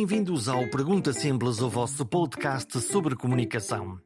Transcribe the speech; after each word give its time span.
Bem-vindos 0.00 0.48
ao 0.48 0.66
Pergunta 0.70 1.12
Simples, 1.12 1.60
o 1.60 1.68
vosso 1.68 2.06
podcast 2.06 2.80
sobre 2.80 3.14
comunicação. 3.14 4.00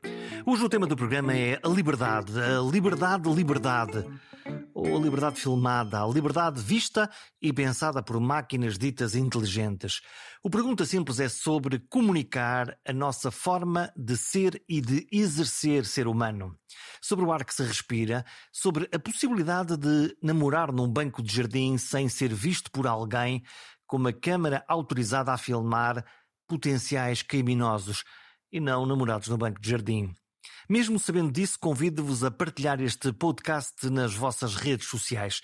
Hoje 0.44 0.64
o 0.64 0.68
tema 0.68 0.88
do 0.88 0.96
programa 0.96 1.32
é 1.36 1.60
a 1.62 1.68
liberdade, 1.68 2.32
a 2.36 2.60
liberdade, 2.60 3.32
liberdade. 3.32 4.04
Ou 4.74 4.96
a 4.96 5.00
liberdade 5.00 5.40
filmada, 5.40 6.02
a 6.02 6.06
liberdade 6.08 6.60
vista 6.60 7.08
e 7.40 7.52
pensada 7.52 8.02
por 8.02 8.18
máquinas 8.20 8.76
ditas 8.76 9.14
inteligentes. 9.14 10.00
O 10.42 10.50
Pergunta 10.50 10.84
Simples 10.84 11.20
é 11.20 11.28
sobre 11.28 11.78
comunicar 11.78 12.76
a 12.86 12.92
nossa 12.92 13.30
forma 13.30 13.90
de 13.96 14.16
ser 14.16 14.62
e 14.68 14.80
de 14.80 15.06
exercer 15.12 15.86
ser 15.86 16.08
humano. 16.08 16.58
Sobre 17.00 17.24
o 17.24 17.32
ar 17.32 17.44
que 17.44 17.54
se 17.54 17.62
respira, 17.62 18.24
sobre 18.52 18.88
a 18.92 18.98
possibilidade 18.98 19.76
de 19.76 20.14
namorar 20.20 20.72
num 20.72 20.88
banco 20.88 21.22
de 21.22 21.34
jardim 21.34 21.78
sem 21.78 22.08
ser 22.08 22.34
visto 22.34 22.70
por 22.70 22.86
alguém 22.86 23.44
com 23.86 23.96
uma 23.96 24.12
câmara 24.12 24.64
autorizada 24.68 25.32
a 25.32 25.38
filmar 25.38 26.04
potenciais 26.46 27.22
criminosos 27.22 28.04
e 28.52 28.60
não 28.60 28.86
namorados 28.86 29.28
no 29.28 29.38
banco 29.38 29.60
de 29.60 29.70
jardim. 29.70 30.14
Mesmo 30.68 30.98
sabendo 30.98 31.32
disso, 31.32 31.58
convido-vos 31.58 32.24
a 32.24 32.30
partilhar 32.30 32.80
este 32.80 33.12
podcast 33.12 33.88
nas 33.90 34.14
vossas 34.14 34.54
redes 34.54 34.88
sociais. 34.88 35.40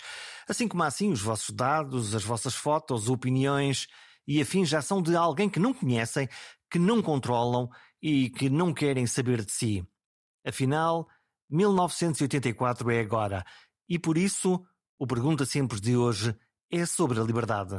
Assim 0.49 0.67
como 0.67 0.83
assim, 0.83 1.11
os 1.11 1.21
vossos 1.21 1.55
dados, 1.55 2.15
as 2.15 2.25
vossas 2.25 2.55
fotos, 2.55 3.09
opiniões 3.09 3.87
e 4.27 4.41
afins 4.41 4.69
já 4.69 4.81
são 4.81 5.03
de 5.03 5.15
alguém 5.17 5.49
que 5.49 5.59
não 5.59 5.75
conhecem, 5.75 6.29
que 6.71 6.79
não 6.79 7.03
controlam 7.03 7.69
e 8.03 8.31
que 8.31 8.49
não 8.49 8.73
querem 8.73 9.07
saber 9.07 9.45
de 9.45 9.53
si. 9.53 9.85
Afinal, 10.47 11.09
1984 11.51 12.91
é 12.91 13.01
agora 13.01 13.45
e 13.89 13.99
por 13.99 14.17
isso 14.17 14.65
o 14.99 15.07
Pergunta 15.07 15.45
Simples 15.45 15.81
de 15.81 15.97
hoje 15.97 16.37
é 16.71 16.87
sobre 16.87 17.19
a 17.19 17.23
liberdade. 17.25 17.75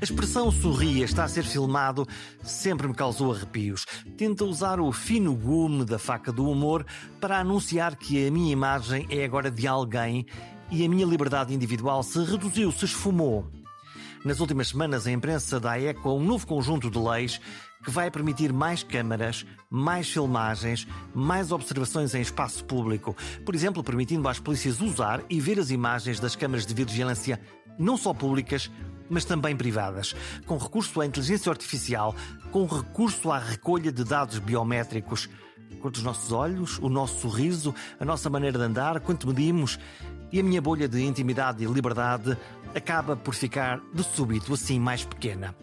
A 0.00 0.04
expressão 0.04 0.50
sorria 0.50 1.04
está 1.04 1.24
a 1.24 1.28
ser 1.28 1.44
filmado 1.44 2.08
sempre 2.42 2.88
me 2.88 2.94
causou 2.94 3.34
arrepios. 3.34 3.84
Tenta 4.16 4.46
usar 4.46 4.80
o 4.80 4.90
fino 4.90 5.34
gume 5.34 5.84
da 5.84 5.98
faca 5.98 6.32
do 6.32 6.50
humor 6.50 6.86
para 7.20 7.38
anunciar 7.38 7.94
que 7.96 8.26
a 8.26 8.30
minha 8.30 8.50
imagem 8.50 9.06
é 9.10 9.22
agora 9.22 9.50
de 9.50 9.66
alguém 9.66 10.24
e 10.70 10.86
a 10.86 10.88
minha 10.88 11.04
liberdade 11.04 11.52
individual 11.52 12.02
se 12.02 12.24
reduziu, 12.24 12.72
se 12.72 12.86
esfumou. 12.86 13.50
Nas 14.24 14.40
últimas 14.40 14.68
semanas, 14.68 15.06
a 15.06 15.10
imprensa 15.10 15.60
dá 15.60 15.78
eco 15.78 16.08
a 16.08 16.14
um 16.14 16.24
novo 16.24 16.46
conjunto 16.46 16.90
de 16.90 16.98
leis 16.98 17.38
que 17.82 17.90
vai 17.90 18.10
permitir 18.10 18.52
mais 18.52 18.82
câmaras, 18.82 19.46
mais 19.70 20.10
filmagens, 20.10 20.86
mais 21.14 21.50
observações 21.52 22.14
em 22.14 22.20
espaço 22.20 22.64
público. 22.64 23.16
Por 23.44 23.54
exemplo, 23.54 23.82
permitindo 23.82 24.28
às 24.28 24.38
polícias 24.38 24.80
usar 24.80 25.22
e 25.28 25.40
ver 25.40 25.58
as 25.58 25.70
imagens 25.70 26.20
das 26.20 26.36
câmaras 26.36 26.66
de 26.66 26.74
vigilância, 26.74 27.40
não 27.78 27.96
só 27.96 28.12
públicas, 28.12 28.70
mas 29.08 29.24
também 29.24 29.56
privadas, 29.56 30.14
com 30.46 30.56
recurso 30.56 31.00
à 31.00 31.06
inteligência 31.06 31.50
artificial, 31.50 32.14
com 32.52 32.64
recurso 32.64 33.30
à 33.32 33.38
recolha 33.38 33.90
de 33.90 34.04
dados 34.04 34.38
biométricos, 34.38 35.28
cor 35.80 35.90
dos 35.90 36.02
nossos 36.02 36.30
olhos, 36.30 36.78
o 36.78 36.88
nosso 36.88 37.20
sorriso, 37.20 37.74
a 37.98 38.04
nossa 38.04 38.30
maneira 38.30 38.58
de 38.58 38.64
andar, 38.64 39.00
quanto 39.00 39.26
medimos, 39.26 39.78
e 40.32 40.38
a 40.38 40.42
minha 40.42 40.62
bolha 40.62 40.88
de 40.88 41.02
intimidade 41.02 41.64
e 41.64 41.66
liberdade 41.66 42.36
acaba 42.74 43.16
por 43.16 43.34
ficar 43.34 43.80
de 43.92 44.02
súbito 44.02 44.52
assim 44.54 44.78
mais 44.78 45.04
pequena. 45.04 45.54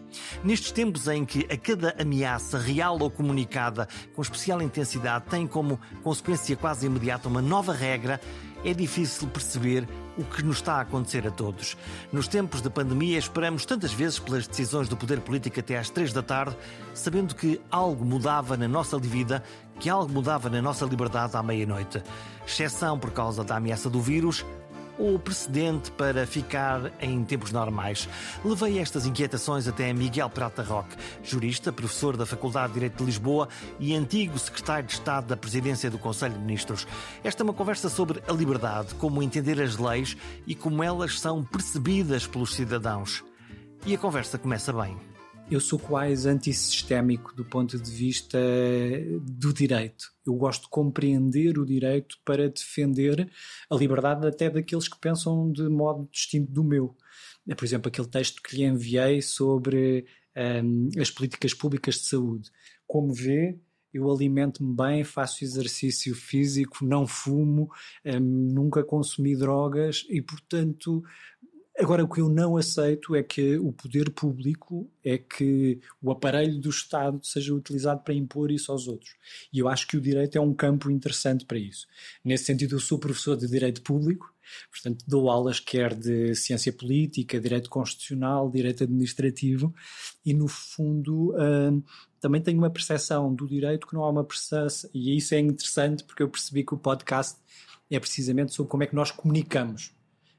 Nestes 0.42 0.72
tempos 0.72 1.06
em 1.08 1.24
que 1.24 1.46
a 1.50 1.56
cada 1.56 1.94
ameaça 2.00 2.58
real 2.58 2.98
ou 3.00 3.10
comunicada 3.10 3.88
com 4.14 4.22
especial 4.22 4.62
intensidade 4.62 5.26
tem 5.26 5.46
como 5.46 5.78
consequência 6.02 6.56
quase 6.56 6.86
imediata 6.86 7.28
uma 7.28 7.42
nova 7.42 7.72
regra, 7.72 8.20
é 8.64 8.74
difícil 8.74 9.28
perceber 9.28 9.86
o 10.16 10.24
que 10.24 10.42
nos 10.42 10.56
está 10.56 10.74
a 10.74 10.80
acontecer 10.80 11.26
a 11.26 11.30
todos. 11.30 11.76
Nos 12.12 12.26
tempos 12.26 12.60
de 12.60 12.68
pandemia, 12.68 13.18
esperamos 13.18 13.64
tantas 13.64 13.92
vezes 13.92 14.18
pelas 14.18 14.48
decisões 14.48 14.88
do 14.88 14.96
poder 14.96 15.20
político 15.20 15.60
até 15.60 15.78
às 15.78 15.90
três 15.90 16.12
da 16.12 16.22
tarde, 16.22 16.56
sabendo 16.92 17.36
que 17.36 17.60
algo 17.70 18.04
mudava 18.04 18.56
na 18.56 18.66
nossa 18.66 18.98
vida, 18.98 19.44
que 19.78 19.88
algo 19.88 20.12
mudava 20.12 20.50
na 20.50 20.60
nossa 20.60 20.84
liberdade 20.84 21.36
à 21.36 21.42
meia-noite. 21.42 22.02
Exceção 22.44 22.98
por 22.98 23.12
causa 23.12 23.44
da 23.44 23.56
ameaça 23.56 23.88
do 23.88 24.00
vírus, 24.00 24.44
ou 24.98 25.18
precedente 25.18 25.90
para 25.92 26.26
ficar 26.26 26.92
em 27.00 27.24
tempos 27.24 27.52
normais. 27.52 28.08
Levei 28.44 28.78
estas 28.78 29.06
inquietações 29.06 29.68
até 29.68 29.92
Miguel 29.92 30.28
Prata 30.28 30.62
Roque, 30.62 30.96
jurista, 31.22 31.72
professor 31.72 32.16
da 32.16 32.26
Faculdade 32.26 32.68
de 32.68 32.74
Direito 32.74 32.98
de 32.98 33.04
Lisboa 33.04 33.48
e 33.78 33.94
antigo 33.94 34.38
secretário 34.38 34.86
de 34.86 34.94
Estado 34.94 35.28
da 35.28 35.36
Presidência 35.36 35.90
do 35.90 35.98
Conselho 35.98 36.34
de 36.34 36.40
Ministros. 36.40 36.86
Esta 37.22 37.42
é 37.42 37.44
uma 37.44 37.54
conversa 37.54 37.88
sobre 37.88 38.22
a 38.28 38.32
liberdade, 38.32 38.94
como 38.94 39.22
entender 39.22 39.60
as 39.60 39.76
leis 39.76 40.16
e 40.46 40.54
como 40.54 40.82
elas 40.82 41.20
são 41.20 41.44
percebidas 41.44 42.26
pelos 42.26 42.54
cidadãos. 42.54 43.24
E 43.86 43.94
a 43.94 43.98
conversa 43.98 44.36
começa 44.36 44.72
bem 44.72 45.07
eu 45.50 45.60
sou 45.60 45.78
quase 45.78 46.28
antissistémico 46.28 47.34
do 47.34 47.44
ponto 47.44 47.78
de 47.78 47.90
vista 47.90 48.38
do 49.22 49.52
direito. 49.52 50.12
Eu 50.26 50.34
gosto 50.34 50.64
de 50.64 50.68
compreender 50.68 51.58
o 51.58 51.64
direito 51.64 52.18
para 52.24 52.50
defender 52.50 53.30
a 53.70 53.74
liberdade 53.74 54.26
até 54.26 54.50
daqueles 54.50 54.88
que 54.88 55.00
pensam 55.00 55.50
de 55.50 55.66
modo 55.68 56.06
distinto 56.12 56.52
do 56.52 56.62
meu. 56.62 56.94
É, 57.48 57.54
por 57.54 57.64
exemplo, 57.64 57.88
aquele 57.88 58.08
texto 58.08 58.42
que 58.42 58.56
lhe 58.56 58.64
enviei 58.64 59.22
sobre 59.22 60.04
um, 60.36 60.90
as 61.00 61.10
políticas 61.10 61.54
públicas 61.54 61.94
de 61.94 62.02
saúde. 62.02 62.50
Como 62.86 63.12
vê, 63.14 63.58
eu 63.92 64.10
alimento-me 64.10 64.76
bem, 64.76 65.02
faço 65.02 65.44
exercício 65.44 66.14
físico, 66.14 66.84
não 66.84 67.06
fumo, 67.06 67.70
um, 68.04 68.20
nunca 68.20 68.84
consumi 68.84 69.34
drogas 69.34 70.04
e, 70.10 70.20
portanto, 70.20 71.02
Agora, 71.80 72.02
o 72.02 72.08
que 72.08 72.20
eu 72.20 72.28
não 72.28 72.56
aceito 72.56 73.14
é 73.14 73.22
que 73.22 73.56
o 73.56 73.72
poder 73.72 74.10
público, 74.10 74.90
é 75.04 75.16
que 75.16 75.78
o 76.02 76.10
aparelho 76.10 76.58
do 76.58 76.70
Estado 76.70 77.20
seja 77.22 77.54
utilizado 77.54 78.02
para 78.02 78.12
impor 78.12 78.50
isso 78.50 78.72
aos 78.72 78.88
outros. 78.88 79.14
E 79.52 79.60
eu 79.60 79.68
acho 79.68 79.86
que 79.86 79.96
o 79.96 80.00
direito 80.00 80.36
é 80.36 80.40
um 80.40 80.52
campo 80.52 80.90
interessante 80.90 81.46
para 81.46 81.56
isso. 81.56 81.86
Nesse 82.24 82.46
sentido, 82.46 82.74
eu 82.74 82.80
sou 82.80 82.98
professor 82.98 83.36
de 83.36 83.46
direito 83.46 83.80
público, 83.82 84.34
portanto, 84.72 85.04
dou 85.06 85.30
aulas 85.30 85.60
quer 85.60 85.94
de 85.94 86.34
ciência 86.34 86.72
política, 86.72 87.40
direito 87.40 87.70
constitucional, 87.70 88.50
direito 88.50 88.82
administrativo, 88.82 89.72
e 90.26 90.34
no 90.34 90.48
fundo. 90.48 91.32
Uh, 91.34 91.80
também 92.20 92.42
tenho 92.42 92.58
uma 92.58 92.70
percepção 92.70 93.32
do 93.32 93.46
direito 93.46 93.86
que 93.86 93.94
não 93.94 94.02
há 94.02 94.10
uma 94.10 94.24
percepção, 94.24 94.90
e 94.92 95.16
isso 95.16 95.32
é 95.32 95.38
interessante 95.38 96.02
porque 96.02 96.24
eu 96.24 96.28
percebi 96.28 96.64
que 96.64 96.74
o 96.74 96.78
podcast 96.78 97.38
é 97.88 98.00
precisamente 98.00 98.52
sobre 98.52 98.68
como 98.68 98.82
é 98.82 98.86
que 98.86 98.96
nós 98.96 99.12
comunicamos 99.12 99.96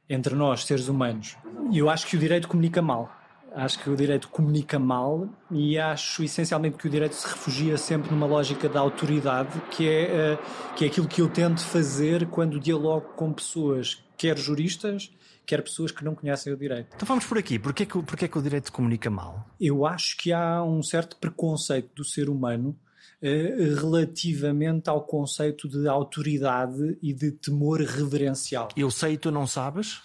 entre 0.09 0.33
nós, 0.35 0.65
seres 0.65 0.87
humanos. 0.87 1.37
E 1.71 1.77
eu 1.77 1.89
acho 1.89 2.07
que 2.07 2.15
o 2.15 2.19
direito 2.19 2.47
comunica 2.47 2.81
mal. 2.81 3.15
Acho 3.53 3.79
que 3.79 3.89
o 3.89 3.95
direito 3.95 4.27
comunica 4.29 4.77
mal 4.77 5.27
e 5.49 5.77
acho 5.77 6.23
essencialmente 6.23 6.77
que 6.77 6.87
o 6.87 6.89
direito 6.89 7.15
se 7.15 7.27
refugia 7.27 7.77
sempre 7.77 8.11
numa 8.11 8.27
lógica 8.27 8.69
da 8.69 8.79
autoridade, 8.79 9.59
que 9.71 9.87
é, 9.89 10.33
uh, 10.33 10.75
que 10.75 10.85
é 10.85 10.87
aquilo 10.87 11.07
que 11.07 11.21
eu 11.21 11.27
tento 11.27 11.61
fazer 11.61 12.27
quando 12.27 12.59
dialogo 12.59 13.13
com 13.15 13.33
pessoas, 13.33 14.03
quer 14.15 14.37
juristas, 14.37 15.11
quer 15.47 15.63
pessoas 15.63 15.91
que 15.91 16.05
não 16.05 16.13
conhecem 16.13 16.53
o 16.53 16.57
direito. 16.57 16.89
Então 16.95 17.07
vamos 17.07 17.25
por 17.25 17.39
aqui. 17.39 17.57
Porquê 17.57 17.87
que, 17.87 18.03
porquê 18.03 18.27
que 18.27 18.37
o 18.37 18.41
direito 18.41 18.71
comunica 18.71 19.09
mal? 19.09 19.47
Eu 19.59 19.83
acho 19.83 20.15
que 20.17 20.31
há 20.31 20.63
um 20.63 20.83
certo 20.83 21.17
preconceito 21.17 21.89
do 21.95 22.05
ser 22.05 22.29
humano 22.29 22.77
relativamente 23.21 24.89
ao 24.89 25.05
conceito 25.05 25.67
de 25.67 25.87
autoridade 25.87 26.97
e 27.01 27.13
de 27.13 27.31
temor 27.31 27.81
reverencial. 27.81 28.69
Eu 28.75 28.89
sei 28.89 29.13
e 29.13 29.17
tu 29.17 29.29
não 29.29 29.45
sabes? 29.45 30.01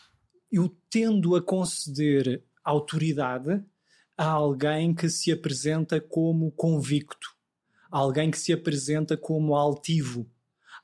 eu 0.54 0.72
tendo 0.88 1.34
a 1.34 1.42
conceder 1.42 2.44
autoridade 2.62 3.60
a 4.16 4.28
alguém 4.28 4.94
que 4.94 5.08
se 5.08 5.32
apresenta 5.32 6.00
como 6.00 6.52
convicto, 6.52 7.34
alguém 7.90 8.30
que 8.30 8.38
se 8.38 8.52
apresenta 8.52 9.16
como 9.16 9.56
altivo, 9.56 10.30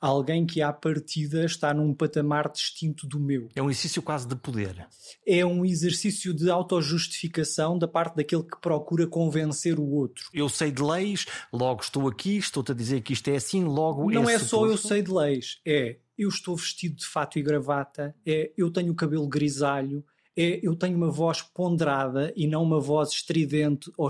alguém 0.01 0.47
que 0.47 0.63
à 0.63 0.73
partida 0.73 1.45
está 1.45 1.75
num 1.75 1.93
patamar 1.93 2.51
distinto 2.51 3.07
do 3.07 3.21
meu. 3.21 3.49
É 3.55 3.63
um 3.63 3.69
exercício 3.69 4.03
quase 4.03 4.27
de 4.27 4.35
poder. 4.35 4.87
É 5.27 5.45
um 5.45 5.65
exercício 5.65 6.33
de 6.33 6.51
autojustificação 6.51 7.79
da 7.79 7.87
parte 7.87 8.17
daquele 8.17 8.43
que 8.43 8.61
procura 8.61 9.07
convencer 9.07 9.79
o 9.79 9.87
outro. 9.87 10.25
Eu 10.33 10.49
sei 10.49 10.71
de 10.71 10.83
leis, 10.83 11.27
logo 11.53 11.83
estou 11.83 12.09
aqui, 12.09 12.39
estou-te 12.39 12.73
a 12.73 12.75
dizer 12.75 13.03
que 13.03 13.13
isto 13.13 13.29
é 13.29 13.37
assim, 13.37 13.65
logo 13.65 14.11
Não 14.11 14.29
é, 14.29 14.35
é 14.35 14.39
só 14.39 14.67
eu 14.67 14.77
sei 14.77 15.03
de 15.03 15.13
leis, 15.13 15.61
é 15.67 15.99
eu 16.17 16.29
estou 16.29 16.55
vestido 16.55 16.97
de 16.97 17.07
fato 17.07 17.39
e 17.39 17.43
gravata, 17.43 18.15
é 18.27 18.53
eu 18.57 18.71
tenho 18.71 18.93
o 18.93 18.95
cabelo 18.95 19.27
grisalho, 19.27 20.05
é 20.41 20.61
eu 20.63 20.75
tenho 20.75 20.97
uma 20.97 21.11
voz 21.11 21.43
ponderada 21.43 22.33
e 22.37 22.47
não 22.47 22.63
uma 22.63 22.81
voz 22.81 23.11
estridente 23.11 23.91
ou 23.97 24.09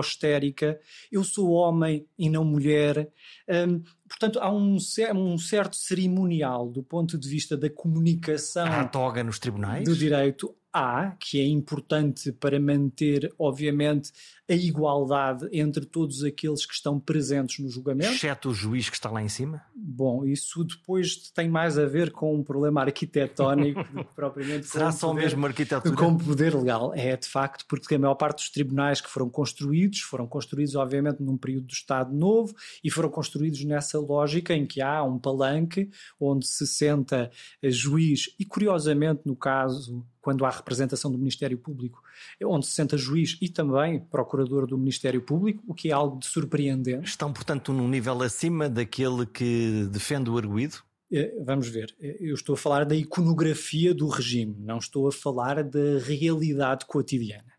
histérica, 0.00 0.78
eu 1.10 1.24
sou 1.24 1.50
homem 1.50 2.06
e 2.18 2.28
não 2.28 2.44
mulher. 2.44 3.10
Hum, 3.48 3.82
portanto, 4.08 4.38
há 4.40 4.52
um, 4.52 4.76
um, 5.14 5.38
certo 5.38 5.76
cerimonial 5.76 6.68
do 6.70 6.82
ponto 6.82 7.18
de 7.18 7.28
vista 7.28 7.56
da 7.56 7.70
comunicação. 7.70 8.66
Há 8.66 8.84
toga 8.84 9.24
nos 9.24 9.38
tribunais? 9.38 9.84
Do 9.84 9.96
direito. 9.96 10.54
Há, 10.72 11.16
que 11.18 11.40
é 11.40 11.46
importante 11.48 12.30
para 12.30 12.60
manter, 12.60 13.34
obviamente, 13.36 14.12
a 14.50 14.54
igualdade 14.54 15.48
entre 15.52 15.86
todos 15.86 16.24
aqueles 16.24 16.66
que 16.66 16.74
estão 16.74 16.98
presentes 16.98 17.60
no 17.60 17.68
julgamento. 17.68 18.12
Exceto 18.12 18.50
o 18.50 18.54
juiz 18.54 18.90
que 18.90 18.96
está 18.96 19.08
lá 19.08 19.22
em 19.22 19.28
cima? 19.28 19.62
Bom, 19.72 20.26
isso 20.26 20.64
depois 20.64 21.30
tem 21.30 21.48
mais 21.48 21.78
a 21.78 21.86
ver 21.86 22.10
com 22.10 22.34
um 22.34 22.42
problema 22.42 22.80
arquitetónico 22.80 23.84
do 23.84 24.04
que 24.04 24.12
propriamente 24.12 24.66
Será 24.68 24.90
só 24.90 25.10
poder, 25.10 25.22
mesmo 25.22 25.46
arquitetura? 25.46 25.94
Com 25.94 26.18
poder 26.18 26.56
legal. 26.56 26.92
É, 26.96 27.16
de 27.16 27.28
facto, 27.28 27.64
porque 27.68 27.94
a 27.94 27.98
maior 27.98 28.16
parte 28.16 28.38
dos 28.38 28.50
tribunais 28.50 29.00
que 29.00 29.08
foram 29.08 29.30
construídos, 29.30 30.00
foram 30.00 30.26
construídos, 30.26 30.74
obviamente, 30.74 31.22
num 31.22 31.36
período 31.36 31.68
do 31.68 31.72
Estado 31.72 32.12
Novo 32.12 32.52
e 32.82 32.90
foram 32.90 33.08
construídos 33.08 33.64
nessa 33.64 34.00
lógica 34.00 34.52
em 34.52 34.66
que 34.66 34.82
há 34.82 35.04
um 35.04 35.16
palanque 35.16 35.88
onde 36.18 36.48
se 36.48 36.66
senta 36.66 37.30
juiz 37.62 38.34
e, 38.36 38.44
curiosamente, 38.44 39.22
no 39.24 39.36
caso 39.36 40.04
quando 40.20 40.44
há 40.44 40.50
representação 40.50 41.10
do 41.10 41.18
Ministério 41.18 41.56
Público, 41.56 42.02
onde 42.44 42.66
se 42.66 42.72
senta 42.72 42.96
juiz 42.96 43.36
e 43.40 43.48
também 43.48 44.00
procurador 44.00 44.66
do 44.66 44.78
Ministério 44.78 45.22
Público, 45.22 45.62
o 45.66 45.74
que 45.74 45.90
é 45.90 45.92
algo 45.92 46.18
de 46.18 46.26
surpreendente. 46.26 47.08
Estão, 47.08 47.32
portanto, 47.32 47.72
num 47.72 47.88
nível 47.88 48.22
acima 48.22 48.68
daquele 48.68 49.26
que 49.26 49.88
defende 49.90 50.30
o 50.30 50.38
arguído? 50.38 50.78
É, 51.12 51.34
vamos 51.42 51.68
ver, 51.68 51.94
é, 52.00 52.16
eu 52.20 52.34
estou 52.34 52.54
a 52.54 52.56
falar 52.56 52.84
da 52.84 52.94
iconografia 52.94 53.92
do 53.92 54.06
regime, 54.08 54.54
não 54.60 54.78
estou 54.78 55.08
a 55.08 55.12
falar 55.12 55.64
da 55.64 55.98
realidade 55.98 56.86
cotidiana. 56.86 57.52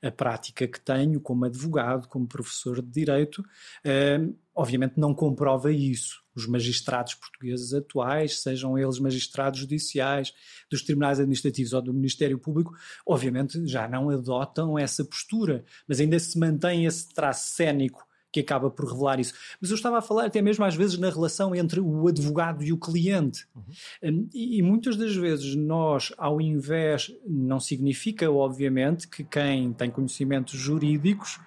A 0.00 0.10
prática 0.10 0.68
que 0.68 0.80
tenho 0.80 1.20
como 1.20 1.44
advogado, 1.44 2.06
como 2.06 2.28
professor 2.28 2.80
de 2.80 2.88
direito, 2.88 3.42
é, 3.84 4.20
obviamente 4.54 4.94
não 4.96 5.12
comprova 5.12 5.72
isso 5.72 6.21
os 6.34 6.46
magistrados 6.46 7.14
portugueses 7.14 7.72
atuais, 7.74 8.40
sejam 8.40 8.78
eles 8.78 8.98
magistrados 8.98 9.60
judiciais, 9.60 10.32
dos 10.70 10.82
tribunais 10.82 11.20
administrativos 11.20 11.72
ou 11.72 11.82
do 11.82 11.94
Ministério 11.94 12.38
Público, 12.38 12.74
obviamente 13.06 13.66
já 13.66 13.88
não 13.88 14.10
adotam 14.10 14.78
essa 14.78 15.04
postura, 15.04 15.64
mas 15.86 16.00
ainda 16.00 16.18
se 16.18 16.38
mantém 16.38 16.86
esse 16.86 17.12
traço 17.12 17.54
cénico 17.54 18.06
que 18.32 18.40
acaba 18.40 18.70
por 18.70 18.90
revelar 18.90 19.20
isso. 19.20 19.34
Mas 19.60 19.70
eu 19.70 19.76
estava 19.76 19.98
a 19.98 20.02
falar 20.02 20.24
até 20.24 20.40
mesmo 20.40 20.64
às 20.64 20.74
vezes 20.74 20.98
na 20.98 21.10
relação 21.10 21.54
entre 21.54 21.78
o 21.80 22.08
advogado 22.08 22.64
e 22.64 22.72
o 22.72 22.78
cliente. 22.78 23.46
Uhum. 23.54 23.62
Hum, 24.02 24.28
e, 24.32 24.58
e, 24.58 24.62
muitas 24.62 24.96
das 24.96 25.14
vezes 25.14 25.54
nós, 25.54 26.12
ao 26.16 26.40
invés, 26.40 27.12
não 27.26 27.60
significa, 27.60 28.30
obviamente, 28.30 29.06
que 29.06 29.22
quem 29.22 29.72
tem 29.74 29.90
conhecimentos 29.90 30.58
jurídicos 30.58 31.38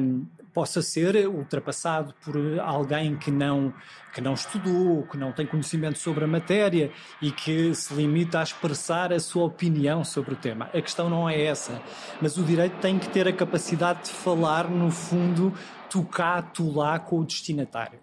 um, 0.00 0.24
possa 0.56 0.80
ser 0.80 1.28
ultrapassado 1.28 2.14
por 2.24 2.34
alguém 2.60 3.14
que 3.14 3.30
não, 3.30 3.74
que 4.14 4.22
não 4.22 4.32
estudou, 4.32 5.02
que 5.02 5.18
não 5.18 5.30
tem 5.30 5.46
conhecimento 5.46 5.98
sobre 5.98 6.24
a 6.24 6.26
matéria 6.26 6.90
e 7.20 7.30
que 7.30 7.74
se 7.74 7.92
limita 7.92 8.40
a 8.40 8.42
expressar 8.42 9.12
a 9.12 9.20
sua 9.20 9.44
opinião 9.44 10.02
sobre 10.02 10.32
o 10.32 10.36
tema. 10.36 10.70
A 10.72 10.80
questão 10.80 11.10
não 11.10 11.28
é 11.28 11.44
essa, 11.44 11.78
mas 12.22 12.38
o 12.38 12.42
direito 12.42 12.78
tem 12.80 12.98
que 12.98 13.06
ter 13.10 13.28
a 13.28 13.34
capacidade 13.34 14.04
de 14.04 14.12
falar, 14.12 14.70
no 14.70 14.90
fundo, 14.90 15.52
tu 15.90 16.72
lá 16.72 16.98
com 16.98 17.20
o 17.20 17.26
destinatário. 17.26 17.98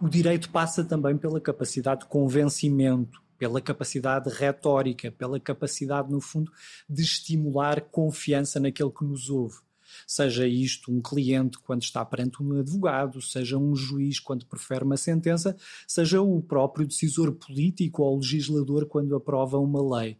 O 0.00 0.08
direito 0.08 0.48
passa 0.50 0.84
também 0.84 1.16
pela 1.16 1.40
capacidade 1.40 2.02
de 2.02 2.06
convencimento, 2.06 3.20
pela 3.36 3.60
capacidade 3.60 4.30
retórica, 4.30 5.10
pela 5.10 5.40
capacidade, 5.40 6.08
no 6.08 6.20
fundo, 6.20 6.52
de 6.88 7.02
estimular 7.02 7.80
confiança 7.80 8.60
naquele 8.60 8.92
que 8.92 9.04
nos 9.04 9.28
ouve. 9.28 9.65
Seja 10.06 10.46
isto 10.46 10.92
um 10.92 11.00
cliente 11.00 11.58
quando 11.58 11.82
está 11.82 12.04
perante 12.04 12.42
um 12.42 12.58
advogado, 12.58 13.20
seja 13.22 13.56
um 13.56 13.74
juiz 13.74 14.18
quando 14.18 14.46
profere 14.46 14.84
uma 14.84 14.96
sentença, 14.96 15.56
seja 15.86 16.20
o 16.20 16.42
próprio 16.42 16.86
decisor 16.86 17.32
político 17.32 18.02
ou 18.02 18.16
legislador 18.16 18.86
quando 18.86 19.14
aprova 19.14 19.58
uma 19.58 19.98
lei. 19.98 20.18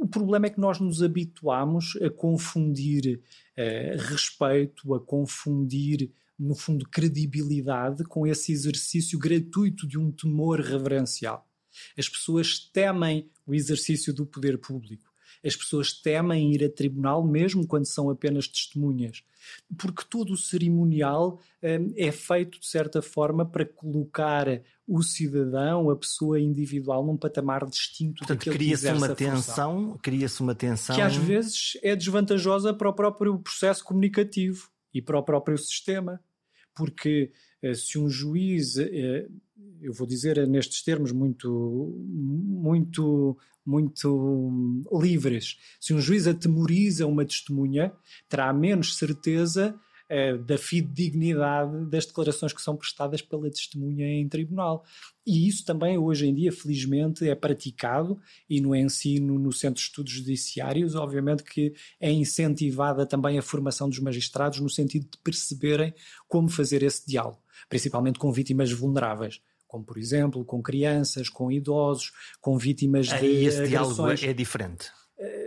O 0.00 0.06
problema 0.06 0.46
é 0.46 0.50
que 0.50 0.60
nós 0.60 0.78
nos 0.78 1.02
habituamos 1.02 1.96
a 2.00 2.08
confundir 2.08 3.20
eh, 3.56 3.96
respeito, 3.98 4.94
a 4.94 5.00
confundir 5.00 6.10
no 6.38 6.54
fundo, 6.54 6.88
credibilidade 6.88 8.04
com 8.04 8.24
esse 8.26 8.52
exercício 8.52 9.18
gratuito 9.18 9.88
de 9.88 9.98
um 9.98 10.12
temor 10.12 10.60
reverencial. 10.60 11.44
As 11.96 12.08
pessoas 12.08 12.60
temem 12.60 13.28
o 13.44 13.54
exercício 13.54 14.12
do 14.12 14.24
poder 14.24 14.58
público. 14.58 15.07
As 15.44 15.56
pessoas 15.56 15.92
temem 15.92 16.52
ir 16.52 16.64
a 16.64 16.70
tribunal 16.70 17.26
mesmo 17.26 17.66
quando 17.66 17.86
são 17.86 18.10
apenas 18.10 18.48
testemunhas, 18.48 19.22
porque 19.76 20.04
todo 20.08 20.32
o 20.32 20.36
cerimonial 20.36 21.40
hum, 21.62 21.92
é 21.96 22.10
feito 22.10 22.60
de 22.60 22.66
certa 22.66 23.00
forma 23.00 23.46
para 23.46 23.64
colocar 23.64 24.46
o 24.86 25.02
cidadão, 25.02 25.90
a 25.90 25.96
pessoa 25.96 26.40
individual, 26.40 27.04
num 27.04 27.16
patamar 27.16 27.66
distinto 27.66 28.24
Portanto, 28.24 28.50
cria-se 28.50 28.90
uma 28.90 29.14
tensão, 29.14 29.98
cria-se 30.02 30.40
uma 30.40 30.54
tensão. 30.54 30.96
Que 30.96 31.02
às 31.02 31.14
vezes 31.16 31.78
é 31.82 31.94
desvantajosa 31.94 32.72
para 32.72 32.88
o 32.88 32.92
próprio 32.92 33.38
processo 33.38 33.84
comunicativo 33.84 34.70
e 34.92 35.02
para 35.02 35.18
o 35.18 35.22
próprio 35.22 35.58
sistema. 35.58 36.20
Porque 36.74 37.32
eh, 37.60 37.74
se 37.74 37.98
um 37.98 38.08
juiz, 38.08 38.78
eh, 38.78 39.28
eu 39.82 39.92
vou 39.92 40.06
dizer 40.06 40.46
nestes 40.46 40.82
termos 40.82 41.12
muito, 41.12 41.94
muito, 42.08 43.36
muito 43.68 44.80
livres, 44.90 45.58
se 45.78 45.92
um 45.92 46.00
juiz 46.00 46.26
atemoriza 46.26 47.06
uma 47.06 47.24
testemunha, 47.24 47.92
terá 48.26 48.50
menos 48.50 48.96
certeza 48.96 49.78
uh, 50.10 50.38
da 50.38 50.56
fidedignidade 50.56 51.84
das 51.84 52.06
declarações 52.06 52.54
que 52.54 52.62
são 52.62 52.74
prestadas 52.74 53.20
pela 53.20 53.50
testemunha 53.50 54.06
em 54.06 54.26
tribunal. 54.26 54.84
E 55.26 55.46
isso 55.46 55.66
também 55.66 55.98
hoje 55.98 56.26
em 56.26 56.34
dia, 56.34 56.50
felizmente, 56.50 57.28
é 57.28 57.34
praticado 57.34 58.18
e 58.48 58.58
no 58.58 58.74
ensino 58.74 59.38
no 59.38 59.52
Centro 59.52 59.82
de 59.82 59.82
Estudos 59.82 60.12
Judiciários, 60.14 60.94
obviamente 60.94 61.44
que 61.44 61.74
é 62.00 62.10
incentivada 62.10 63.04
também 63.04 63.38
a 63.38 63.42
formação 63.42 63.90
dos 63.90 63.98
magistrados 63.98 64.60
no 64.60 64.70
sentido 64.70 65.06
de 65.10 65.18
perceberem 65.18 65.92
como 66.26 66.48
fazer 66.48 66.82
esse 66.82 67.06
diálogo, 67.06 67.38
principalmente 67.68 68.18
com 68.18 68.32
vítimas 68.32 68.72
vulneráveis 68.72 69.42
como 69.68 69.84
por 69.84 69.98
exemplo 69.98 70.44
com 70.44 70.60
crianças, 70.60 71.28
com 71.28 71.52
idosos, 71.52 72.10
com 72.40 72.58
vítimas 72.58 73.12
Aí 73.12 73.20
de 73.20 73.26
esse 73.44 73.62
agressões. 73.62 74.18
diálogo 74.18 74.30
é 74.30 74.32
diferente 74.32 74.90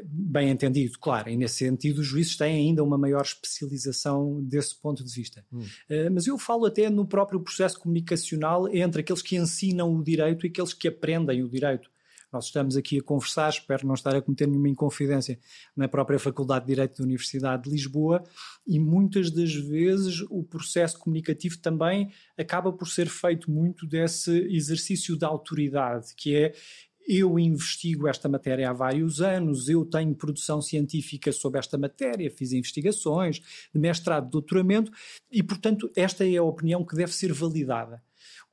bem 0.03 0.49
entendido, 0.49 0.97
claro, 0.99 1.29
e 1.29 1.37
nesse 1.37 1.65
sentido 1.65 1.99
os 1.99 2.07
juízes 2.07 2.35
têm 2.35 2.55
ainda 2.55 2.83
uma 2.83 2.97
maior 2.97 3.21
especialização 3.21 4.41
desse 4.43 4.75
ponto 4.75 5.03
de 5.03 5.13
vista. 5.13 5.45
Hum. 5.51 5.59
Uh, 5.59 6.11
mas 6.11 6.27
eu 6.27 6.37
falo 6.37 6.65
até 6.65 6.89
no 6.89 7.05
próprio 7.05 7.39
processo 7.39 7.79
comunicacional 7.79 8.67
entre 8.73 9.01
aqueles 9.01 9.21
que 9.21 9.35
ensinam 9.35 9.93
o 9.95 10.03
direito 10.03 10.45
e 10.45 10.49
aqueles 10.49 10.73
que 10.73 10.87
aprendem 10.87 11.43
o 11.43 11.49
direito. 11.49 11.89
Nós 12.31 12.45
estamos 12.45 12.77
aqui 12.77 12.99
a 12.99 13.03
conversar, 13.03 13.49
espero 13.49 13.85
não 13.85 13.93
estar 13.93 14.15
a 14.15 14.21
cometer 14.21 14.47
nenhuma 14.47 14.69
inconfidência 14.69 15.37
na 15.75 15.87
própria 15.87 16.17
Faculdade 16.17 16.65
de 16.65 16.73
Direito 16.73 16.97
da 16.97 17.03
Universidade 17.03 17.63
de 17.63 17.69
Lisboa, 17.69 18.23
e 18.65 18.79
muitas 18.79 19.29
das 19.29 19.53
vezes 19.53 20.21
o 20.29 20.41
processo 20.43 20.97
comunicativo 20.97 21.57
também 21.57 22.11
acaba 22.37 22.71
por 22.71 22.87
ser 22.87 23.09
feito 23.09 23.51
muito 23.51 23.85
desse 23.85 24.31
exercício 24.49 25.17
da 25.17 25.27
autoridade, 25.27 26.15
que 26.15 26.35
é 26.35 26.53
eu 27.07 27.37
investigo 27.37 28.07
esta 28.07 28.29
matéria 28.29 28.69
há 28.69 28.73
vários 28.73 29.21
anos, 29.21 29.67
eu 29.67 29.83
tenho 29.83 30.15
produção 30.15 30.61
científica 30.61 31.31
sobre 31.31 31.59
esta 31.59 31.77
matéria, 31.77 32.31
fiz 32.31 32.53
investigações 32.53 33.41
de 33.73 33.79
mestrado, 33.79 34.25
de 34.25 34.31
doutoramento, 34.31 34.91
e, 35.31 35.41
portanto, 35.43 35.91
esta 35.95 36.25
é 36.25 36.37
a 36.37 36.43
opinião 36.43 36.85
que 36.85 36.95
deve 36.95 37.11
ser 37.11 37.33
validada. 37.33 38.01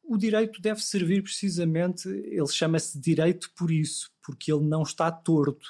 O 0.08 0.16
direito 0.16 0.62
deve 0.62 0.80
servir 0.80 1.22
precisamente, 1.22 2.08
ele 2.08 2.48
chama-se 2.48 2.98
direito 2.98 3.50
por 3.54 3.70
isso, 3.70 4.10
porque 4.22 4.50
ele 4.50 4.64
não 4.64 4.82
está 4.82 5.12
torto, 5.12 5.68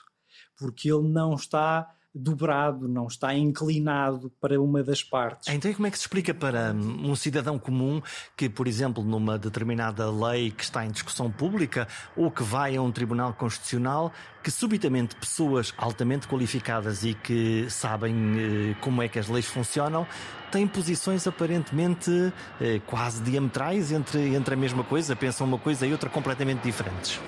porque 0.57 0.89
ele 0.89 1.09
não 1.09 1.35
está 1.35 1.93
dobrado, 2.15 2.89
não 2.89 3.09
está 3.09 3.35
inclinado 3.35 4.31
para 4.41 4.61
uma 4.61 4.83
das 4.83 5.03
partes. 5.03 5.49
Então, 5.49 5.73
como 5.75 5.87
é 5.87 5.91
que 5.91 5.97
se 5.97 6.05
explica 6.05 6.33
para 6.33 6.73
um 6.73 7.15
cidadão 7.17 7.59
comum 7.59 8.01
que, 8.37 8.49
por 8.49 8.67
exemplo, 8.67 9.03
numa 9.03 9.37
determinada 9.37 10.11
lei 10.11 10.51
que 10.53 10.63
está 10.63 10.85
em 10.85 10.91
discussão 10.91 11.31
pública 11.31 11.87
ou 12.17 12.31
que 12.31 12.45
vai 12.45 12.77
a 12.77 12.83
um 12.83 12.91
tribunal 12.91 13.35
constitucional, 13.35 14.13
que 14.43 14.51
subitamente 14.51 15.17
pessoas 15.17 15.75
altamente 15.77 16.27
qualificadas 16.27 17.05
e 17.05 17.15
que 17.15 17.69
sabem 17.69 18.15
eh, 18.15 18.77
como 18.81 19.03
é 19.03 19.09
que 19.09 19.19
as 19.19 19.29
leis 19.29 19.47
funcionam 19.47 20.07
têm 20.51 20.67
posições 20.67 21.27
aparentemente 21.27 22.33
eh, 22.61 22.81
quase 22.87 23.23
diametrais 23.23 23.93
entre, 23.93 24.35
entre 24.35 24.55
a 24.55 24.57
mesma 24.57 24.85
coisa, 24.85 25.15
pensam 25.15 25.47
uma 25.47 25.59
coisa 25.59 25.87
e 25.87 25.93
outra 25.93 26.09
completamente 26.09 26.63
diferentes. 26.63 27.21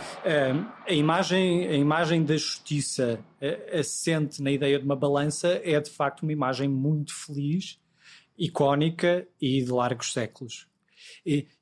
a, 0.87 0.93
imagem, 0.93 1.67
a 1.67 1.75
imagem 1.75 2.25
da 2.25 2.37
justiça 2.37 3.21
eh, 3.41 3.79
assente 3.79 4.43
na 4.43 4.51
ideia 4.51 4.79
de 4.79 4.85
uma 4.85 4.97
balança 4.97 5.61
é 5.63 5.79
de 5.81 5.91
facto 5.91 6.23
uma 6.23 6.33
imagem 6.33 6.69
muito 6.69 7.15
feliz, 7.15 7.79
icónica 8.39 9.27
e 9.41 9.63
de 9.63 9.71
largos 9.71 10.13
séculos. 10.13 10.70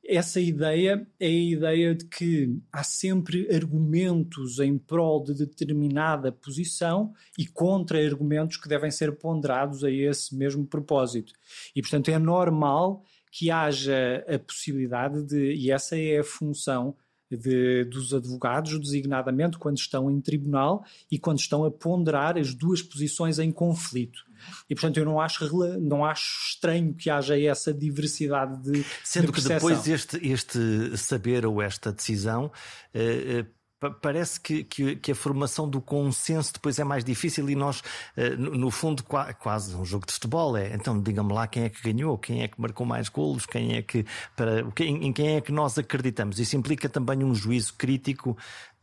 Essa 0.04 0.40
ideia 0.40 1.06
é 1.18 1.26
a 1.26 1.30
ideia 1.30 1.94
de 1.94 2.04
que 2.06 2.58
há 2.72 2.82
sempre 2.82 3.54
argumentos 3.54 4.58
em 4.58 4.78
prol 4.78 5.22
de 5.22 5.34
determinada 5.34 6.30
posição 6.32 7.12
e 7.36 7.46
contra-argumentos 7.46 8.56
que 8.56 8.68
devem 8.68 8.90
ser 8.90 9.18
ponderados 9.18 9.84
a 9.84 9.90
esse 9.90 10.34
mesmo 10.36 10.66
propósito. 10.66 11.32
E, 11.74 11.82
portanto, 11.82 12.10
é 12.10 12.18
normal 12.18 13.02
que 13.30 13.50
haja 13.50 14.24
a 14.26 14.38
possibilidade 14.38 15.24
de, 15.24 15.54
e 15.54 15.70
essa 15.70 15.98
é 15.98 16.18
a 16.18 16.24
função 16.24 16.96
de, 17.37 17.85
dos 17.85 18.14
advogados, 18.14 18.78
designadamente 18.78 19.58
quando 19.58 19.78
estão 19.78 20.11
em 20.11 20.20
tribunal 20.20 20.85
e 21.11 21.18
quando 21.18 21.38
estão 21.38 21.64
a 21.64 21.70
ponderar 21.70 22.38
as 22.38 22.54
duas 22.54 22.82
posições 22.82 23.38
em 23.38 23.50
conflito. 23.50 24.26
E, 24.70 24.75
portanto, 24.75 24.99
eu 24.99 25.04
não 25.04 25.20
acho, 25.20 25.49
não 25.80 26.04
acho 26.04 26.50
estranho 26.50 26.94
que 26.94 27.11
haja 27.11 27.38
essa 27.38 27.75
diversidade 27.75 28.62
de. 28.62 28.85
Sendo 29.04 29.26
de 29.26 29.32
que 29.32 29.40
depois 29.40 29.87
este, 29.87 30.16
este 30.26 30.97
saber 30.97 31.44
ou 31.44 31.61
esta 31.61 31.92
decisão. 31.92 32.50
Uh, 32.94 33.40
uh 33.42 33.57
parece 34.00 34.40
que, 34.40 34.64
que, 34.64 34.97
que, 34.97 35.12
a 35.12 35.14
formação 35.14 35.68
do 35.68 35.80
consenso 35.80 36.52
depois 36.52 36.78
é 36.78 36.85
mais 36.85 37.04
difícil 37.04 37.49
e 37.49 37.54
nós, 37.54 37.82
eh, 38.16 38.30
no 38.30 38.70
fundo, 38.70 39.04
quase 39.04 39.75
um 39.76 39.85
jogo 39.85 40.06
de 40.06 40.12
futebol 40.12 40.56
é. 40.56 40.75
Então, 40.75 41.00
digam-me 41.00 41.32
lá 41.32 41.47
quem 41.47 41.64
é 41.64 41.68
que 41.68 41.92
ganhou, 41.92 42.18
quem 42.18 42.42
é 42.42 42.49
que 42.49 42.61
marcou 42.61 42.85
mais 42.85 43.08
golos, 43.08 43.47
quem 43.47 43.76
é 43.76 43.82
que 43.82 44.04
para 44.37 44.62
em 44.80 45.12
quem 45.12 45.37
é 45.37 45.40
que 45.40 45.52
nós 45.52 45.78
acreditamos. 45.78 46.40
Isso 46.40 46.56
implica 46.56 46.88
também 46.88 47.23
um 47.23 47.35
juízo 47.35 47.75
crítico 47.75 48.37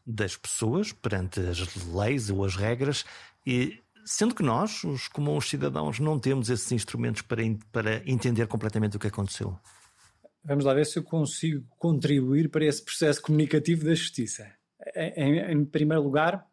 das 0.05 0.37
pessoas 0.37 0.91
perante 0.91 1.39
as 1.41 1.75
leis 1.87 2.29
ou 2.29 2.45
as 2.45 2.55
regras 2.55 3.03
e 3.45 3.79
sendo 4.05 4.35
que 4.35 4.43
nós, 4.43 4.83
os 4.83 5.07
comuns 5.07 5.49
cidadãos, 5.49 5.99
não 5.99 6.19
temos 6.19 6.49
esses 6.49 6.71
instrumentos 6.71 7.23
para, 7.23 7.41
para 7.71 8.03
entender 8.09 8.47
completamente 8.47 8.95
o 8.95 8.99
que 8.99 9.07
aconteceu. 9.07 9.57
Vamos 10.43 10.63
lá 10.63 10.75
ver 10.75 10.85
se 10.85 10.99
eu 10.99 11.03
consigo 11.03 11.65
contribuir 11.79 12.49
para 12.49 12.65
esse 12.65 12.83
processo 12.85 13.19
comunicativo 13.19 13.83
da 13.83 13.95
justiça 13.95 14.54
em, 14.95 15.39
em 15.51 15.65
primeiro 15.65 16.03
lugar, 16.03 16.45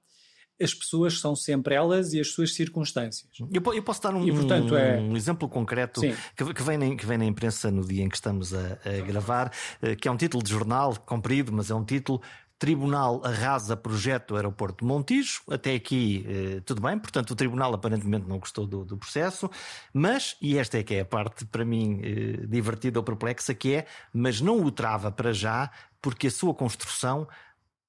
as 0.62 0.72
pessoas 0.72 1.18
são 1.18 1.34
sempre 1.34 1.74
elas 1.74 2.12
e 2.12 2.20
as 2.20 2.28
suas 2.28 2.54
circunstâncias. 2.54 3.28
Eu, 3.52 3.74
eu 3.74 3.82
posso 3.82 4.00
dar 4.00 4.14
um, 4.14 4.26
e, 4.26 4.30
portanto, 4.30 4.76
é... 4.76 4.98
um 4.98 5.16
exemplo 5.16 5.48
concreto 5.48 6.00
que, 6.00 6.54
que, 6.54 6.62
vem 6.62 6.78
na, 6.78 6.96
que 6.96 7.04
vem 7.04 7.18
na 7.18 7.24
imprensa 7.24 7.70
no 7.70 7.84
dia 7.84 8.04
em 8.04 8.08
que 8.08 8.16
estamos 8.16 8.54
a, 8.54 8.78
a, 8.84 9.00
gravar, 9.04 9.52
eh, 9.80 9.96
que 9.96 10.06
é 10.06 10.10
um 10.10 10.16
título 10.16 10.42
de 10.42 10.50
jornal 10.50 10.96
comprido, 10.96 11.52
mas 11.52 11.70
é 11.70 11.74
um 11.74 11.84
título. 11.84 12.20
Tribunal 12.58 13.20
arrasa 13.24 13.76
projeto 13.76 14.28
do 14.28 14.36
aeroporto 14.36 14.84
de 14.84 14.88
Montijo. 14.88 15.42
Até 15.50 15.74
aqui 15.74 16.24
eh, 16.28 16.60
tudo 16.64 16.80
bem, 16.80 16.96
portanto 16.96 17.32
o 17.32 17.34
Tribunal 17.34 17.74
aparentemente 17.74 18.28
não 18.28 18.38
gostou 18.38 18.68
do, 18.68 18.84
do, 18.84 18.96
processo, 18.96 19.50
mas, 19.92 20.36
e 20.40 20.56
esta 20.56 20.78
é 20.78 20.84
que 20.84 20.94
é 20.94 21.00
a 21.00 21.04
parte 21.04 21.44
para 21.44 21.64
mim 21.64 22.00
eh, 22.04 22.46
divertida 22.46 23.00
ou 23.00 23.02
perplexa, 23.02 23.52
que 23.52 23.74
é, 23.74 23.86
mas 24.14 24.40
não 24.40 24.62
o 24.62 24.70
trava 24.70 25.10
para 25.10 25.32
já, 25.32 25.72
porque 26.00 26.28
a 26.28 26.30
sua 26.30 26.54
construção 26.54 27.26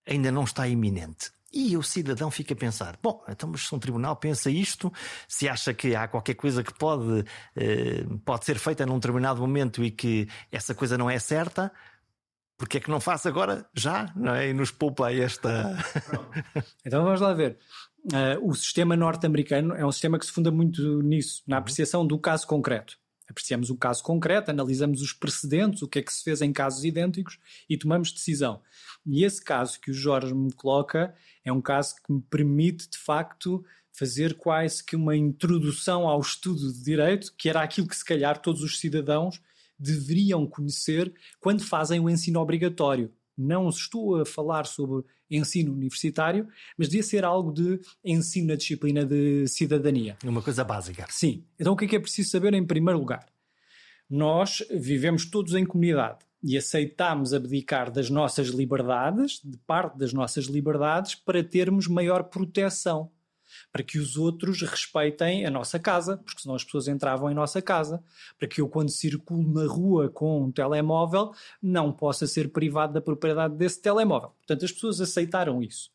ainda 0.07 0.31
não 0.31 0.43
está 0.43 0.67
iminente. 0.67 1.31
E 1.53 1.77
o 1.77 1.83
cidadão 1.83 2.31
fica 2.31 2.53
a 2.53 2.57
pensar: 2.57 2.97
bom, 3.01 3.23
então, 3.29 3.47
mas 3.49 3.67
se 3.67 3.75
um 3.75 3.79
tribunal 3.79 4.15
pensa 4.15 4.49
isto, 4.49 4.91
se 5.27 5.47
acha 5.47 5.73
que 5.73 5.95
há 5.95 6.07
qualquer 6.07 6.33
coisa 6.33 6.63
que 6.63 6.73
pode, 6.73 7.23
eh, 7.55 8.03
pode 8.25 8.45
ser 8.45 8.57
feita 8.57 8.85
num 8.85 8.95
determinado 8.95 9.39
momento 9.39 9.83
e 9.83 9.91
que 9.91 10.27
essa 10.51 10.73
coisa 10.73 10.97
não 10.97 11.07
é 11.07 11.19
certa, 11.19 11.71
porque 12.57 12.77
é 12.77 12.79
que 12.79 12.89
não 12.89 12.99
faz 12.99 13.25
agora 13.27 13.67
já? 13.75 14.11
Não 14.15 14.33
é? 14.33 14.49
E 14.49 14.53
nos 14.53 14.71
poupa 14.71 15.13
esta. 15.13 15.77
então 16.83 17.03
vamos 17.03 17.21
lá 17.21 17.33
ver. 17.33 17.59
Uh, 18.05 18.49
o 18.49 18.53
sistema 18.55 18.97
norte-americano 18.97 19.75
é 19.75 19.85
um 19.85 19.91
sistema 19.91 20.17
que 20.17 20.25
se 20.25 20.31
funda 20.31 20.51
muito 20.51 21.01
nisso, 21.03 21.43
na 21.47 21.57
apreciação 21.57 22.05
do 22.05 22.19
caso 22.19 22.47
concreto. 22.47 22.97
Apreciamos 23.29 23.69
o 23.69 23.77
caso 23.77 24.03
concreto, 24.03 24.51
analisamos 24.51 25.01
os 25.01 25.13
precedentes, 25.13 25.81
o 25.81 25.87
que 25.87 25.99
é 25.99 26.01
que 26.01 26.13
se 26.13 26.23
fez 26.23 26.41
em 26.41 26.51
casos 26.51 26.83
idênticos 26.83 27.39
e 27.69 27.77
tomamos 27.77 28.11
decisão. 28.11 28.61
E 29.05 29.23
esse 29.23 29.43
caso 29.43 29.79
que 29.79 29.91
o 29.91 29.93
Jorge 29.93 30.33
me 30.33 30.51
coloca 30.51 31.13
é 31.43 31.51
um 31.51 31.61
caso 31.61 31.95
que 31.95 32.11
me 32.11 32.21
permite, 32.21 32.89
de 32.89 32.97
facto, 32.97 33.63
fazer 33.91 34.35
quase 34.35 34.83
que 34.83 34.95
uma 34.95 35.15
introdução 35.15 36.07
ao 36.07 36.19
estudo 36.19 36.71
de 36.73 36.83
direito, 36.83 37.33
que 37.37 37.47
era 37.47 37.61
aquilo 37.61 37.87
que 37.87 37.95
se 37.95 38.05
calhar 38.05 38.41
todos 38.41 38.61
os 38.61 38.79
cidadãos 38.79 39.41
deveriam 39.77 40.45
conhecer 40.47 41.13
quando 41.39 41.63
fazem 41.63 41.99
o 41.99 42.09
ensino 42.09 42.39
obrigatório. 42.39 43.11
Não 43.37 43.69
estou 43.69 44.21
a 44.21 44.25
falar 44.25 44.65
sobre 44.65 45.03
ensino 45.29 45.73
universitário, 45.73 46.47
mas 46.77 46.87
devia 46.87 47.03
ser 47.03 47.25
algo 47.25 47.51
de 47.51 47.79
ensino 48.03 48.47
na 48.47 48.55
disciplina 48.55 49.05
de 49.05 49.47
cidadania. 49.47 50.17
Uma 50.23 50.41
coisa 50.41 50.63
básica. 50.63 51.05
Sim. 51.09 51.45
Então 51.59 51.73
o 51.73 51.75
que 51.75 51.85
é 51.85 51.87
que 51.87 51.95
é 51.95 51.99
preciso 51.99 52.29
saber 52.29 52.53
em 52.53 52.65
primeiro 52.65 52.99
lugar? 52.99 53.25
Nós 54.09 54.63
vivemos 54.69 55.25
todos 55.25 55.55
em 55.55 55.65
comunidade 55.65 56.19
e 56.43 56.57
aceitamos 56.57 57.33
abdicar 57.33 57.89
das 57.89 58.09
nossas 58.09 58.49
liberdades, 58.49 59.39
de 59.43 59.57
parte 59.59 59.97
das 59.97 60.11
nossas 60.11 60.45
liberdades, 60.45 61.15
para 61.15 61.43
termos 61.43 61.87
maior 61.87 62.23
proteção, 62.23 63.09
para 63.73 63.83
que 63.83 63.97
os 63.97 64.17
outros 64.17 64.61
respeitem 64.61 65.47
a 65.47 65.49
nossa 65.49 65.79
casa, 65.79 66.17
porque 66.17 66.43
senão 66.43 66.53
as 66.53 66.63
pessoas 66.63 66.87
entravam 66.87 67.31
em 67.31 67.33
nossa 67.33 67.59
casa, 67.59 68.03
para 68.37 68.47
que 68.47 68.61
eu, 68.61 68.69
quando 68.69 68.91
circulo 68.91 69.51
na 69.51 69.65
rua 69.65 70.09
com 70.09 70.43
um 70.43 70.51
telemóvel, 70.51 71.33
não 71.59 71.91
possa 71.91 72.27
ser 72.27 72.51
privado 72.51 72.93
da 72.93 73.01
propriedade 73.01 73.55
desse 73.55 73.81
telemóvel. 73.81 74.29
Portanto, 74.37 74.63
as 74.63 74.71
pessoas 74.71 75.01
aceitaram 75.01 75.63
isso. 75.63 75.91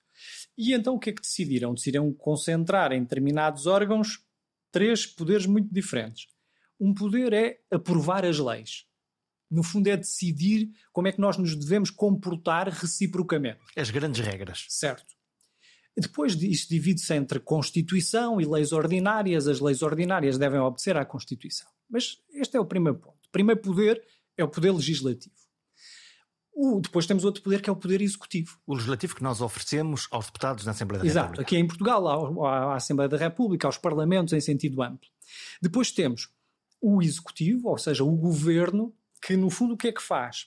E 0.57 0.75
então 0.75 0.97
o 0.97 0.99
que 0.99 1.11
é 1.11 1.13
que 1.13 1.23
decidiram? 1.23 1.73
Decidiram 1.73 2.13
concentrar 2.13 2.91
em 2.91 3.01
determinados 3.01 3.67
órgãos 3.67 4.25
três 4.73 5.07
poderes 5.07 5.47
muito 5.47 5.73
diferentes. 5.73 6.27
Um 6.81 6.93
poder 6.93 7.33
é 7.33 7.61
aprovar 7.71 8.25
as 8.25 8.41
leis 8.41 8.89
no 9.51 9.63
fundo, 9.63 9.87
é 9.89 9.97
decidir 9.97 10.69
como 10.93 11.09
é 11.09 11.13
que 11.13 11.21
nós 11.21 11.37
nos 11.37 11.55
devemos 11.55 11.91
comportar 11.91 12.69
reciprocamente. 12.69 13.61
As 13.77 13.91
grandes 13.91 14.21
regras. 14.25 14.67
Certo. 14.69 15.18
Depois 15.99 16.35
isto 16.41 16.69
divide-se 16.69 17.13
entre 17.15 17.41
Constituição 17.41 18.41
e 18.41 18.45
leis 18.45 18.73
ordinárias. 18.73 19.49
As 19.49 19.61
leis 19.61 19.83
ordinárias 19.83 20.39
devem 20.39 20.61
obedecer 20.61 20.97
à 20.97 21.05
Constituição. 21.05 21.69
Mas 21.91 22.19
este 22.33 22.57
é 22.57 22.61
o 22.61 22.65
primeiro 22.65 22.99
ponto. 22.99 23.17
O 23.27 23.31
primeiro 23.33 23.61
poder 23.61 24.03
é 24.37 24.45
o 24.45 24.49
poder 24.49 24.71
legislativo. 24.73 25.35
O, 26.53 26.81
depois 26.81 27.07
temos 27.07 27.25
outro 27.25 27.43
poder 27.43 27.63
que 27.63 27.71
é 27.71 27.73
o 27.73 27.77
poder 27.77 28.01
executivo. 28.01 28.59
O 28.67 28.75
legislativo 28.75 29.15
que 29.15 29.23
nós 29.23 29.41
oferecemos 29.41 30.09
aos 30.11 30.27
deputados 30.27 30.65
na 30.65 30.73
Assembleia 30.73 31.03
da 31.03 31.07
Exato, 31.07 31.27
República. 31.27 31.43
Exato, 31.43 31.55
aqui 31.55 31.57
em 31.57 31.67
Portugal, 31.67 32.45
à, 32.45 32.73
à 32.73 32.77
Assembleia 32.77 33.09
da 33.09 33.17
República, 33.17 33.69
aos 33.69 33.79
parlamentos 33.79 34.33
em 34.33 34.41
sentido 34.41 34.83
amplo. 34.83 35.09
Depois 35.63 35.93
temos 35.93 36.29
o 36.81 37.03
executivo, 37.03 37.69
ou 37.69 37.79
seja, 37.79 38.05
o 38.05 38.11
governo, 38.11 38.95
que 39.23 39.37
no 39.37 39.51
fundo 39.51 39.75
o 39.75 39.77
que 39.77 39.89
é 39.89 39.93
que 39.93 40.03
faz? 40.03 40.47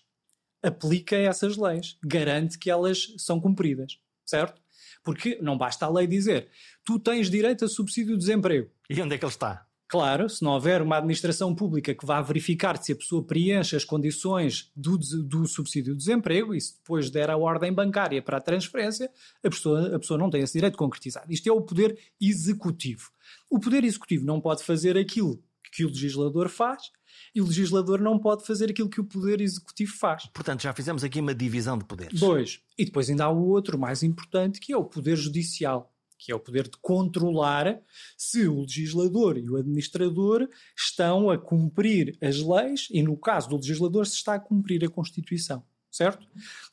Aplica 0.62 1.16
essas 1.16 1.58
leis, 1.58 1.98
garante 2.04 2.58
que 2.58 2.70
elas 2.70 3.14
são 3.18 3.40
cumpridas, 3.40 3.98
certo? 4.26 4.62
Porque 5.04 5.38
não 5.42 5.58
basta 5.58 5.86
a 5.86 5.90
lei 5.90 6.08
dizer 6.08 6.50
tu 6.84 7.00
tens 7.00 7.30
direito 7.30 7.66
a 7.66 7.68
subsídio 7.68 8.14
de 8.14 8.20
desemprego. 8.20 8.70
E 8.90 9.02
onde 9.02 9.16
é 9.16 9.18
que 9.18 9.26
ele 9.26 9.32
está? 9.32 9.66
Claro, 9.92 10.30
se 10.30 10.42
não 10.42 10.54
houver 10.54 10.82
uma 10.82 11.00
administração 11.00 11.54
pública 11.54 11.94
que 11.94 12.06
vá 12.06 12.22
verificar 12.22 12.82
se 12.82 12.94
a 12.94 12.96
pessoa 12.96 13.22
preenche 13.26 13.76
as 13.76 13.84
condições 13.84 14.72
do, 14.74 14.98
do 14.98 15.46
subsídio 15.46 15.92
de 15.92 15.98
desemprego 15.98 16.56
e 16.56 16.62
se 16.62 16.78
depois 16.78 17.10
der 17.10 17.30
a 17.30 17.36
ordem 17.36 17.74
bancária 17.74 18.22
para 18.22 18.38
a 18.38 18.42
transferência, 18.42 19.12
a 19.44 19.50
pessoa, 19.50 19.94
a 19.94 20.00
pessoa 20.00 20.18
não 20.18 20.30
tem 20.30 20.44
esse 20.44 20.54
direito 20.54 20.78
concretizado. 20.78 21.30
Isto 21.30 21.50
é 21.50 21.52
o 21.52 21.62
poder 21.62 22.00
executivo. 22.22 23.10
O 23.50 23.60
poder 23.60 23.84
executivo 23.84 24.26
não 24.26 24.40
pode 24.40 24.64
fazer 24.64 24.98
aquilo 24.98 25.44
que 25.72 25.86
o 25.86 25.88
legislador 25.88 26.50
faz 26.50 26.92
e 27.34 27.42
o 27.42 27.46
legislador 27.46 28.00
não 28.02 28.20
pode 28.20 28.46
fazer 28.46 28.70
aquilo 28.70 28.90
que 28.90 29.00
o 29.00 29.06
poder 29.06 29.42
executivo 29.42 29.94
faz. 29.98 30.26
Portanto, 30.34 30.62
já 30.62 30.74
fizemos 30.74 31.04
aqui 31.04 31.20
uma 31.20 31.34
divisão 31.34 31.78
de 31.78 31.86
poderes. 31.86 32.20
Dois. 32.20 32.60
E 32.78 32.86
depois 32.86 33.10
ainda 33.10 33.26
há 33.26 33.30
o 33.30 33.48
outro 33.48 33.78
mais 33.78 34.04
importante, 34.04 34.60
que 34.60 34.74
é 34.74 34.78
o 34.78 34.84
poder 34.84 35.16
judicial, 35.16 35.94
que 36.18 36.32
é 36.32 36.36
o 36.36 36.40
poder 36.40 36.64
de 36.68 36.78
controlar 36.82 37.82
se 38.16 38.48
o 38.48 38.62
legislador 38.62 39.38
e 39.38 39.50
o 39.50 39.58
administrador 39.58 40.48
estão 40.78 41.30
a 41.30 41.38
cumprir 41.38 42.18
as 42.22 42.40
leis 42.40 42.88
e, 42.92 43.02
no 43.02 43.18
caso 43.18 43.50
do 43.50 43.56
legislador, 43.56 44.06
se 44.06 44.16
está 44.16 44.36
a 44.36 44.40
cumprir 44.40 44.84
a 44.86 44.90
Constituição. 44.90 45.64
Certo? 45.90 46.26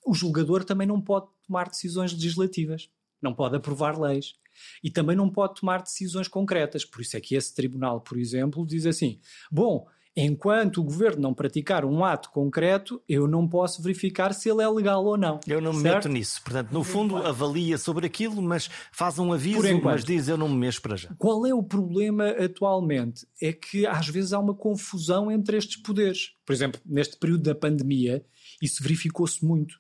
O 0.07 0.15
julgador 0.15 0.65
também 0.65 0.87
não 0.87 1.01
pode 1.01 1.27
tomar 1.45 1.69
decisões 1.69 2.13
legislativas, 2.13 2.89
não 3.23 3.35
pode 3.35 3.57
aprovar 3.57 3.99
leis 3.99 4.35
e 4.83 4.91
também 4.91 5.17
não 5.17 5.31
pode 5.31 5.61
tomar 5.61 5.83
decisões 5.83 6.29
concretas. 6.29 6.85
Por 6.85 7.01
isso 7.01 7.17
é 7.17 7.21
que 7.21 7.35
esse 7.35 7.55
tribunal, 7.55 8.01
por 8.01 8.19
exemplo, 8.19 8.67
diz 8.67 8.87
assim: 8.87 9.21
bom, 9.51 9.87
Enquanto 10.21 10.79
o 10.79 10.85
governo 10.85 11.23
não 11.23 11.33
praticar 11.33 11.85
um 11.85 12.05
ato 12.05 12.31
concreto, 12.31 13.01
eu 13.09 13.29
não 13.29 13.47
posso 13.47 13.81
verificar 13.81 14.35
se 14.35 14.51
ele 14.51 14.63
é 14.63 14.69
legal 14.69 15.05
ou 15.05 15.17
não. 15.17 15.39
Eu 15.47 15.61
não 15.61 15.73
me 15.73 15.81
certo? 15.81 15.95
meto 15.95 16.09
nisso. 16.09 16.43
Portanto, 16.43 16.73
no 16.73 16.83
fundo, 16.83 17.17
avalia 17.19 17.79
sobre 17.79 18.05
aquilo, 18.05 18.43
mas 18.43 18.69
faz 18.91 19.17
um 19.21 19.33
aviso, 19.33 19.81
mas 19.81 20.05
diz 20.05 20.27
eu 20.27 20.37
não 20.37 20.49
me 20.49 20.57
mexo 20.57 20.83
para 20.83 20.97
já. 20.97 21.15
Qual 21.17 21.47
é 21.47 21.55
o 21.55 21.63
problema 21.63 22.31
atualmente? 22.31 23.25
É 23.41 23.53
que 23.53 23.87
às 23.87 24.09
vezes 24.09 24.33
há 24.33 24.41
uma 24.41 24.55
confusão 24.55 25.31
entre 25.31 25.57
estes 25.57 25.77
poderes. 25.77 26.33
Por 26.45 26.53
exemplo, 26.53 26.81
neste 26.85 27.17
período 27.17 27.45
da 27.45 27.55
pandemia, 27.55 28.25
isso 28.61 28.83
verificou-se 28.83 29.45
muito. 29.45 29.75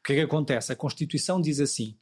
O 0.00 0.02
que 0.04 0.14
é 0.14 0.16
que 0.16 0.22
acontece? 0.22 0.72
A 0.72 0.76
Constituição 0.76 1.40
diz 1.40 1.60
assim: 1.60 1.96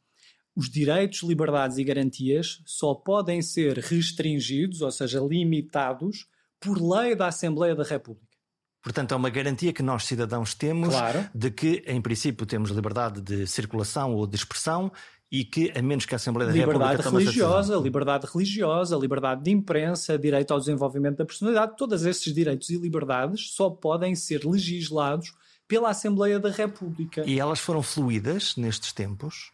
os 0.56 0.70
direitos, 0.70 1.22
liberdades 1.22 1.78
e 1.78 1.84
garantias 1.84 2.62
só 2.64 2.94
podem 2.94 3.42
ser 3.42 3.78
restringidos, 3.78 4.82
ou 4.82 4.90
seja, 4.90 5.20
limitados, 5.20 6.26
por 6.60 6.80
lei 6.80 7.14
da 7.14 7.28
Assembleia 7.28 7.74
da 7.74 7.84
República. 7.84 8.34
Portanto, 8.82 9.12
é 9.12 9.16
uma 9.16 9.30
garantia 9.30 9.72
que 9.72 9.82
nós, 9.82 10.04
cidadãos, 10.04 10.54
temos 10.54 10.90
claro. 10.90 11.26
de 11.34 11.50
que, 11.50 11.82
em 11.86 12.00
princípio, 12.00 12.44
temos 12.44 12.70
liberdade 12.70 13.20
de 13.20 13.46
circulação 13.46 14.14
ou 14.14 14.26
de 14.26 14.36
expressão 14.36 14.92
e 15.32 15.42
que, 15.42 15.72
a 15.74 15.82
menos 15.82 16.04
que 16.04 16.14
a 16.14 16.16
Assembleia 16.16 16.48
da 16.48 16.56
liberdade 16.56 16.98
República 16.98 17.18
religiosa, 17.18 17.76
liberdade 17.76 18.26
religiosa, 18.32 18.96
liberdade 18.96 19.42
de 19.42 19.50
imprensa, 19.50 20.18
direito 20.18 20.52
ao 20.52 20.60
desenvolvimento 20.60 21.16
da 21.16 21.24
personalidade, 21.24 21.76
todos 21.76 22.04
esses 22.04 22.32
direitos 22.32 22.68
e 22.68 22.76
liberdades 22.76 23.50
só 23.52 23.70
podem 23.70 24.14
ser 24.14 24.44
legislados 24.44 25.34
pela 25.66 25.90
Assembleia 25.90 26.38
da 26.38 26.50
República. 26.50 27.24
E 27.26 27.40
elas 27.40 27.58
foram 27.58 27.82
fluídas 27.82 28.54
nestes 28.54 28.92
tempos? 28.92 29.50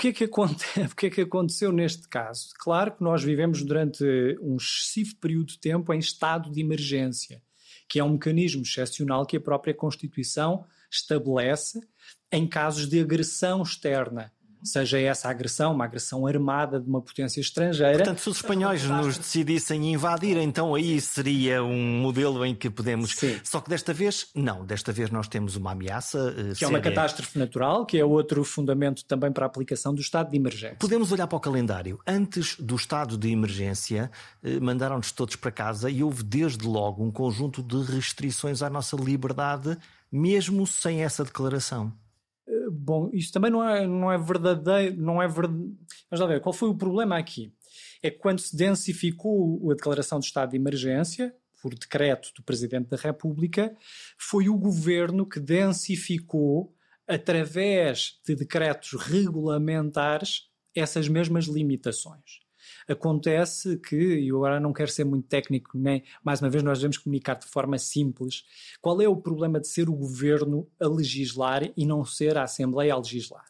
Que, 0.00 0.08
é 0.08 0.12
que 0.14 0.24
o 0.24 0.96
que 0.96 1.06
é 1.06 1.10
que 1.10 1.20
aconteceu 1.20 1.70
neste 1.70 2.08
caso? 2.08 2.48
Claro 2.58 2.92
que 2.92 3.04
nós 3.04 3.22
vivemos 3.22 3.62
durante 3.62 4.02
um 4.40 4.56
excessivo 4.56 5.16
período 5.16 5.48
de 5.48 5.58
tempo 5.58 5.92
em 5.92 5.98
estado 5.98 6.50
de 6.50 6.58
emergência, 6.58 7.42
que 7.86 8.00
é 8.00 8.04
um 8.04 8.14
mecanismo 8.14 8.62
excepcional 8.62 9.26
que 9.26 9.36
a 9.36 9.40
própria 9.40 9.74
Constituição 9.74 10.64
estabelece 10.90 11.86
em 12.32 12.46
casos 12.46 12.88
de 12.88 12.98
agressão 12.98 13.62
externa 13.62 14.32
seja 14.62 14.98
essa 14.98 15.28
agressão, 15.28 15.72
uma 15.72 15.84
agressão 15.84 16.26
armada 16.26 16.80
de 16.80 16.88
uma 16.88 17.00
potência 17.00 17.40
estrangeira. 17.40 17.98
Portanto, 17.98 18.20
se 18.20 18.28
os 18.28 18.36
espanhóis 18.36 18.84
nos 18.84 19.18
decidissem 19.18 19.92
invadir, 19.92 20.36
então 20.36 20.74
aí 20.74 21.00
seria 21.00 21.62
um 21.62 22.00
modelo 22.00 22.44
em 22.44 22.54
que 22.54 22.68
podemos. 22.68 23.12
Sim. 23.12 23.40
Só 23.42 23.60
que 23.60 23.70
desta 23.70 23.92
vez, 23.92 24.28
não. 24.34 24.64
Desta 24.64 24.92
vez 24.92 25.10
nós 25.10 25.28
temos 25.28 25.56
uma 25.56 25.72
ameaça. 25.72 26.18
Uh, 26.18 26.34
que 26.34 26.54
séria. 26.56 26.64
é 26.64 26.68
uma 26.68 26.80
catástrofe 26.80 27.38
natural, 27.38 27.86
que 27.86 27.98
é 27.98 28.04
outro 28.04 28.44
fundamento 28.44 29.04
também 29.04 29.32
para 29.32 29.44
a 29.44 29.48
aplicação 29.48 29.94
do 29.94 30.00
estado 30.00 30.30
de 30.30 30.36
emergência. 30.36 30.76
Podemos 30.78 31.12
olhar 31.12 31.26
para 31.26 31.36
o 31.36 31.40
calendário. 31.40 31.98
Antes 32.06 32.56
do 32.58 32.76
estado 32.76 33.16
de 33.16 33.30
emergência, 33.30 34.10
uh, 34.42 34.62
mandaram-nos 34.62 35.12
todos 35.12 35.36
para 35.36 35.50
casa 35.50 35.90
e 35.90 36.02
houve 36.02 36.22
desde 36.22 36.66
logo 36.66 37.04
um 37.04 37.10
conjunto 37.10 37.62
de 37.62 37.82
restrições 37.82 38.62
à 38.62 38.70
nossa 38.70 38.96
liberdade, 38.96 39.76
mesmo 40.10 40.66
sem 40.66 41.02
essa 41.02 41.24
declaração. 41.24 41.92
Bom, 42.72 43.10
isso 43.12 43.32
também 43.32 43.50
não 43.50 43.66
é, 43.66 43.86
não 43.86 44.10
é 44.10 44.18
verdadeiro, 44.18 44.96
não 44.96 45.22
é 45.22 45.28
verdade. 45.28 45.72
Mas 46.10 46.20
lá 46.20 46.26
ver, 46.26 46.40
qual 46.40 46.52
foi 46.52 46.68
o 46.68 46.74
problema 46.74 47.16
aqui? 47.16 47.52
É 48.02 48.10
que 48.10 48.18
quando 48.18 48.40
se 48.40 48.56
densificou 48.56 49.70
a 49.70 49.74
declaração 49.74 50.18
de 50.18 50.26
estado 50.26 50.50
de 50.50 50.56
emergência, 50.56 51.34
por 51.62 51.74
decreto 51.74 52.32
do 52.34 52.42
Presidente 52.42 52.88
da 52.88 52.96
República, 52.96 53.76
foi 54.18 54.48
o 54.48 54.56
governo 54.56 55.26
que 55.26 55.38
densificou, 55.38 56.74
através 57.06 58.18
de 58.26 58.34
decretos 58.34 58.92
regulamentares, 58.94 60.48
essas 60.74 61.08
mesmas 61.08 61.46
limitações. 61.46 62.40
Acontece 62.88 63.76
que, 63.78 63.96
e 63.96 64.28
eu 64.28 64.36
agora 64.38 64.60
não 64.60 64.72
quero 64.72 64.90
ser 64.90 65.04
muito 65.04 65.28
técnico, 65.28 65.76
nem 65.76 66.02
mais 66.22 66.40
uma 66.40 66.50
vez 66.50 66.62
nós 66.62 66.78
devemos 66.78 66.98
comunicar 66.98 67.34
de 67.34 67.46
forma 67.46 67.78
simples, 67.78 68.44
qual 68.80 69.00
é 69.00 69.08
o 69.08 69.16
problema 69.16 69.60
de 69.60 69.68
ser 69.68 69.88
o 69.88 69.94
governo 69.94 70.68
a 70.80 70.88
legislar 70.88 71.70
e 71.76 71.86
não 71.86 72.04
ser 72.04 72.36
a 72.36 72.44
Assembleia 72.44 72.94
a 72.94 72.98
legislar? 72.98 73.44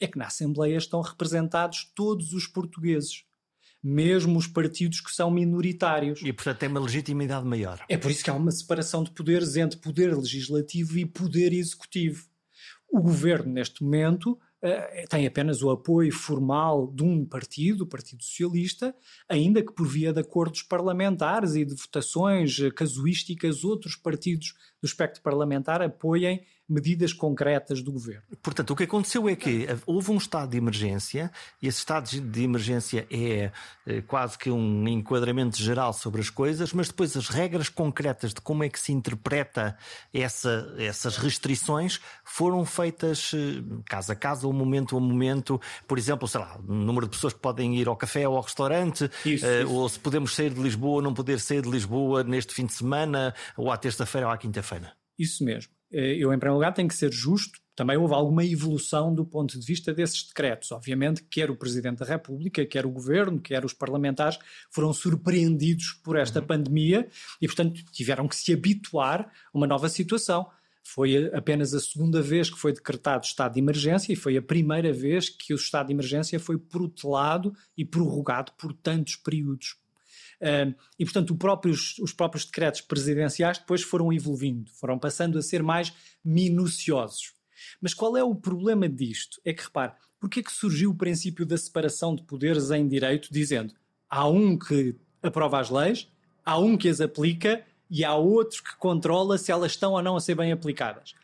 É 0.00 0.06
que 0.06 0.18
na 0.18 0.26
Assembleia 0.26 0.76
estão 0.76 1.00
representados 1.00 1.92
todos 1.94 2.32
os 2.32 2.46
portugueses 2.46 3.24
mesmo 3.82 4.38
os 4.38 4.46
partidos 4.46 5.00
que 5.00 5.10
são 5.10 5.30
minoritários. 5.30 6.20
E, 6.22 6.32
portanto, 6.32 6.58
tem 6.58 6.68
uma 6.68 6.78
legitimidade 6.78 7.44
maior. 7.44 7.84
É 7.88 7.96
por 7.96 8.10
isso 8.10 8.22
que 8.22 8.30
há 8.30 8.34
uma 8.34 8.52
separação 8.52 9.02
de 9.02 9.10
poderes 9.10 9.56
entre 9.56 9.78
poder 9.78 10.16
legislativo 10.16 10.96
e 10.98 11.04
poder 11.04 11.52
executivo. 11.52 12.26
O 12.88 13.00
governo, 13.00 13.52
neste 13.52 13.82
momento, 13.82 14.38
eh, 14.62 15.04
tem 15.08 15.26
apenas 15.26 15.60
o 15.60 15.70
apoio 15.70 16.12
formal 16.12 16.86
de 16.94 17.02
um 17.02 17.24
partido, 17.26 17.82
o 17.82 17.86
Partido 17.86 18.22
Socialista, 18.22 18.94
ainda 19.28 19.60
que 19.60 19.72
por 19.72 19.86
via 19.86 20.12
de 20.12 20.20
acordos 20.20 20.62
parlamentares 20.62 21.56
e 21.56 21.64
de 21.64 21.74
votações 21.74 22.60
eh, 22.60 22.70
casuísticas, 22.70 23.64
outros 23.64 23.96
partidos 23.96 24.54
do 24.80 24.86
espectro 24.86 25.20
parlamentar 25.20 25.82
apoiem 25.82 26.44
medidas 26.72 27.12
concretas 27.12 27.82
do 27.82 27.92
governo. 27.92 28.22
Portanto, 28.42 28.70
o 28.70 28.76
que 28.76 28.84
aconteceu 28.84 29.28
é 29.28 29.36
que 29.36 29.66
houve 29.86 30.10
um 30.10 30.16
estado 30.16 30.50
de 30.50 30.56
emergência, 30.56 31.30
e 31.60 31.68
esse 31.68 31.78
estado 31.78 32.08
de 32.08 32.42
emergência 32.42 33.06
é 33.10 33.52
eh, 33.86 34.00
quase 34.02 34.38
que 34.38 34.50
um 34.50 34.88
enquadramento 34.88 35.58
geral 35.58 35.92
sobre 35.92 36.20
as 36.20 36.30
coisas, 36.30 36.72
mas 36.72 36.88
depois 36.88 37.16
as 37.16 37.28
regras 37.28 37.68
concretas 37.68 38.32
de 38.32 38.40
como 38.40 38.64
é 38.64 38.68
que 38.68 38.80
se 38.80 38.92
interpreta 38.92 39.76
essa, 40.12 40.74
essas 40.78 41.16
restrições 41.16 42.00
foram 42.24 42.64
feitas 42.64 43.32
eh, 43.34 43.62
caso 43.86 44.12
a 44.12 44.14
caso, 44.14 44.46
ou 44.46 44.52
momento 44.52 44.96
a 44.96 45.00
momento. 45.00 45.60
Por 45.86 45.98
exemplo, 45.98 46.26
sei 46.26 46.40
lá, 46.40 46.58
o 46.66 46.72
número 46.72 47.06
de 47.06 47.12
pessoas 47.12 47.34
que 47.34 47.40
podem 47.40 47.76
ir 47.76 47.88
ao 47.88 47.96
café 47.96 48.26
ou 48.26 48.36
ao 48.36 48.42
restaurante, 48.42 49.10
isso, 49.24 49.44
uh, 49.44 49.62
isso. 49.62 49.72
ou 49.72 49.88
se 49.88 49.98
podemos 49.98 50.34
sair 50.34 50.54
de 50.54 50.60
Lisboa 50.60 50.96
ou 50.96 51.02
não 51.02 51.12
poder 51.12 51.38
sair 51.40 51.60
de 51.60 51.70
Lisboa 51.70 52.24
neste 52.24 52.54
fim 52.54 52.64
de 52.64 52.72
semana, 52.72 53.34
ou 53.56 53.70
à 53.70 53.76
terça-feira 53.76 54.26
ou 54.26 54.32
à 54.32 54.38
quinta-feira. 54.38 54.92
Isso 55.18 55.44
mesmo. 55.44 55.72
Eh, 55.92 56.16
eu, 56.18 56.32
em 56.32 56.38
primeiro 56.38 56.54
lugar, 56.54 56.72
tenho 56.72 56.88
que 56.88 56.94
ser 56.94 57.12
justo. 57.12 57.60
Também 57.74 57.96
houve 57.96 58.14
alguma 58.14 58.44
evolução 58.44 59.14
do 59.14 59.24
ponto 59.24 59.58
de 59.58 59.66
vista 59.66 59.92
desses 59.94 60.26
decretos. 60.26 60.72
Obviamente, 60.72 61.22
quer 61.24 61.50
o 61.50 61.56
Presidente 61.56 61.98
da 61.98 62.04
República, 62.04 62.64
quer 62.66 62.84
o 62.84 62.90
Governo, 62.90 63.40
quer 63.40 63.64
os 63.64 63.72
parlamentares 63.72 64.38
foram 64.70 64.92
surpreendidos 64.92 65.92
por 66.04 66.16
esta 66.16 66.40
uhum. 66.40 66.46
pandemia 66.46 67.08
e, 67.40 67.46
portanto, 67.46 67.82
tiveram 67.90 68.28
que 68.28 68.36
se 68.36 68.52
habituar 68.52 69.20
a 69.22 69.56
uma 69.56 69.66
nova 69.66 69.88
situação. 69.88 70.46
Foi 70.84 71.30
apenas 71.32 71.72
a 71.72 71.80
segunda 71.80 72.20
vez 72.20 72.50
que 72.50 72.58
foi 72.58 72.72
decretado 72.72 73.24
estado 73.24 73.54
de 73.54 73.60
emergência 73.60 74.12
e 74.12 74.16
foi 74.16 74.36
a 74.36 74.42
primeira 74.42 74.92
vez 74.92 75.28
que 75.28 75.54
o 75.54 75.56
estado 75.56 75.86
de 75.86 75.92
emergência 75.92 76.40
foi 76.40 76.58
protelado 76.58 77.54
e 77.76 77.84
prorrogado 77.84 78.52
por 78.58 78.74
tantos 78.74 79.16
períodos 79.16 79.81
e, 80.98 81.04
portanto, 81.04 81.36
próprios, 81.36 81.98
os 81.98 82.12
próprios 82.12 82.44
decretos 82.44 82.80
presidenciais 82.80 83.58
depois 83.58 83.82
foram 83.82 84.12
evoluindo, 84.12 84.70
foram 84.72 84.98
passando 84.98 85.38
a 85.38 85.42
ser 85.42 85.62
mais 85.62 85.92
minuciosos. 86.24 87.34
Mas 87.80 87.94
qual 87.94 88.16
é 88.16 88.24
o 88.24 88.34
problema 88.34 88.88
disto? 88.88 89.40
É 89.44 89.52
que, 89.52 89.62
repare, 89.62 89.92
porque 90.18 90.40
é 90.40 90.42
que 90.42 90.52
surgiu 90.52 90.90
o 90.90 90.96
princípio 90.96 91.46
da 91.46 91.56
separação 91.56 92.14
de 92.14 92.22
poderes 92.22 92.70
em 92.70 92.88
direito, 92.88 93.28
dizendo 93.30 93.74
há 94.10 94.28
um 94.28 94.58
que 94.58 94.96
aprova 95.22 95.60
as 95.60 95.70
leis, 95.70 96.08
há 96.44 96.58
um 96.58 96.76
que 96.76 96.88
as 96.88 97.00
aplica 97.00 97.64
e 97.88 98.04
há 98.04 98.14
outro 98.14 98.62
que 98.64 98.76
controla 98.76 99.38
se 99.38 99.52
elas 99.52 99.72
estão 99.72 99.92
ou 99.92 100.02
não 100.02 100.16
a 100.16 100.20
ser 100.20 100.34
bem 100.34 100.50
aplicadas? 100.50 101.14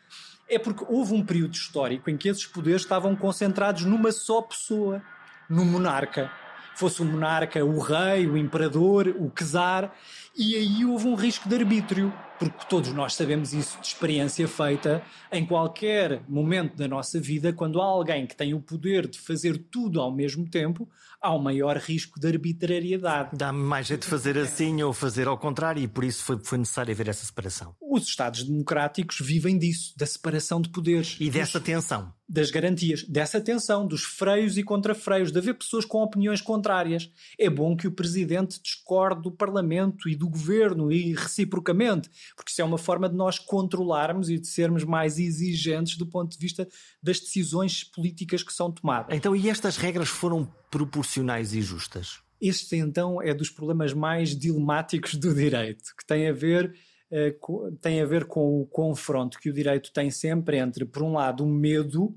É 0.47 0.57
porque 0.57 0.85
houve 0.87 1.13
um 1.13 1.23
período 1.23 1.53
histórico 1.53 2.09
em 2.09 2.17
que 2.17 2.29
esses 2.29 2.45
poderes 2.45 2.81
estavam 2.81 3.15
concentrados 3.15 3.83
numa 3.83 4.11
só 4.11 4.41
pessoa, 4.41 5.03
no 5.49 5.65
monarca 5.65 6.31
fosse 6.75 7.01
o 7.01 7.05
monarca, 7.05 7.63
o 7.63 7.79
rei, 7.79 8.27
o 8.27 8.37
imperador, 8.37 9.07
o 9.19 9.29
czar, 9.29 9.93
e 10.39 10.55
aí 10.55 10.85
houve 10.85 11.05
um 11.05 11.15
risco 11.15 11.49
de 11.49 11.55
arbítrio, 11.55 12.13
porque 12.39 12.65
todos 12.69 12.93
nós 12.93 13.13
sabemos 13.13 13.53
isso 13.53 13.77
de 13.81 13.87
experiência 13.87 14.47
feita 14.47 15.03
em 15.29 15.45
qualquer 15.45 16.23
momento 16.29 16.77
da 16.77 16.87
nossa 16.87 17.19
vida, 17.19 17.51
quando 17.51 17.81
há 17.81 17.83
alguém 17.83 18.25
que 18.25 18.37
tem 18.37 18.53
o 18.53 18.61
poder 18.61 19.05
de 19.05 19.19
fazer 19.19 19.57
tudo 19.69 19.99
ao 19.99 20.09
mesmo 20.09 20.49
tempo, 20.49 20.89
há 21.21 21.35
um 21.35 21.39
maior 21.39 21.75
risco 21.75 22.17
de 22.17 22.25
arbitrariedade. 22.25 23.31
Dá-me 23.33 23.59
mais 23.59 23.87
jeito 23.87 24.03
de 24.03 24.07
fazer 24.07 24.37
assim 24.37 24.81
ou 24.81 24.93
fazer 24.93 25.27
ao 25.27 25.37
contrário, 25.37 25.83
e 25.83 25.89
por 25.89 26.05
isso 26.05 26.23
foi, 26.23 26.39
foi 26.41 26.57
necessário 26.57 26.93
haver 26.93 27.09
essa 27.09 27.25
separação. 27.25 27.75
Os 27.81 28.07
Estados 28.07 28.45
democráticos 28.45 29.19
vivem 29.19 29.57
disso, 29.57 29.93
da 29.97 30.05
separação 30.05 30.61
de 30.61 30.69
poderes. 30.69 31.17
E 31.19 31.29
dessa 31.29 31.59
tensão 31.59 32.13
das 32.29 32.51
garantias, 32.51 33.03
dessa 33.03 33.41
tensão, 33.41 33.87
dos 33.87 34.03
freios 34.03 34.55
e 34.55 34.63
contrafreios, 34.63 35.31
de 35.31 35.39
haver 35.39 35.55
pessoas 35.55 35.83
com 35.83 36.03
opiniões 36.03 36.41
contrárias. 36.41 37.11
É 37.39 37.49
bom 37.49 37.75
que 37.75 37.87
o 37.87 37.91
presidente 37.91 38.61
discorde 38.61 39.23
do 39.23 39.31
Parlamento 39.31 40.07
e 40.07 40.15
do 40.15 40.28
governo 40.29 40.91
e 40.91 41.13
reciprocamente, 41.13 42.09
porque 42.35 42.51
isso 42.51 42.61
é 42.61 42.65
uma 42.65 42.77
forma 42.77 43.09
de 43.09 43.15
nós 43.15 43.39
controlarmos 43.39 44.29
e 44.29 44.37
de 44.37 44.47
sermos 44.47 44.83
mais 44.83 45.19
exigentes 45.19 45.97
do 45.97 46.05
ponto 46.05 46.31
de 46.31 46.37
vista 46.37 46.67
das 47.01 47.19
decisões 47.19 47.83
políticas 47.83 48.43
que 48.43 48.53
são 48.53 48.71
tomadas. 48.71 49.15
Então, 49.15 49.35
e 49.35 49.49
estas 49.49 49.77
regras 49.77 50.09
foram 50.09 50.45
proporcionais 50.69 51.53
e 51.53 51.61
justas? 51.61 52.19
Este, 52.39 52.77
então, 52.77 53.21
é 53.21 53.33
dos 53.33 53.49
problemas 53.49 53.93
mais 53.93 54.37
dilemáticos 54.37 55.15
do 55.15 55.33
direito, 55.33 55.93
que 55.97 56.05
tem 56.05 56.29
a 56.29 56.33
ver 56.33 56.73
eh, 57.11 57.35
tem 57.81 58.01
a 58.01 58.05
ver 58.05 58.25
com 58.25 58.61
o 58.61 58.67
confronto 58.67 59.39
que 59.39 59.49
o 59.49 59.53
direito 59.53 59.91
tem 59.91 60.11
sempre 60.11 60.57
entre, 60.57 60.85
por 60.85 61.01
um 61.01 61.13
lado, 61.13 61.43
o 61.43 61.47
medo 61.47 62.15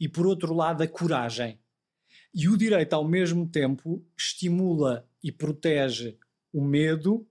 e, 0.00 0.08
por 0.08 0.26
outro 0.26 0.52
lado, 0.52 0.82
a 0.82 0.88
coragem. 0.88 1.60
E 2.34 2.48
o 2.48 2.56
direito, 2.56 2.92
ao 2.92 3.06
mesmo 3.06 3.48
tempo, 3.48 4.04
estimula 4.18 5.08
e 5.22 5.30
protege 5.30 6.18
o 6.52 6.62
medo, 6.62 7.26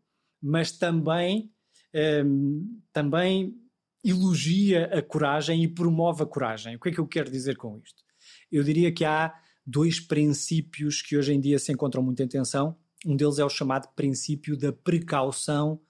mas 0.46 0.72
também, 0.72 1.52
ehm, 1.92 2.62
também 2.94 3.56
elogia 4.04 4.86
a 4.94 5.02
coragem 5.02 5.64
e 5.64 5.68
promove 5.68 6.22
a 6.22 6.26
coragem. 6.28 6.76
O 6.76 6.80
que 6.80 6.90
é 6.90 6.92
que 6.92 7.00
eu 7.00 7.08
quero 7.08 7.32
dizer 7.32 7.58
com 7.58 7.80
isto? 7.80 8.04
Eu 8.52 8.64
diria 8.64 8.92
que 8.92 9.04
há 9.04 9.34
dois 9.66 10.00
princípios 10.00 11.02
que 11.02 11.18
hoje 11.18 11.34
em 11.34 11.42
dia 11.42 11.58
se 11.58 11.72
encontram 11.72 12.04
muito 12.04 12.22
em 12.22 12.28
tensão. 12.28 12.78
Um 13.04 13.16
deles 13.16 13.40
é 13.40 13.44
o 13.44 13.50
chamado 13.50 13.88
princípio 13.96 14.56
da 14.56 14.72
precaução 14.72 15.82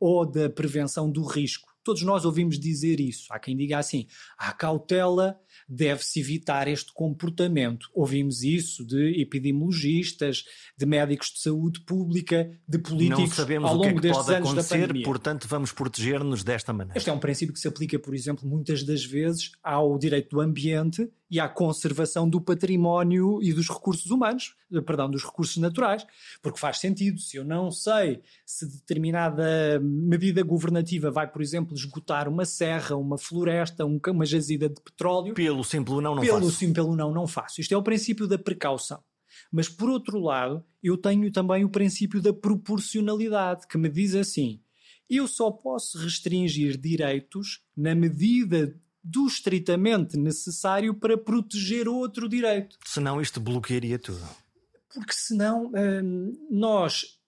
ou 0.00 0.24
da 0.24 0.48
prevenção 0.48 1.10
do 1.10 1.22
risco. 1.22 1.67
Todos 1.82 2.02
nós 2.02 2.24
ouvimos 2.24 2.58
dizer 2.58 3.00
isso. 3.00 3.26
Há 3.30 3.38
quem 3.38 3.56
diga 3.56 3.78
assim: 3.78 4.06
a 4.36 4.52
cautela 4.52 5.38
deve-se 5.68 6.20
evitar 6.20 6.68
este 6.68 6.92
comportamento. 6.92 7.88
Ouvimos 7.94 8.42
isso 8.42 8.84
de 8.84 9.20
epidemiologistas, 9.20 10.44
de 10.76 10.86
médicos 10.86 11.30
de 11.30 11.40
saúde 11.40 11.80
pública, 11.80 12.50
de 12.66 12.78
políticos 12.78 13.38
ao 13.38 13.74
longo 13.74 13.82
que 13.82 13.88
é 13.88 13.94
que 13.94 14.00
destes 14.00 14.28
anos 14.28 14.54
da 14.54 14.64
pandemia. 14.64 15.04
Portanto, 15.04 15.46
vamos 15.48 15.72
proteger-nos 15.72 16.44
desta 16.44 16.72
maneira. 16.72 16.98
Este 16.98 17.10
é 17.10 17.12
um 17.12 17.18
princípio 17.18 17.52
que 17.52 17.60
se 17.60 17.68
aplica, 17.68 17.98
por 17.98 18.14
exemplo, 18.14 18.48
muitas 18.48 18.82
das 18.82 19.04
vezes 19.04 19.52
ao 19.62 19.98
direito 19.98 20.30
do 20.30 20.40
ambiente 20.40 21.08
e 21.30 21.38
à 21.38 21.48
conservação 21.48 22.28
do 22.28 22.40
património 22.40 23.42
e 23.42 23.52
dos 23.52 23.68
recursos 23.68 24.10
humanos, 24.10 24.54
perdão, 24.86 25.10
dos 25.10 25.24
recursos 25.24 25.56
naturais, 25.58 26.06
porque 26.42 26.58
faz 26.58 26.78
sentido. 26.78 27.20
Se 27.20 27.36
eu 27.36 27.44
não 27.44 27.70
sei 27.70 28.22
se 28.46 28.66
determinada 28.66 29.78
medida 29.80 30.42
governativa 30.42 31.10
vai, 31.10 31.30
por 31.30 31.42
exemplo, 31.42 31.74
esgotar 31.74 32.28
uma 32.28 32.44
serra, 32.44 32.96
uma 32.96 33.18
floresta, 33.18 33.84
uma 33.84 34.24
jazida 34.24 34.68
de 34.68 34.80
petróleo, 34.80 35.34
pelo 35.34 35.62
simples 35.62 36.02
não, 36.02 36.14
não 36.14 36.22
pelo 36.22 36.40
faço. 36.40 36.50
sim, 36.52 36.72
pelo 36.72 36.96
não, 36.96 37.12
não 37.12 37.26
faço. 37.26 37.60
Isto 37.60 37.74
é 37.74 37.76
o 37.76 37.82
princípio 37.82 38.26
da 38.26 38.38
precaução. 38.38 39.02
Mas 39.52 39.68
por 39.68 39.88
outro 39.88 40.18
lado, 40.18 40.64
eu 40.82 40.96
tenho 40.96 41.30
também 41.30 41.64
o 41.64 41.70
princípio 41.70 42.20
da 42.20 42.32
proporcionalidade, 42.32 43.66
que 43.66 43.78
me 43.78 43.88
diz 43.88 44.14
assim: 44.14 44.60
eu 45.08 45.26
só 45.26 45.50
posso 45.50 45.98
restringir 45.98 46.76
direitos 46.76 47.62
na 47.76 47.94
medida 47.94 48.78
do 49.02 49.26
estritamente 49.26 50.16
necessário 50.16 50.94
para 50.94 51.16
proteger 51.16 51.88
outro 51.88 52.28
direito. 52.28 52.76
Senão 52.84 53.20
isto 53.20 53.40
bloquearia 53.40 53.98
tudo. 53.98 54.26
Porque 54.92 55.12
senão 55.12 55.70
hum, 55.74 56.48
nós, 56.50 57.18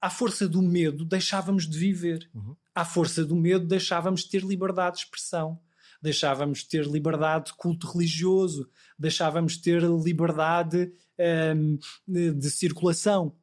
à 0.00 0.10
força 0.10 0.48
do 0.48 0.62
medo, 0.62 1.04
deixávamos 1.04 1.68
de 1.68 1.78
viver. 1.78 2.28
Uhum. 2.34 2.56
À 2.74 2.84
força 2.84 3.24
do 3.24 3.34
medo, 3.34 3.66
deixávamos 3.66 4.22
de 4.22 4.30
ter 4.30 4.42
liberdade 4.42 4.96
de 4.96 5.02
expressão. 5.04 5.58
Deixávamos 6.02 6.60
de 6.60 6.68
ter 6.68 6.86
liberdade 6.86 7.46
de 7.46 7.54
culto 7.54 7.90
religioso. 7.90 8.68
Deixávamos 8.98 9.54
de 9.54 9.62
ter 9.62 9.82
liberdade 9.82 10.92
hum, 11.56 11.78
de, 12.06 12.50
circulação. 12.50 13.34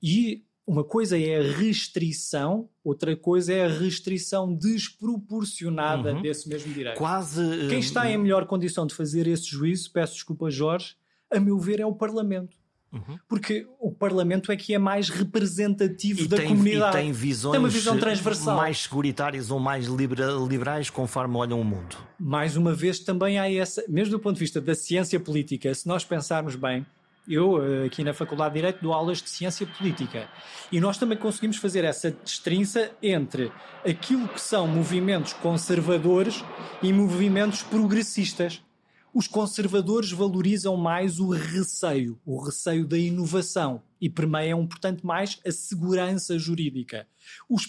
E 0.00 0.45
uma 0.66 0.82
coisa 0.82 1.18
é 1.18 1.38
a 1.38 1.52
restrição, 1.56 2.68
outra 2.82 3.16
coisa 3.16 3.52
é 3.52 3.64
a 3.64 3.68
restrição 3.68 4.52
desproporcionada 4.52 6.14
uhum. 6.14 6.22
desse 6.22 6.48
mesmo 6.48 6.72
direito. 6.74 6.98
Quase. 6.98 7.68
Quem 7.68 7.78
está 7.78 8.10
em 8.10 8.18
melhor 8.18 8.46
condição 8.46 8.86
de 8.86 8.94
fazer 8.94 9.28
esse 9.28 9.46
juízo, 9.46 9.92
peço 9.92 10.14
desculpa, 10.14 10.50
Jorge, 10.50 10.96
a 11.30 11.38
meu 11.38 11.58
ver, 11.58 11.78
é 11.78 11.86
o 11.86 11.94
Parlamento. 11.94 12.56
Uhum. 12.92 13.18
Porque 13.28 13.66
o 13.78 13.92
Parlamento 13.92 14.50
é 14.50 14.56
que 14.56 14.74
é 14.74 14.78
mais 14.78 15.08
representativo 15.08 16.22
e 16.22 16.28
da 16.28 16.36
tem, 16.36 16.48
comunidade. 16.48 16.96
E 16.96 17.00
tem 17.00 17.12
visões 17.12 17.52
tem 17.52 17.60
uma 17.60 17.68
visão 17.68 17.98
transversal. 17.98 18.56
mais 18.56 18.82
seguritárias 18.82 19.50
ou 19.50 19.60
mais 19.60 19.86
liberais 19.86 20.88
conforme 20.88 21.36
olham 21.36 21.60
o 21.60 21.64
mundo. 21.64 21.96
Mais 22.18 22.56
uma 22.56 22.72
vez, 22.72 22.98
também 23.00 23.38
há 23.38 23.50
essa, 23.52 23.84
mesmo 23.88 24.12
do 24.12 24.20
ponto 24.20 24.34
de 24.34 24.40
vista 24.40 24.60
da 24.60 24.74
ciência 24.74 25.20
política, 25.20 25.72
se 25.74 25.86
nós 25.86 26.04
pensarmos 26.04 26.56
bem, 26.56 26.86
eu, 27.28 27.62
eh, 27.62 27.86
aqui 27.86 28.04
na 28.04 28.14
Faculdade 28.14 28.54
de 28.54 28.60
Direito, 28.60 28.82
dou 28.82 28.92
aulas 28.92 29.20
de 29.20 29.28
ciência 29.28 29.66
política. 29.66 30.28
E 30.70 30.80
nós 30.80 30.98
também 30.98 31.18
conseguimos 31.18 31.56
fazer 31.56 31.84
essa 31.84 32.10
destrinça 32.10 32.90
entre 33.02 33.52
aquilo 33.84 34.28
que 34.28 34.40
são 34.40 34.66
movimentos 34.66 35.32
conservadores 35.32 36.44
e 36.82 36.92
movimentos 36.92 37.62
progressistas. 37.62 38.62
Os 39.12 39.26
conservadores 39.26 40.12
valorizam 40.12 40.76
mais 40.76 41.18
o 41.18 41.30
receio, 41.30 42.18
o 42.24 42.38
receio 42.38 42.86
da 42.86 42.98
inovação 42.98 43.82
e 44.00 44.08
permeiam, 44.08 44.66
portanto, 44.66 45.06
mais 45.06 45.40
a 45.46 45.50
segurança 45.50 46.38
jurídica. 46.38 47.06
Os 47.48 47.66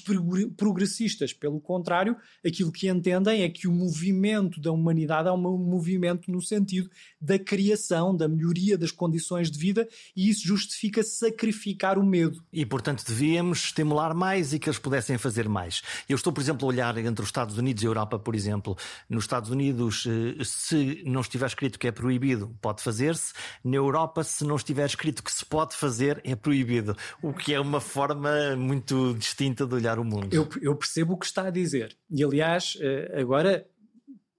progressistas, 0.56 1.34
pelo 1.34 1.60
contrário, 1.60 2.16
aquilo 2.46 2.72
que 2.72 2.90
entendem 2.90 3.42
é 3.42 3.50
que 3.50 3.68
o 3.68 3.72
movimento 3.72 4.60
da 4.60 4.72
humanidade 4.72 5.28
é 5.28 5.32
um 5.32 5.38
movimento 5.38 6.32
no 6.32 6.42
sentido 6.42 6.90
da 7.20 7.40
criação, 7.40 8.16
da 8.16 8.28
melhoria 8.28 8.78
das 8.78 8.92
condições 8.92 9.50
de 9.50 9.58
vida 9.58 9.88
e 10.16 10.30
isso 10.30 10.48
justifica 10.48 11.04
sacrificar 11.04 11.98
o 11.98 12.06
medo. 12.06 12.44
E, 12.52 12.66
portanto, 12.66 13.04
devíamos 13.06 13.66
estimular 13.66 14.14
mais 14.14 14.54
e 14.54 14.60
que 14.60 14.70
eles 14.70 14.80
pudessem 14.80 15.18
fazer 15.18 15.48
mais. 15.50 15.82
Eu 16.08 16.16
estou, 16.16 16.32
por 16.32 16.42
exemplo, 16.42 16.68
a 16.68 16.70
olhar 16.70 16.98
entre 16.98 17.22
os 17.22 17.30
Estados 17.30 17.58
Unidos 17.58 17.84
e 17.84 17.86
a 17.86 17.90
Europa, 17.90 18.20
por 18.20 18.36
exemplo. 18.36 18.78
Nos 19.10 19.24
Estados 19.24 19.50
Unidos, 19.50 20.06
eh, 20.08 20.44
se 20.44 21.04
não 21.06 21.22
estiver 21.22 21.48
escrito 21.48 21.80
que 21.80 21.88
é 21.88 21.92
proibido, 21.92 22.56
pode 22.62 22.82
fazer-se. 22.82 23.34
Na 23.64 23.76
Europa, 23.76 24.24
se 24.24 24.44
não 24.44 24.56
estiver 24.56 24.86
escrito 24.86 25.24
que 25.24 25.32
se 25.32 25.46
pode 25.46 25.76
fazer, 25.76 26.17
é 26.24 26.36
proibido. 26.36 26.96
O 27.22 27.34
que 27.34 27.54
é 27.54 27.60
uma 27.60 27.82
forma 27.82 28.56
muito 28.56 29.14
distinta 29.16 29.66
de 29.66 29.74
olhar 29.74 30.00
o 30.00 30.04
mundo. 30.04 30.30
Eu, 30.32 30.48
eu 30.62 30.76
percebo 30.76 31.14
o 31.14 31.18
que 31.18 31.26
está 31.26 31.48
a 31.48 31.52
dizer. 31.52 31.96
E 32.10 32.24
aliás, 32.24 32.78
eh, 32.80 33.20
agora 33.20 33.68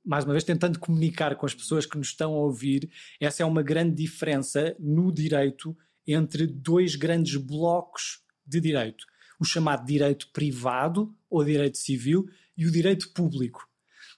mais 0.08 0.24
uma 0.24 0.32
vez 0.32 0.42
tentando 0.42 0.78
comunicar 0.78 1.36
com 1.36 1.44
as 1.44 1.54
pessoas 1.54 1.84
que 1.84 1.98
nos 1.98 2.08
estão 2.08 2.32
a 2.32 2.38
ouvir, 2.38 2.90
essa 3.20 3.42
é 3.42 3.46
uma 3.46 3.62
grande 3.62 3.94
diferença 3.94 4.74
no 4.78 5.12
direito 5.12 5.76
entre 6.06 6.46
dois 6.46 6.96
grandes 6.96 7.36
blocos 7.36 8.22
de 8.46 8.58
direito: 8.58 9.04
o 9.38 9.44
chamado 9.44 9.84
direito 9.84 10.30
privado 10.32 11.14
ou 11.28 11.44
direito 11.44 11.76
civil 11.76 12.26
e 12.56 12.66
o 12.66 12.72
direito 12.72 13.12
público. 13.12 13.68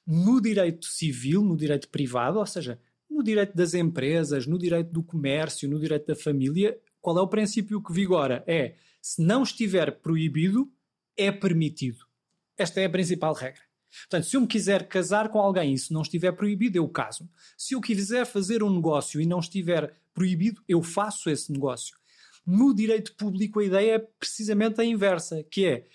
No 0.07 0.40
direito 0.40 0.87
civil, 0.87 1.42
no 1.42 1.57
direito 1.57 1.88
privado, 1.88 2.38
ou 2.38 2.46
seja, 2.46 2.81
no 3.11 3.23
direito 3.23 3.57
das 3.57 3.75
empresas, 3.75 4.46
no 4.46 4.59
direito 4.59 4.92
do 4.92 5.03
comércio, 5.03 5.68
no 5.68 5.81
direito 5.81 6.07
da 6.07 6.14
família, 6.14 6.79
qual 7.01 7.19
é 7.19 7.21
o 7.21 7.29
princípio 7.29 7.83
que 7.83 7.93
vigora? 7.93 8.45
É 8.47 8.75
se 9.01 9.23
não 9.23 9.43
estiver 9.43 10.01
proibido, 10.01 10.71
é 11.17 11.33
permitido. 11.33 12.05
Esta 12.57 12.81
é 12.81 12.85
a 12.85 12.91
principal 12.91 13.33
regra. 13.33 13.63
Portanto, 14.03 14.25
se 14.25 14.37
eu 14.37 14.41
me 14.41 14.47
quiser 14.47 14.87
casar 14.87 15.31
com 15.31 15.39
alguém 15.39 15.73
e 15.73 15.75
isso 15.75 15.93
não 15.93 16.03
estiver 16.03 16.33
proibido, 16.33 16.77
eu 16.77 16.89
caso. 16.89 17.29
Se 17.57 17.75
eu 17.75 17.81
quiser 17.81 18.25
fazer 18.25 18.63
um 18.63 18.73
negócio 18.73 19.21
e 19.21 19.27
não 19.27 19.41
estiver 19.41 19.95
proibido, 20.15 20.63
eu 20.69 20.83
faço 20.83 21.29
esse 21.29 21.51
negócio. 21.51 21.97
No 22.47 22.75
direito 22.75 23.15
público, 23.17 23.61
a 23.61 23.65
ideia 23.65 23.95
é 23.95 23.99
precisamente 23.99 24.81
a 24.81 24.85
inversa, 24.85 25.43
que 25.43 25.67
é 25.67 25.87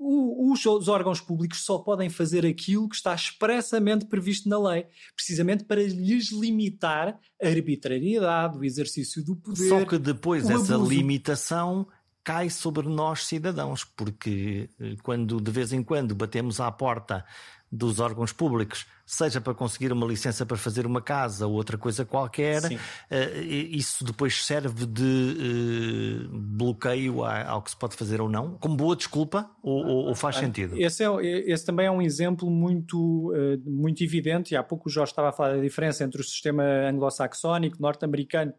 os, 0.00 0.64
os 0.64 0.88
órgãos 0.88 1.20
públicos 1.20 1.62
só 1.62 1.78
podem 1.78 2.08
fazer 2.08 2.46
aquilo 2.46 2.88
que 2.88 2.96
está 2.96 3.14
expressamente 3.14 4.06
previsto 4.06 4.48
na 4.48 4.58
lei, 4.58 4.86
precisamente 5.14 5.64
para 5.64 5.82
lhes 5.82 6.32
limitar 6.32 7.18
a 7.40 7.46
arbitrariedade, 7.46 8.56
o 8.56 8.64
exercício 8.64 9.22
do 9.22 9.36
poder. 9.36 9.68
Só 9.68 9.84
que 9.84 9.98
depois 9.98 10.48
essa 10.48 10.74
abuso. 10.74 10.90
limitação 10.90 11.86
cai 12.24 12.48
sobre 12.48 12.88
nós 12.88 13.26
cidadãos, 13.26 13.84
porque 13.84 14.70
eh, 14.80 14.96
quando 15.02 15.40
de 15.40 15.50
vez 15.50 15.72
em 15.72 15.82
quando 15.82 16.14
batemos 16.14 16.60
à 16.60 16.70
porta 16.70 17.24
dos 17.72 18.00
órgãos 18.00 18.32
públicos, 18.32 18.84
seja 19.06 19.40
para 19.40 19.54
conseguir 19.54 19.92
uma 19.92 20.04
licença 20.04 20.44
para 20.44 20.56
fazer 20.56 20.86
uma 20.86 21.00
casa 21.00 21.46
ou 21.46 21.54
outra 21.54 21.78
coisa 21.78 22.04
qualquer, 22.04 22.62
uh, 22.64 23.40
isso 23.70 24.04
depois 24.04 24.44
serve 24.44 24.86
de 24.86 26.26
uh, 26.26 26.28
bloqueio 26.32 27.24
ao 27.24 27.62
que 27.62 27.70
se 27.70 27.76
pode 27.76 27.94
fazer 27.94 28.20
ou 28.20 28.28
não, 28.28 28.56
como 28.58 28.76
boa 28.76 28.96
desculpa, 28.96 29.48
ou, 29.62 29.84
ou 29.84 30.14
faz 30.16 30.36
sentido? 30.36 30.76
Esse, 30.76 31.04
é, 31.04 31.50
esse 31.50 31.64
também 31.64 31.86
é 31.86 31.90
um 31.90 32.02
exemplo 32.02 32.50
muito, 32.50 33.32
uh, 33.32 33.60
muito 33.64 34.02
evidente, 34.02 34.54
e 34.54 34.56
há 34.56 34.62
pouco 34.62 34.88
o 34.88 34.92
Jorge 34.92 35.12
estava 35.12 35.28
a 35.28 35.32
falar 35.32 35.54
da 35.54 35.62
diferença 35.62 36.02
entre 36.02 36.20
o 36.20 36.24
sistema 36.24 36.64
anglo-saxónico, 36.64 37.80
norte-americano 37.80 38.52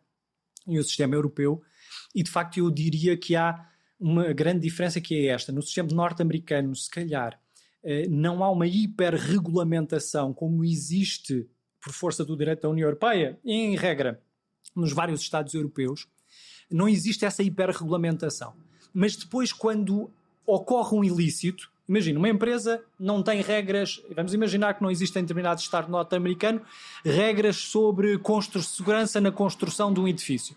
e 0.67 0.79
o 0.79 0.83
sistema 0.83 1.15
europeu, 1.15 1.61
e 2.15 2.23
de 2.23 2.31
facto 2.31 2.57
eu 2.57 2.71
diria 2.71 3.17
que 3.17 3.35
há 3.35 3.67
uma 3.99 4.33
grande 4.33 4.61
diferença 4.61 4.99
que 4.99 5.27
é 5.27 5.33
esta. 5.33 5.51
No 5.51 5.61
sistema 5.61 5.89
norte-americano, 5.91 6.75
se 6.75 6.89
calhar, 6.89 7.33
eh, 7.33 7.39
não 8.09 8.43
há 8.43 8.51
uma 8.51 8.67
hiperregulamentação 8.67 10.33
como 10.33 10.63
existe 10.63 11.47
por 11.83 11.93
força 11.93 12.23
do 12.23 12.37
direito 12.37 12.61
da 12.61 12.69
União 12.69 12.87
Europeia, 12.87 13.39
em 13.43 13.75
regra, 13.75 14.21
nos 14.75 14.93
vários 14.93 15.21
Estados 15.21 15.53
europeus, 15.53 16.07
não 16.69 16.87
existe 16.87 17.25
essa 17.25 17.41
hiperregulamentação. 17.43 18.53
Mas 18.93 19.15
depois, 19.15 19.51
quando 19.51 20.11
ocorre 20.45 20.95
um 20.95 21.03
ilícito, 21.03 21.71
imagina, 21.89 22.19
uma 22.19 22.29
empresa 22.29 22.83
não 22.99 23.23
tem 23.23 23.41
regras, 23.41 24.01
vamos 24.15 24.33
imaginar 24.33 24.75
que 24.75 24.83
não 24.83 24.91
existe 24.91 25.17
em 25.17 25.21
determinado 25.21 25.59
Estado 25.59 25.89
norte-americano 25.89 26.61
regras 27.03 27.57
sobre 27.57 28.19
segurança 28.61 29.19
na 29.19 29.31
construção 29.31 29.93
de 29.93 29.99
um 29.99 30.07
edifício 30.07 30.55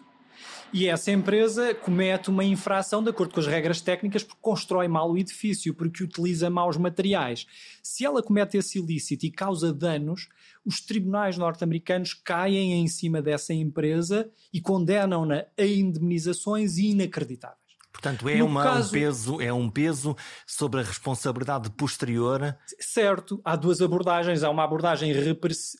e 0.74 0.88
essa 0.88 1.12
empresa 1.12 1.72
comete 1.72 2.30
uma 2.30 2.42
infração 2.42 3.00
de 3.00 3.08
acordo 3.08 3.32
com 3.32 3.38
as 3.38 3.46
regras 3.46 3.80
técnicas 3.80 4.24
porque 4.24 4.40
constrói 4.42 4.88
mal 4.88 5.08
o 5.08 5.16
edifício, 5.16 5.72
porque 5.72 6.02
utiliza 6.02 6.50
maus 6.50 6.76
materiais. 6.76 7.46
Se 7.80 8.04
ela 8.04 8.20
comete 8.20 8.56
esse 8.56 8.80
ilícito 8.80 9.24
e 9.24 9.30
causa 9.30 9.72
danos, 9.72 10.28
os 10.66 10.80
tribunais 10.80 11.38
norte-americanos 11.38 12.12
caem 12.12 12.72
em 12.72 12.88
cima 12.88 13.22
dessa 13.22 13.54
empresa 13.54 14.28
e 14.52 14.60
condenam-na 14.60 15.44
a 15.56 15.64
indemnizações 15.64 16.76
inacreditáveis. 16.76 17.62
Portanto, 17.92 18.28
é, 18.28 18.42
uma, 18.42 18.64
caso, 18.64 18.88
um 18.88 18.92
peso, 18.92 19.40
é 19.40 19.52
um 19.52 19.70
peso 19.70 20.16
sobre 20.44 20.80
a 20.80 20.82
responsabilidade 20.82 21.70
posterior. 21.70 22.58
Certo, 22.80 23.40
há 23.44 23.54
duas 23.54 23.80
abordagens. 23.80 24.42
Há 24.42 24.50
uma 24.50 24.64
abordagem, 24.64 25.12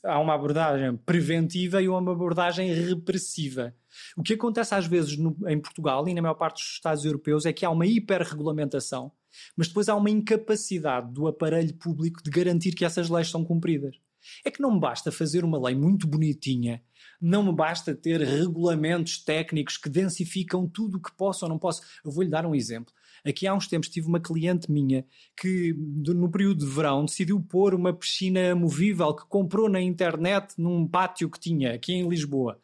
há 0.04 0.20
uma 0.20 0.34
abordagem 0.34 0.96
preventiva 0.98 1.82
e 1.82 1.88
uma 1.88 2.12
abordagem 2.12 2.72
repressiva. 2.72 3.74
O 4.16 4.22
que 4.22 4.34
acontece 4.34 4.74
às 4.74 4.86
vezes 4.86 5.16
no, 5.16 5.36
em 5.46 5.60
Portugal 5.60 6.06
e 6.08 6.14
na 6.14 6.22
maior 6.22 6.34
parte 6.34 6.56
dos 6.56 6.72
Estados 6.72 7.04
europeus 7.04 7.46
é 7.46 7.52
que 7.52 7.64
há 7.64 7.70
uma 7.70 7.86
hiperregulamentação, 7.86 9.12
mas 9.56 9.68
depois 9.68 9.88
há 9.88 9.96
uma 9.96 10.10
incapacidade 10.10 11.12
do 11.12 11.26
aparelho 11.26 11.74
público 11.74 12.22
de 12.22 12.30
garantir 12.30 12.72
que 12.72 12.84
essas 12.84 13.08
leis 13.08 13.28
são 13.28 13.44
cumpridas. 13.44 13.96
É 14.44 14.50
que 14.50 14.62
não 14.62 14.78
basta 14.78 15.12
fazer 15.12 15.44
uma 15.44 15.62
lei 15.62 15.74
muito 15.74 16.06
bonitinha 16.06 16.82
Não 17.20 17.42
me 17.42 17.52
basta 17.52 17.94
ter 17.94 18.20
regulamentos 18.20 19.18
técnicos 19.18 19.76
que 19.76 19.88
densificam 19.88 20.66
tudo 20.66 20.96
o 20.96 21.00
que 21.00 21.14
posso 21.14 21.44
ou 21.44 21.48
não 21.48 21.58
posso. 21.58 21.82
Eu 22.04 22.10
vou-lhe 22.10 22.30
dar 22.30 22.46
um 22.46 22.54
exemplo. 22.54 22.92
Aqui 23.24 23.46
há 23.46 23.54
uns 23.54 23.66
tempos 23.66 23.88
tive 23.88 24.06
uma 24.06 24.20
cliente 24.20 24.70
minha 24.70 25.06
que, 25.34 25.74
no 25.74 26.30
período 26.30 26.66
de 26.66 26.70
verão, 26.70 27.06
decidiu 27.06 27.40
pôr 27.40 27.74
uma 27.74 27.92
piscina 27.92 28.54
movível 28.54 29.14
que 29.14 29.26
comprou 29.26 29.68
na 29.68 29.80
internet 29.80 30.54
num 30.58 30.86
pátio 30.86 31.30
que 31.30 31.40
tinha 31.40 31.74
aqui 31.74 31.94
em 31.94 32.06
Lisboa. 32.06 32.60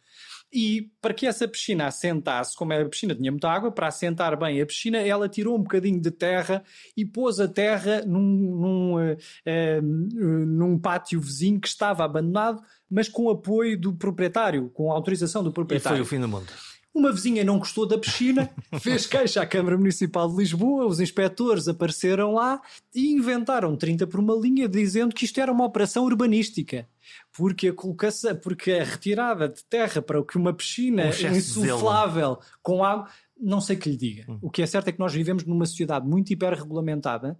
E 0.53 0.91
para 1.01 1.15
que 1.15 1.27
essa 1.27 1.47
piscina 1.47 1.87
assentasse, 1.87 2.57
como 2.57 2.73
a 2.73 2.85
piscina 2.85 3.15
tinha 3.15 3.31
muita 3.31 3.49
água, 3.49 3.71
para 3.71 3.87
assentar 3.87 4.37
bem 4.37 4.61
a 4.61 4.67
piscina, 4.67 4.99
ela 4.99 5.29
tirou 5.29 5.57
um 5.57 5.63
bocadinho 5.63 6.01
de 6.01 6.11
terra 6.11 6.65
e 6.97 7.05
pôs 7.05 7.39
a 7.39 7.47
terra 7.47 8.03
num, 8.05 8.21
num, 8.21 8.95
uh, 8.97 9.17
uh, 9.17 9.83
num 9.83 10.79
pátio 10.79 11.21
vizinho 11.21 11.61
que 11.61 11.69
estava 11.69 12.05
abandonado, 12.05 12.61
mas 12.91 13.09
com 13.09 13.31
apoio 13.31 13.79
do 13.79 13.93
proprietário, 13.93 14.69
com 14.71 14.91
autorização 14.91 15.45
do 15.45 15.53
proprietário. 15.53 15.95
E 15.95 15.99
foi 15.99 16.03
o 16.05 16.09
fim 16.09 16.21
do 16.21 16.29
mundo. 16.29 16.53
Uma 16.93 17.13
vizinha 17.13 17.45
não 17.45 17.59
gostou 17.59 17.87
da 17.87 17.97
piscina, 17.97 18.51
fez 18.81 19.07
queixa 19.07 19.41
à 19.41 19.47
Câmara 19.47 19.79
Municipal 19.79 20.29
de 20.29 20.37
Lisboa, 20.37 20.87
os 20.87 20.99
inspectores 20.99 21.69
apareceram 21.69 22.35
lá 22.35 22.61
e 22.93 23.13
inventaram 23.13 23.77
30 23.77 24.09
por 24.09 24.19
uma 24.19 24.35
linha 24.35 24.69
dizendo 24.69 25.15
que 25.15 25.25
isto 25.25 25.41
era 25.41 25.53
uma 25.53 25.65
operação 25.65 26.05
urbanística. 26.05 26.89
Porque 27.33 27.69
a 27.69 27.73
colocação, 27.73 28.35
porque 28.37 28.73
a 28.73 28.85
retirada 28.85 29.49
de 29.49 29.65
terra 29.65 30.03
para 30.03 30.21
o 30.21 30.25
que 30.25 30.37
uma 30.37 30.53
piscina 30.53 31.05
um 31.05 31.37
insuflável 31.37 32.39
com 32.63 32.85
água, 32.85 33.09
não 33.41 33.61
sei 33.61 33.77
que 33.77 33.89
lhe 33.89 33.97
diga. 33.97 34.25
Hum. 34.29 34.39
O 34.43 34.51
que 34.51 34.63
é 34.63 34.67
certo 34.67 34.89
é 34.89 34.93
que 34.93 34.99
nós 34.99 35.13
vivemos 35.13 35.45
numa 35.45 35.67
sociedade 35.67 36.07
muito 36.07 36.33
hiperregulamentada, 36.33 37.39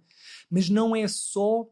mas 0.49 0.69
não 0.69 0.95
é 0.95 1.07
só 1.07 1.67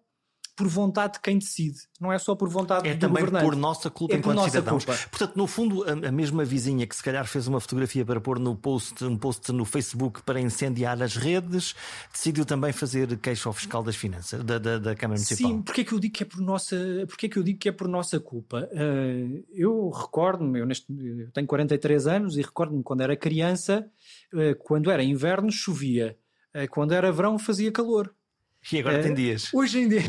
por 0.60 0.67
vontade 0.67 1.13
de 1.13 1.22
quem 1.22 1.39
decide, 1.39 1.80
não 2.02 2.12
é 2.12 2.19
só 2.19 2.36
por 2.36 2.50
vontade 2.50 2.86
é 2.86 2.93
do 2.93 3.00
também 3.00 3.24
governante. 3.24 3.45
por 3.45 3.56
nossa 3.56 3.89
culpa 3.89 4.13
é 4.13 4.17
enquanto 4.17 4.36
nossa 4.36 4.50
cidadãos. 4.50 4.84
Culpa. 4.84 5.00
Portanto, 5.10 5.38
no 5.38 5.48
fundo, 5.48 5.86
a, 5.89 6.12
mesma 6.12 6.43
vizinha 6.43 6.86
que 6.86 6.93
se 6.93 7.02
calhar 7.02 7.26
fez 7.26 7.48
uma 7.48 7.62
fotografia 7.62 8.04
para 8.04 8.19
pôr 8.19 8.38
no 8.38 8.58
post, 8.58 9.06
um 9.06 9.15
post 9.15 9.54
no 9.54 9.63
Facebook 9.63 10.22
para 10.22 10.38
incendiar 10.38 11.02
as 11.02 11.15
redes, 11.15 11.74
decidiu 12.12 12.43
também 12.43 12.74
fazer 12.74 13.17
queixa 13.19 13.48
ao 13.48 13.54
fiscal 13.54 13.82
das 13.82 13.95
finanças, 13.95 14.43
da, 14.43 14.58
da, 14.58 14.78
da 14.78 14.95
Câmara 14.98 15.17
Municipal. 15.17 15.50
Sim, 15.50 15.62
porque 15.62 15.80
é 15.80 15.84
que 15.86 15.93
eu 15.93 16.00
digo 16.00 16.13
que 16.13 16.24
é 16.24 16.26
por 16.26 16.41
nossa, 16.41 16.76
porque 17.08 17.28
é 17.28 17.30
que 17.30 17.39
eu 17.39 17.43
digo 17.43 17.58
que 17.58 17.69
é 17.69 17.72
por 17.72 17.88
nossa 17.88 18.19
culpa? 18.19 18.69
Uh, 18.74 19.41
eu 19.54 19.89
recordo-me, 19.91 20.60
eu, 20.60 20.65
neste, 20.65 20.91
eu 20.91 21.32
tenho 21.32 21.48
43 21.48 22.06
anos 22.06 22.38
e 22.38 22.41
recordo-me 22.41 22.84
quando 22.84 23.00
era 23.00 23.15
criança, 23.15 23.89
uh, 24.34 24.54
quando 24.60 24.91
era 24.91 25.02
inverno 25.02 25.50
chovia, 25.50 26.17
uh, 26.54 26.69
quando 26.69 26.91
era 26.91 27.13
verão 27.13 27.39
fazia 27.39 27.72
calor. 27.72 28.13
E 28.72 28.80
agora 28.80 29.02
tem 29.02 29.13
dias. 29.13 29.54
Hoje 29.54 29.80
em 29.80 29.89
dia. 29.89 30.04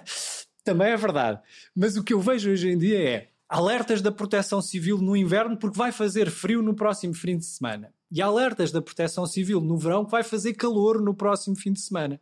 Também 0.64 0.88
é 0.88 0.96
verdade. 0.96 1.40
Mas 1.74 1.96
o 1.96 2.02
que 2.02 2.12
eu 2.12 2.20
vejo 2.20 2.50
hoje 2.50 2.68
em 2.68 2.78
dia 2.78 3.00
é 3.00 3.28
alertas 3.48 4.02
da 4.02 4.10
proteção 4.10 4.60
civil 4.60 4.98
no 4.98 5.16
inverno 5.16 5.56
porque 5.56 5.78
vai 5.78 5.92
fazer 5.92 6.30
frio 6.30 6.62
no 6.62 6.74
próximo 6.74 7.14
fim 7.14 7.38
de 7.38 7.46
semana. 7.46 7.92
E 8.10 8.20
alertas 8.20 8.72
da 8.72 8.82
proteção 8.82 9.26
civil 9.26 9.60
no 9.60 9.78
verão 9.78 10.04
que 10.04 10.10
vai 10.10 10.22
fazer 10.22 10.54
calor 10.54 11.00
no 11.00 11.14
próximo 11.14 11.56
fim 11.56 11.72
de 11.72 11.80
semana 11.80 12.20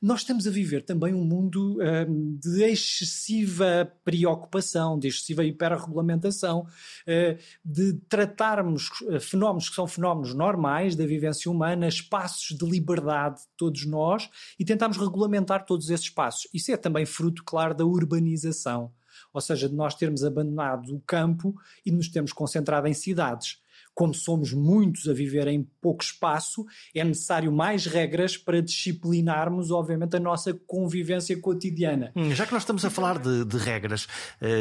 nós 0.00 0.20
estamos 0.20 0.46
a 0.46 0.50
viver 0.50 0.82
também 0.82 1.12
um 1.12 1.24
mundo 1.24 1.78
um, 2.08 2.38
de 2.38 2.62
excessiva 2.64 3.92
preocupação, 4.02 4.98
de 4.98 5.08
excessiva 5.08 5.44
hiperregulamentação, 5.44 6.60
uh, 6.60 7.38
de 7.62 7.92
tratarmos 8.08 8.88
uh, 9.02 9.20
fenómenos 9.20 9.68
que 9.68 9.74
são 9.74 9.86
fenómenos 9.86 10.34
normais 10.34 10.96
da 10.96 11.04
vivência 11.04 11.50
humana, 11.50 11.86
espaços 11.86 12.56
de 12.56 12.64
liberdade 12.64 13.40
de 13.40 13.48
todos 13.58 13.84
nós 13.84 14.30
e 14.58 14.64
tentarmos 14.64 14.96
regulamentar 14.96 15.66
todos 15.66 15.90
esses 15.90 16.06
espaços. 16.06 16.48
Isso 16.54 16.72
é 16.72 16.76
também 16.78 17.04
fruto, 17.04 17.44
claro, 17.44 17.74
da 17.74 17.84
urbanização. 17.84 18.92
Ou 19.34 19.40
seja, 19.40 19.68
de 19.68 19.74
nós 19.74 19.94
termos 19.94 20.24
abandonado 20.24 20.94
o 20.94 21.00
campo 21.00 21.54
e 21.84 21.92
nos 21.92 22.08
termos 22.08 22.32
concentrado 22.32 22.88
em 22.88 22.94
cidades 22.94 23.60
como 24.00 24.14
somos 24.14 24.54
muitos 24.54 25.06
a 25.10 25.12
viver 25.12 25.46
em 25.46 25.62
pouco 25.78 26.02
espaço, 26.02 26.64
é 26.94 27.04
necessário 27.04 27.52
mais 27.52 27.84
regras 27.84 28.34
para 28.34 28.62
disciplinarmos, 28.62 29.70
obviamente, 29.70 30.16
a 30.16 30.18
nossa 30.18 30.54
convivência 30.66 31.38
cotidiana. 31.38 32.10
Hum, 32.16 32.34
já 32.34 32.46
que 32.46 32.52
nós 32.54 32.62
estamos 32.62 32.82
a 32.82 32.88
falar 32.88 33.18
de, 33.18 33.44
de 33.44 33.58
regras, 33.58 34.08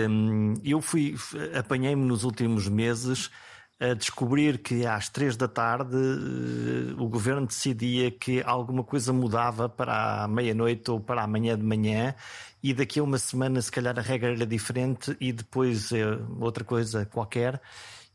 hum, 0.10 0.56
eu 0.62 0.82
fui, 0.82 1.16
apanhei-me 1.58 2.04
nos 2.04 2.26
últimos 2.26 2.68
meses 2.68 3.32
a 3.80 3.94
descobrir 3.94 4.58
que 4.58 4.86
às 4.86 5.08
três 5.08 5.38
da 5.38 5.48
tarde 5.48 5.96
eh, 5.96 7.02
o 7.02 7.08
governo 7.08 7.48
decidia 7.48 8.12
que 8.12 8.44
alguma 8.46 8.84
coisa 8.84 9.14
mudava 9.14 9.70
para 9.70 10.26
a 10.26 10.28
meia-noite 10.28 10.92
ou 10.92 11.00
para 11.00 11.24
amanhã 11.24 11.58
de 11.58 11.64
manhã 11.64 12.14
e 12.62 12.74
daqui 12.74 13.00
a 13.00 13.04
uma 13.04 13.18
semana 13.18 13.62
se 13.62 13.72
calhar 13.72 13.98
a 13.98 14.02
regra 14.02 14.34
era 14.34 14.46
diferente 14.46 15.16
e 15.18 15.32
depois 15.32 15.94
eh, 15.94 16.04
outra 16.42 16.66
coisa 16.66 17.06
qualquer. 17.06 17.62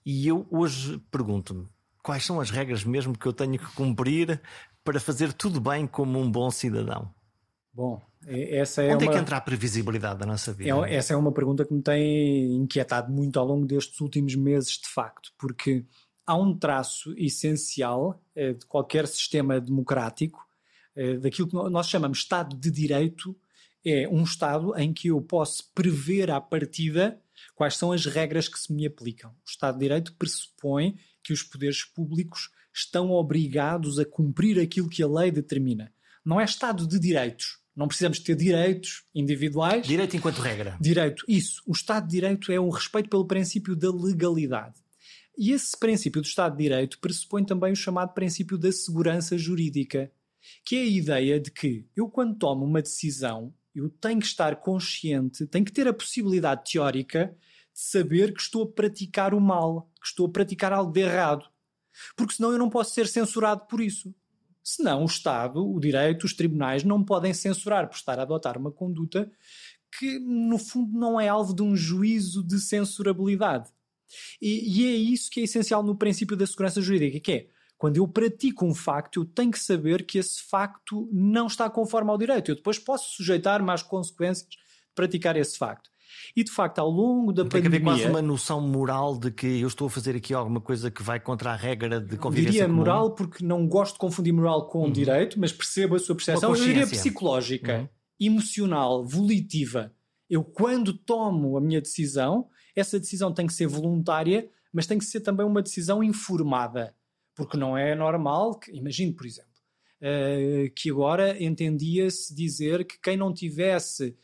E 0.04 0.28
eu 0.28 0.46
hoje 0.50 0.98
pergunto-me 1.10 1.66
quais 2.02 2.24
são 2.24 2.40
as 2.40 2.50
regras 2.50 2.84
mesmo 2.84 3.16
que 3.16 3.26
eu 3.26 3.32
tenho 3.32 3.58
que 3.58 3.74
cumprir 3.74 4.40
para 4.84 5.00
fazer 5.00 5.32
tudo 5.32 5.60
bem 5.60 5.86
como 5.86 6.20
um 6.20 6.30
bom 6.30 6.50
cidadão? 6.50 7.10
Bom, 7.72 8.00
essa 8.26 8.82
é 8.82 8.94
Onde 8.94 9.04
uma... 9.04 9.12
é 9.12 9.14
que 9.14 9.20
entra 9.20 9.36
a 9.38 9.40
previsibilidade 9.40 10.20
da 10.20 10.26
nossa 10.26 10.52
vida? 10.52 10.70
É, 10.86 10.94
essa 10.94 11.14
é 11.14 11.16
uma 11.16 11.32
pergunta 11.32 11.64
que 11.64 11.74
me 11.74 11.82
tem 11.82 12.54
inquietado 12.54 13.10
muito 13.10 13.38
ao 13.38 13.46
longo 13.46 13.66
destes 13.66 14.00
últimos 14.00 14.36
meses, 14.36 14.78
de 14.78 14.88
facto, 14.88 15.32
porque 15.38 15.84
há 16.26 16.36
um 16.36 16.56
traço 16.56 17.14
essencial 17.16 18.20
eh, 18.36 18.52
de 18.52 18.64
qualquer 18.66 19.06
sistema 19.08 19.60
democrático, 19.60 20.46
eh, 20.94 21.16
daquilo 21.16 21.48
que 21.48 21.54
nós 21.54 21.88
chamamos 21.88 22.18
Estado 22.18 22.56
de 22.56 22.70
Direito, 22.70 23.36
é 23.84 24.08
um 24.08 24.22
Estado 24.22 24.76
em 24.78 24.92
que 24.92 25.08
eu 25.08 25.20
posso 25.20 25.70
prever 25.74 26.30
à 26.30 26.40
partida 26.40 27.20
Quais 27.54 27.76
são 27.76 27.92
as 27.92 28.06
regras 28.06 28.48
que 28.48 28.58
se 28.58 28.72
me 28.72 28.86
aplicam? 28.86 29.30
O 29.30 29.48
Estado 29.48 29.74
de 29.74 29.80
Direito 29.80 30.14
pressupõe 30.16 30.96
que 31.22 31.32
os 31.32 31.42
poderes 31.42 31.84
públicos 31.84 32.50
estão 32.72 33.10
obrigados 33.10 33.98
a 33.98 34.04
cumprir 34.04 34.60
aquilo 34.60 34.88
que 34.88 35.02
a 35.02 35.08
lei 35.08 35.30
determina. 35.30 35.92
Não 36.24 36.40
é 36.40 36.44
Estado 36.44 36.86
de 36.86 36.98
Direitos. 36.98 37.58
Não 37.76 37.88
precisamos 37.88 38.20
ter 38.20 38.36
direitos 38.36 39.04
individuais. 39.14 39.86
Direito 39.86 40.16
enquanto 40.16 40.38
regra. 40.38 40.76
Direito, 40.80 41.24
isso. 41.26 41.60
O 41.66 41.72
Estado 41.72 42.06
de 42.06 42.12
Direito 42.12 42.52
é 42.52 42.60
um 42.60 42.70
respeito 42.70 43.08
pelo 43.08 43.26
princípio 43.26 43.74
da 43.74 43.90
legalidade. 43.90 44.76
E 45.36 45.50
esse 45.50 45.76
princípio 45.76 46.22
do 46.22 46.26
Estado 46.26 46.56
de 46.56 46.62
Direito 46.62 47.00
pressupõe 47.00 47.44
também 47.44 47.72
o 47.72 47.76
chamado 47.76 48.14
princípio 48.14 48.56
da 48.56 48.70
segurança 48.70 49.36
jurídica, 49.36 50.10
que 50.64 50.76
é 50.76 50.82
a 50.82 50.86
ideia 50.86 51.40
de 51.40 51.50
que 51.50 51.88
eu, 51.96 52.08
quando 52.08 52.38
tomo 52.38 52.64
uma 52.64 52.80
decisão, 52.80 53.52
eu 53.74 53.88
tenho 53.88 54.20
que 54.20 54.26
estar 54.26 54.56
consciente, 54.56 55.46
tenho 55.46 55.64
que 55.64 55.72
ter 55.72 55.88
a 55.88 55.92
possibilidade 55.92 56.72
teórica 56.72 57.36
de 57.72 57.80
saber 57.80 58.32
que 58.32 58.40
estou 58.40 58.62
a 58.62 58.72
praticar 58.72 59.34
o 59.34 59.40
mal, 59.40 59.90
que 60.00 60.06
estou 60.06 60.26
a 60.26 60.30
praticar 60.30 60.72
algo 60.72 60.92
de 60.92 61.00
errado. 61.00 61.44
Porque 62.16 62.34
senão 62.34 62.52
eu 62.52 62.58
não 62.58 62.70
posso 62.70 62.94
ser 62.94 63.06
censurado 63.06 63.66
por 63.66 63.80
isso. 63.80 64.14
Senão 64.62 65.02
o 65.02 65.06
Estado, 65.06 65.64
o 65.64 65.78
direito, 65.78 66.24
os 66.24 66.32
tribunais 66.32 66.84
não 66.84 67.04
podem 67.04 67.34
censurar 67.34 67.88
por 67.88 67.96
estar 67.96 68.18
a 68.18 68.22
adotar 68.22 68.56
uma 68.56 68.72
conduta 68.72 69.30
que, 69.98 70.18
no 70.18 70.58
fundo, 70.58 70.98
não 70.98 71.20
é 71.20 71.28
alvo 71.28 71.54
de 71.54 71.62
um 71.62 71.76
juízo 71.76 72.42
de 72.42 72.58
censurabilidade. 72.58 73.70
E, 74.40 74.80
e 74.80 74.86
é 74.86 74.96
isso 74.96 75.30
que 75.30 75.40
é 75.40 75.44
essencial 75.44 75.82
no 75.82 75.96
princípio 75.96 76.36
da 76.36 76.46
segurança 76.46 76.80
jurídica, 76.80 77.20
que 77.20 77.32
é 77.32 77.48
quando 77.76 77.96
eu 77.96 78.06
pratico 78.08 78.64
um 78.64 78.74
facto, 78.74 79.20
eu 79.20 79.24
tenho 79.24 79.50
que 79.50 79.58
saber 79.58 80.06
que 80.06 80.18
esse 80.18 80.42
facto 80.42 81.08
não 81.12 81.46
está 81.46 81.68
conforme 81.68 82.10
ao 82.10 82.18
direito. 82.18 82.50
Eu 82.50 82.54
depois 82.54 82.78
posso 82.78 83.14
sujeitar-me 83.16 83.70
às 83.70 83.82
consequências 83.82 84.48
de 84.48 84.56
praticar 84.94 85.36
esse 85.36 85.58
facto. 85.58 85.90
E 86.34 86.44
de 86.44 86.50
facto, 86.50 86.78
ao 86.78 86.88
longo 86.88 87.32
da 87.32 87.42
Tem 87.42 87.62
pandemia. 87.62 87.70
Tem 87.70 87.80
que 87.80 87.90
haver 87.90 88.02
quase 88.02 88.10
uma 88.10 88.22
noção 88.22 88.60
moral 88.60 89.18
de 89.18 89.30
que 89.30 89.46
eu 89.60 89.68
estou 89.68 89.86
a 89.86 89.90
fazer 89.90 90.16
aqui 90.16 90.32
alguma 90.32 90.60
coisa 90.60 90.90
que 90.90 91.02
vai 91.02 91.20
contra 91.20 91.52
a 91.52 91.56
regra 91.56 92.00
de 92.00 92.16
convivência. 92.16 92.52
Diria 92.52 92.66
comum. 92.66 92.76
moral 92.76 93.14
porque 93.14 93.44
não 93.44 93.66
gosto 93.66 93.94
de 93.94 93.98
confundir 93.98 94.32
moral 94.32 94.68
com 94.68 94.84
uhum. 94.84 94.92
direito, 94.92 95.38
mas 95.38 95.52
percebo 95.52 95.96
a 95.96 95.98
sua 95.98 96.14
percepção. 96.14 96.54
Eu 96.54 96.64
diria 96.64 96.86
psicológica, 96.86 97.80
uhum. 97.80 97.88
emocional, 98.20 99.04
volitiva. 99.04 99.92
Eu, 100.28 100.42
quando 100.42 100.92
tomo 100.92 101.56
a 101.56 101.60
minha 101.60 101.80
decisão, 101.80 102.48
essa 102.74 102.98
decisão 102.98 103.32
tem 103.32 103.46
que 103.46 103.52
ser 103.52 103.66
voluntária, 103.66 104.48
mas 104.72 104.86
tem 104.86 104.98
que 104.98 105.04
ser 105.04 105.20
também 105.20 105.44
uma 105.46 105.62
decisão 105.62 106.02
informada. 106.02 106.94
Porque 107.34 107.56
não 107.56 107.76
é 107.76 107.94
normal 107.94 108.58
que, 108.58 108.70
imagine, 108.70 109.12
por 109.12 109.26
exemplo, 109.26 109.50
uh, 110.00 110.70
que 110.74 110.90
agora 110.90 111.42
entendia-se 111.42 112.34
dizer 112.34 112.84
que 112.86 112.98
quem 113.00 113.16
não 113.16 113.32
tivesse 113.32 114.16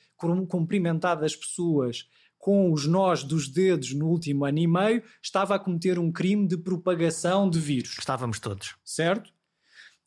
cumprimentado 0.48 1.24
as 1.24 1.34
pessoas 1.34 2.08
com 2.38 2.72
os 2.72 2.86
nós 2.86 3.22
dos 3.22 3.48
dedos 3.48 3.92
no 3.94 4.08
último 4.08 4.44
ano 4.44 4.58
e 4.58 4.66
meio 4.66 5.02
estava 5.22 5.54
a 5.54 5.58
cometer 5.58 5.98
um 5.98 6.10
crime 6.10 6.46
de 6.46 6.56
propagação 6.56 7.48
de 7.48 7.58
vírus. 7.58 7.96
Estávamos 7.98 8.38
todos. 8.38 8.76
Certo? 8.84 9.32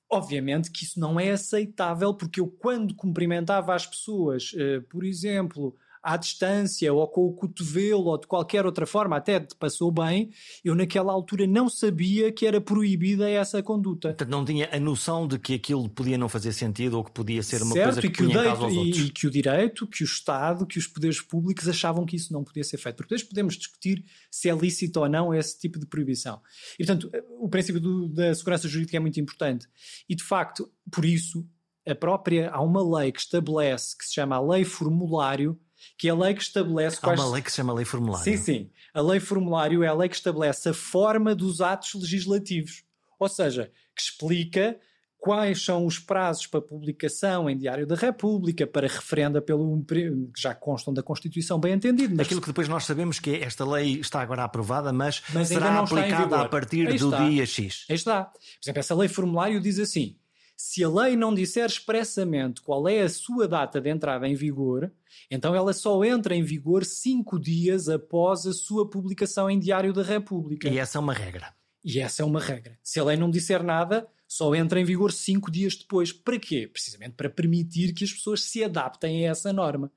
Obviamente 0.10 0.72
que 0.72 0.84
isso 0.84 1.00
não 1.00 1.20
é 1.20 1.32
aceitável, 1.32 2.13
porque 2.13 2.39
eu, 2.39 2.48
quando 2.48 2.96
cumprimentava 2.96 3.74
as 3.74 3.86
pessoas, 3.86 4.52
uh, 4.54 4.82
por 4.89 5.04
exemplo, 5.04 5.76
à 6.04 6.18
distância 6.18 6.94
ou 6.94 7.08
com 7.08 7.26
o 7.26 7.34
cotovelo 7.34 8.08
ou 8.08 8.18
de 8.20 8.28
qualquer 8.28 8.66
outra 8.66 8.86
forma, 8.86 9.16
até 9.16 9.39
te 9.39 9.56
passou 9.56 9.89
bem, 9.89 10.32
eu 10.63 10.76
naquela 10.76 11.13
altura 11.13 11.48
não 11.48 11.70
sabia 11.70 12.30
que 12.30 12.46
era 12.46 12.60
proibida 12.60 13.30
essa 13.30 13.63
conduta. 13.63 14.10
Portanto, 14.10 14.30
não 14.30 14.44
tinha 14.44 14.70
a 14.70 14.80
noção 14.80 15.26
de 15.26 15.39
que 15.39 15.54
aquilo 15.54 15.88
podia 15.88 16.18
não 16.18 16.28
fazer 16.28 16.52
sentido 16.52 16.98
ou 16.98 17.04
que 17.06 17.12
podia 17.12 17.42
ser 17.42 17.62
uma 17.62 17.72
certo, 17.72 17.86
coisa 17.86 18.02
que, 18.02 18.10
que 18.10 18.24
punha 18.24 18.54
o 18.54 18.70
direito, 18.70 18.70
e, 18.70 19.06
e, 19.06 19.10
que 19.10 19.28
o 19.28 19.32
direito, 19.32 19.88
que 19.88 20.04
o 20.04 20.06
Estado, 20.06 20.66
que 20.66 20.78
os 20.78 20.88
poderes 20.88 21.22
públicos 21.22 21.68
achavam 21.70 22.06
que 22.06 22.18
isso 22.18 22.34
não 22.34 22.44
podia 22.44 22.63
ser 22.66 22.78
feito. 22.78 22.98
Porque 22.98 23.16
depois 23.16 23.24
podemos 23.28 23.56
discutir 23.56 24.04
se 24.30 24.50
é 24.50 24.54
lícito 24.54 25.00
ou 25.00 25.08
não 25.08 25.34
esse 25.34 25.58
tipo 25.58 25.80
de 25.80 25.86
proibição. 25.86 26.42
E, 26.78 26.86
portanto, 26.86 27.10
o 27.39 27.48
princípio 27.48 27.80
do, 27.80 28.10
da 28.10 28.36
segurança 28.36 28.68
jurídica 28.68 28.98
é 28.98 29.00
muito 29.00 29.20
importante. 29.20 29.68
E, 30.10 30.16
de 30.16 30.24
facto, 30.24 30.70
por 30.92 31.06
isso, 31.06 31.48
a 31.88 31.96
própria, 31.96 32.50
há 32.50 32.62
uma 32.62 33.00
lei 33.00 33.12
que 33.12 33.20
estabelece, 33.20 33.98
que 33.98 34.06
se 34.06 34.13
chama 34.13 34.36
a 34.36 34.42
Lei 34.42 34.63
Formulário, 34.63 35.60
que 35.98 36.08
é 36.08 36.12
a 36.12 36.15
lei 36.15 36.34
que 36.34 36.41
estabelece. 36.41 36.98
Há 36.98 37.02
quais... 37.02 37.19
uma 37.19 37.30
lei 37.30 37.41
que 37.41 37.52
se 37.52 37.58
chama 37.58 37.74
Lei 37.74 37.86
Formulário. 37.86 38.24
Sim, 38.24 38.38
sim. 38.38 38.69
A 38.93 39.02
Lei 39.02 39.19
Formulário 39.19 39.84
é 39.84 39.88
a 39.88 39.93
lei 39.93 40.10
que 40.10 40.15
estabelece 40.15 40.69
a 40.69 40.74
forma 40.74 41.34
dos 41.34 41.62
atos 41.62 41.93
legislativos. 41.96 42.84
Ou 43.19 43.30
seja, 43.30 43.72
que 43.96 44.02
explica 44.02 44.78
quais 45.24 45.63
são 45.63 45.86
os 45.86 45.98
prazos 45.98 46.48
para 46.48 46.62
publicação 46.62 47.50
em 47.50 47.58
Diário 47.58 47.88
da 47.88 47.96
República, 47.96 48.67
para 48.67 48.88
referenda 48.88 49.41
pelo 49.41 49.82
que 49.86 50.41
já 50.41 50.54
constam 50.54 50.93
da 50.93 51.02
Constituição, 51.02 51.58
bem 51.58 51.72
entendido. 51.72 52.13
Mas... 52.17 52.28
Aquilo 52.28 52.41
que 52.41 52.48
depois 52.48 52.67
nós 52.67 52.84
sabemos 52.84 53.22
que 53.22 53.38
esta 53.38 53.63
lei 53.65 54.02
está 54.02 54.19
agora 54.22 54.43
aprovada, 54.43 54.91
mas, 54.91 55.24
mas 55.34 55.48
será 55.48 55.80
aplicada 55.80 56.41
a 56.41 56.50
partir 56.50 56.98
do 56.98 57.15
dia 57.15 57.46
X. 57.46 57.86
Aí 57.89 57.96
está. 57.96 58.26
Por 58.26 58.39
exemplo, 58.62 58.80
essa 58.82 58.93
lei 58.93 59.08
formulário 59.08 59.62
diz 59.62 59.80
assim: 59.80 60.17
se 60.56 60.84
a 60.84 60.89
lei 60.89 61.16
não 61.16 61.34
disser 61.34 61.66
expressamente 61.66 62.62
qual 62.62 62.88
é 62.88 63.02
a 63.02 63.10
sua 63.10 63.48
data 63.48 63.82
de 63.82 63.89
entrada 63.89 64.28
em 64.28 64.36
vigor, 64.36 64.92
então 65.30 65.56
ela 65.56 65.74
só 65.74 66.04
entra 66.04 66.36
em 66.36 66.44
vigor 66.44 66.86
cinco 66.86 67.39
dias 67.39 67.89
após 67.89 68.46
a 68.46 68.54
sua 68.54 68.89
publicação 68.89 69.50
em 69.50 69.60
Diário 69.60 69.94
da 69.94 70.04
República. 70.04 70.70
E 70.70 70.78
essa 70.78 70.98
é 70.98 71.02
uma 71.02 71.13
regra. 71.13 71.54
E 71.84 72.00
essa 72.00 72.22
é 72.22 72.26
uma 72.26 72.39
regra. 72.39 72.78
Se 72.82 73.00
a 73.00 73.04
lei 73.04 73.18
não 73.18 73.30
disser 73.30 73.62
nada, 73.62 74.08
só 74.28 74.56
entra 74.56 74.80
em 74.80 74.86
vigor 74.86 75.12
cinco 75.12 75.52
dias 75.52 75.76
depois. 75.76 76.12
Para 76.12 76.39
quê? 76.39 76.68
Precisamente 76.72 77.16
para 77.16 77.30
permitir 77.30 77.94
que 77.94 78.04
as 78.04 78.13
pessoas 78.13 78.42
se 78.44 78.63
adaptem 78.63 79.28
a 79.28 79.32
essa 79.32 79.52
norma. 79.52 79.92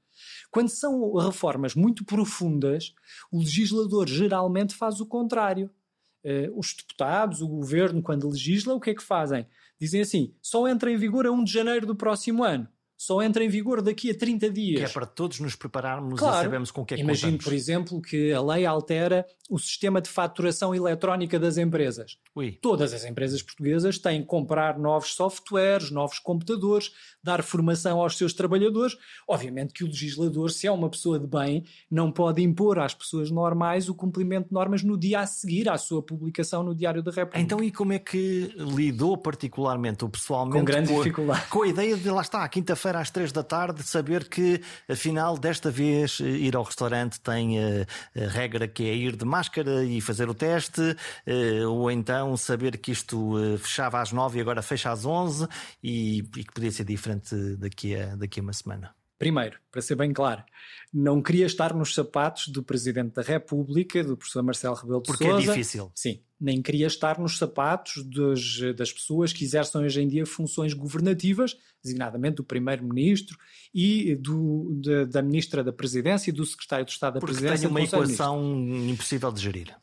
Quando 0.50 0.68
são 0.68 1.14
reformas 1.14 1.74
muito 1.74 2.04
profundas, 2.04 2.94
o 3.30 3.38
legislador 3.38 4.08
geralmente 4.08 4.74
faz 4.74 5.00
o 5.00 5.06
contrário. 5.06 5.70
Uh, 6.24 6.58
os 6.58 6.74
deputados, 6.74 7.40
o 7.40 7.48
governo, 7.48 8.02
quando 8.02 8.28
legisla, 8.28 8.74
o 8.74 8.80
que 8.80 8.90
é 8.90 8.94
que 8.94 9.02
fazem? 9.02 9.46
Dizem 9.80 10.00
assim: 10.00 10.34
só 10.42 10.66
entra 10.68 10.90
em 10.90 10.96
vigor 10.96 11.26
a 11.26 11.30
1 11.30 11.44
de 11.44 11.52
janeiro 11.52 11.86
do 11.86 11.94
próximo 11.94 12.42
ano 12.42 12.68
só 12.96 13.22
entra 13.22 13.44
em 13.44 13.48
vigor 13.48 13.82
daqui 13.82 14.10
a 14.10 14.14
30 14.14 14.50
dias. 14.50 14.78
Que 14.78 14.86
é 14.86 14.88
para 14.88 15.06
todos 15.06 15.38
nos 15.40 15.54
prepararmos 15.54 16.18
claro. 16.18 16.40
e 16.40 16.44
sabermos 16.44 16.70
com 16.70 16.82
o 16.82 16.86
que 16.86 16.94
é 16.94 16.96
que 16.96 17.02
Imagino, 17.02 17.32
contamos. 17.32 17.44
por 17.44 17.52
exemplo, 17.52 18.00
que 18.00 18.32
a 18.32 18.40
lei 18.40 18.64
altera 18.64 19.26
o 19.50 19.58
sistema 19.58 20.00
de 20.00 20.08
faturação 20.08 20.74
eletrónica 20.74 21.38
das 21.38 21.56
empresas. 21.56 22.18
Ui. 22.34 22.52
Todas 22.60 22.92
as 22.92 23.04
empresas 23.04 23.42
portuguesas 23.42 23.98
têm 23.98 24.22
que 24.22 24.26
comprar 24.26 24.78
novos 24.78 25.14
softwares, 25.14 25.90
novos 25.90 26.18
computadores, 26.18 26.90
dar 27.22 27.42
formação 27.42 28.00
aos 28.00 28.16
seus 28.16 28.32
trabalhadores. 28.32 28.96
Obviamente 29.28 29.72
que 29.72 29.84
o 29.84 29.86
legislador, 29.86 30.50
se 30.50 30.66
é 30.66 30.72
uma 30.72 30.90
pessoa 30.90 31.18
de 31.18 31.26
bem, 31.26 31.64
não 31.90 32.10
pode 32.10 32.42
impor 32.42 32.78
às 32.78 32.94
pessoas 32.94 33.30
normais 33.30 33.88
o 33.88 33.94
cumprimento 33.94 34.48
de 34.48 34.54
normas 34.54 34.82
no 34.82 34.98
dia 34.98 35.20
a 35.20 35.26
seguir 35.26 35.68
à 35.68 35.76
sua 35.76 36.02
publicação 36.02 36.62
no 36.62 36.74
Diário 36.74 37.02
da 37.02 37.10
República. 37.10 37.40
Então, 37.40 37.62
e 37.62 37.70
como 37.70 37.92
é 37.92 37.98
que 37.98 38.52
lidou 38.56 39.16
particularmente 39.16 40.04
ou 40.04 40.10
pessoalmente 40.10 40.58
com, 40.58 40.64
grande 40.64 40.88
com, 40.88 40.98
dificuldade. 40.98 41.46
com 41.48 41.62
a 41.62 41.68
ideia 41.68 41.96
de, 41.96 42.10
lá 42.10 42.22
está, 42.22 42.42
à 42.42 42.48
quinta-feira 42.48 42.85
quinta-feira 42.86 43.00
às 43.00 43.10
três 43.10 43.32
da 43.32 43.42
tarde, 43.42 43.82
saber 43.82 44.28
que, 44.28 44.60
afinal, 44.88 45.36
desta 45.36 45.70
vez, 45.70 46.20
eh, 46.20 46.24
ir 46.24 46.56
ao 46.56 46.62
restaurante 46.62 47.20
tem 47.20 47.58
a, 47.58 47.86
eh, 48.14 48.24
a 48.24 48.28
regra 48.28 48.68
que 48.68 48.84
é 48.88 48.94
ir 48.94 49.16
de 49.16 49.24
máscara 49.24 49.84
e 49.84 50.00
fazer 50.00 50.28
o 50.28 50.34
teste, 50.34 50.96
eh, 51.26 51.66
ou 51.66 51.90
então 51.90 52.36
saber 52.36 52.78
que 52.78 52.92
isto 52.92 53.34
fechava 53.58 54.00
às 54.00 54.12
nove 54.12 54.38
e 54.38 54.40
agora 54.40 54.62
fecha 54.62 54.90
às 54.90 55.04
onze 55.04 55.46
e, 55.82 56.18
e 56.18 56.44
que 56.44 56.52
podia 56.52 56.70
ser 56.70 56.84
diferente 56.84 57.34
daqui 57.56 57.96
a, 57.96 58.14
daqui 58.14 58.40
a 58.40 58.42
uma 58.42 58.52
semana. 58.52 58.94
Primeiro, 59.18 59.58
para 59.70 59.80
ser 59.80 59.94
bem 59.94 60.12
claro, 60.12 60.44
não 60.92 61.22
queria 61.22 61.46
estar 61.46 61.74
nos 61.74 61.94
sapatos 61.94 62.48
do 62.48 62.62
Presidente 62.62 63.14
da 63.14 63.22
República, 63.22 64.04
do 64.04 64.14
professor 64.14 64.42
Marcelo 64.42 64.74
Rebelo 64.74 65.00
de 65.00 65.06
Porque 65.06 65.24
Sousa. 65.24 65.38
Porque 65.38 65.50
é 65.50 65.54
difícil. 65.54 65.92
Sim, 65.94 66.20
nem 66.38 66.60
queria 66.60 66.86
estar 66.86 67.18
nos 67.18 67.38
sapatos 67.38 68.04
dos, 68.04 68.60
das 68.76 68.92
pessoas 68.92 69.32
que 69.32 69.42
exercem 69.42 69.80
hoje 69.80 70.02
em 70.02 70.08
dia 70.08 70.26
funções 70.26 70.74
governativas, 70.74 71.56
designadamente 71.82 72.36
do 72.36 72.44
Primeiro-Ministro 72.44 73.38
e 73.74 74.14
do, 74.16 74.78
de, 74.82 75.06
da 75.06 75.22
Ministra 75.22 75.64
da 75.64 75.72
Presidência 75.72 76.28
e 76.28 76.32
do 76.32 76.44
Secretário 76.44 76.84
de 76.84 76.92
Estado 76.92 77.14
da 77.14 77.20
Porque 77.20 77.32
Presidência. 77.32 77.68
Porque 77.70 77.88
tem 77.88 77.98
uma 77.98 78.04
equação 78.04 78.68
impossível 78.90 79.32
de 79.32 79.40
gerir. 79.40 79.74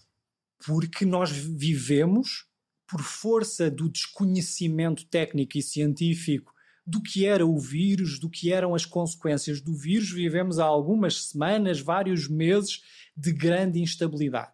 Porque 0.63 1.05
nós 1.05 1.31
vivemos, 1.31 2.45
por 2.87 3.01
força 3.01 3.71
do 3.71 3.89
desconhecimento 3.89 5.05
técnico 5.07 5.57
e 5.57 5.61
científico 5.63 6.52
do 6.85 7.01
que 7.01 7.25
era 7.25 7.45
o 7.45 7.57
vírus, 7.57 8.19
do 8.19 8.29
que 8.29 8.51
eram 8.51 8.75
as 8.75 8.85
consequências 8.85 9.61
do 9.61 9.73
vírus. 9.73 10.11
Vivemos 10.11 10.59
há 10.59 10.65
algumas 10.65 11.27
semanas, 11.27 11.79
vários 11.79 12.27
meses 12.27 12.81
de 13.15 13.31
grande 13.31 13.79
instabilidade. 13.79 14.53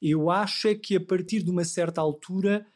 Eu 0.00 0.30
acho 0.30 0.68
é 0.68 0.74
que 0.74 0.96
a 0.96 1.00
partir 1.00 1.42
de 1.42 1.50
uma 1.50 1.64
certa 1.64 2.00
altura 2.00 2.66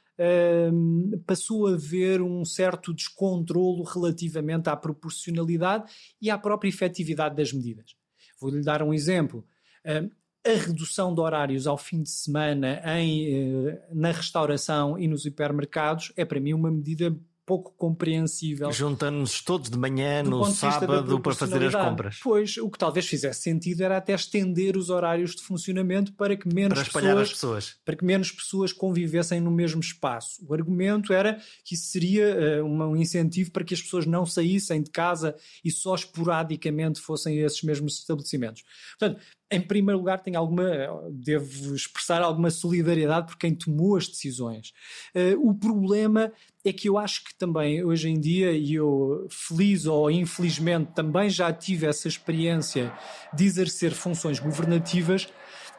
um, 0.73 1.23
passou 1.27 1.67
a 1.67 1.75
haver 1.75 2.21
um 2.21 2.45
certo 2.45 2.93
descontrolo 2.93 3.85
relativamente 3.85 4.69
à 4.69 4.77
proporcionalidade 4.77 5.93
e 6.21 6.31
à 6.31 6.39
própria 6.39 6.69
efetividade 6.69 7.37
das 7.37 7.53
medidas. 7.53 7.95
Vou-lhe 8.41 8.63
dar 8.63 8.83
um 8.83 8.93
exemplo. 8.93 9.47
Um, 9.85 10.11
a 10.47 10.53
redução 10.53 11.15
de 11.15 11.21
horários 11.21 11.67
ao 11.67 11.77
fim 11.77 12.03
de 12.03 12.11
semana 12.11 12.81
em, 12.99 13.67
eh, 13.67 13.89
na 13.93 14.13
restauração 14.13 14.99
e 14.99 15.07
nos 15.07 15.27
hipermercados 15.27 16.13
é 16.17 16.25
para 16.25 16.41
mim 16.41 16.55
uma 16.55 16.71
medida 16.71 17.15
pouco 17.49 17.73
compreensível. 17.79 18.71
Juntando-nos 18.71 19.41
todos 19.41 19.71
de 19.71 19.79
manhã 19.79 20.23
no 20.23 20.45
sábado 20.45 21.19
para 21.19 21.35
fazer 21.35 21.65
as 21.65 21.75
compras. 21.75 22.21
Pois, 22.23 22.59
o 22.59 22.69
que 22.69 22.79
talvez 22.79 23.07
fizesse 23.07 23.41
sentido 23.41 23.83
era 23.83 23.97
até 23.97 24.13
estender 24.13 24.77
os 24.77 24.91
horários 24.91 25.35
de 25.35 25.41
funcionamento 25.41 26.13
para 26.13 26.37
que 26.37 26.47
menos 26.47 26.79
para 26.91 27.01
pessoas, 27.01 27.23
as 27.23 27.31
pessoas. 27.31 27.77
Para 27.87 27.97
que 27.97 28.05
menos 28.05 28.31
pessoas 28.31 28.71
convivessem 28.71 29.41
no 29.41 29.51
mesmo 29.51 29.81
espaço. 29.81 30.45
O 30.47 30.53
argumento 30.53 31.11
era 31.11 31.41
que 31.65 31.75
isso 31.75 31.87
seria 31.87 32.63
uh, 32.63 32.67
um 32.67 32.95
incentivo 32.95 33.51
para 33.51 33.65
que 33.65 33.73
as 33.73 33.81
pessoas 33.81 34.05
não 34.05 34.27
saíssem 34.27 34.83
de 34.83 34.91
casa 34.91 35.35
e 35.65 35.71
só 35.71 35.95
esporadicamente 35.95 37.01
fossem 37.01 37.41
a 37.41 37.47
esses 37.47 37.63
mesmos 37.63 37.99
estabelecimentos. 37.99 38.63
Portanto, 38.99 39.23
em 39.51 39.61
primeiro 39.61 39.99
lugar, 39.99 40.21
tenho 40.21 40.39
alguma, 40.39 40.71
devo 41.11 41.75
expressar 41.75 42.21
alguma 42.21 42.51
solidariedade 42.51 43.29
por 43.29 43.39
quem 43.39 43.55
tomou 43.55 43.97
as 43.97 44.07
decisões. 44.07 44.75
Uh, 45.15 45.49
o 45.49 45.55
problema 45.55 46.31
é 46.69 46.73
que 46.73 46.89
eu 46.89 46.99
acho 46.99 47.25
que 47.25 47.35
também 47.35 47.85
hoje 47.85 48.09
em 48.09 48.21
dia, 48.21 48.53
e 48.53 48.75
eu 48.75 49.27
feliz 49.31 49.87
ou 49.87 50.11
infelizmente 50.11 50.93
também 50.95 51.29
já 51.31 51.53
tive 51.53 51.87
essa 51.87 52.09
experiência 52.09 52.93
de 53.33 53.45
exercer 53.45 53.93
funções 53.93 54.39
governativas, 54.39 55.29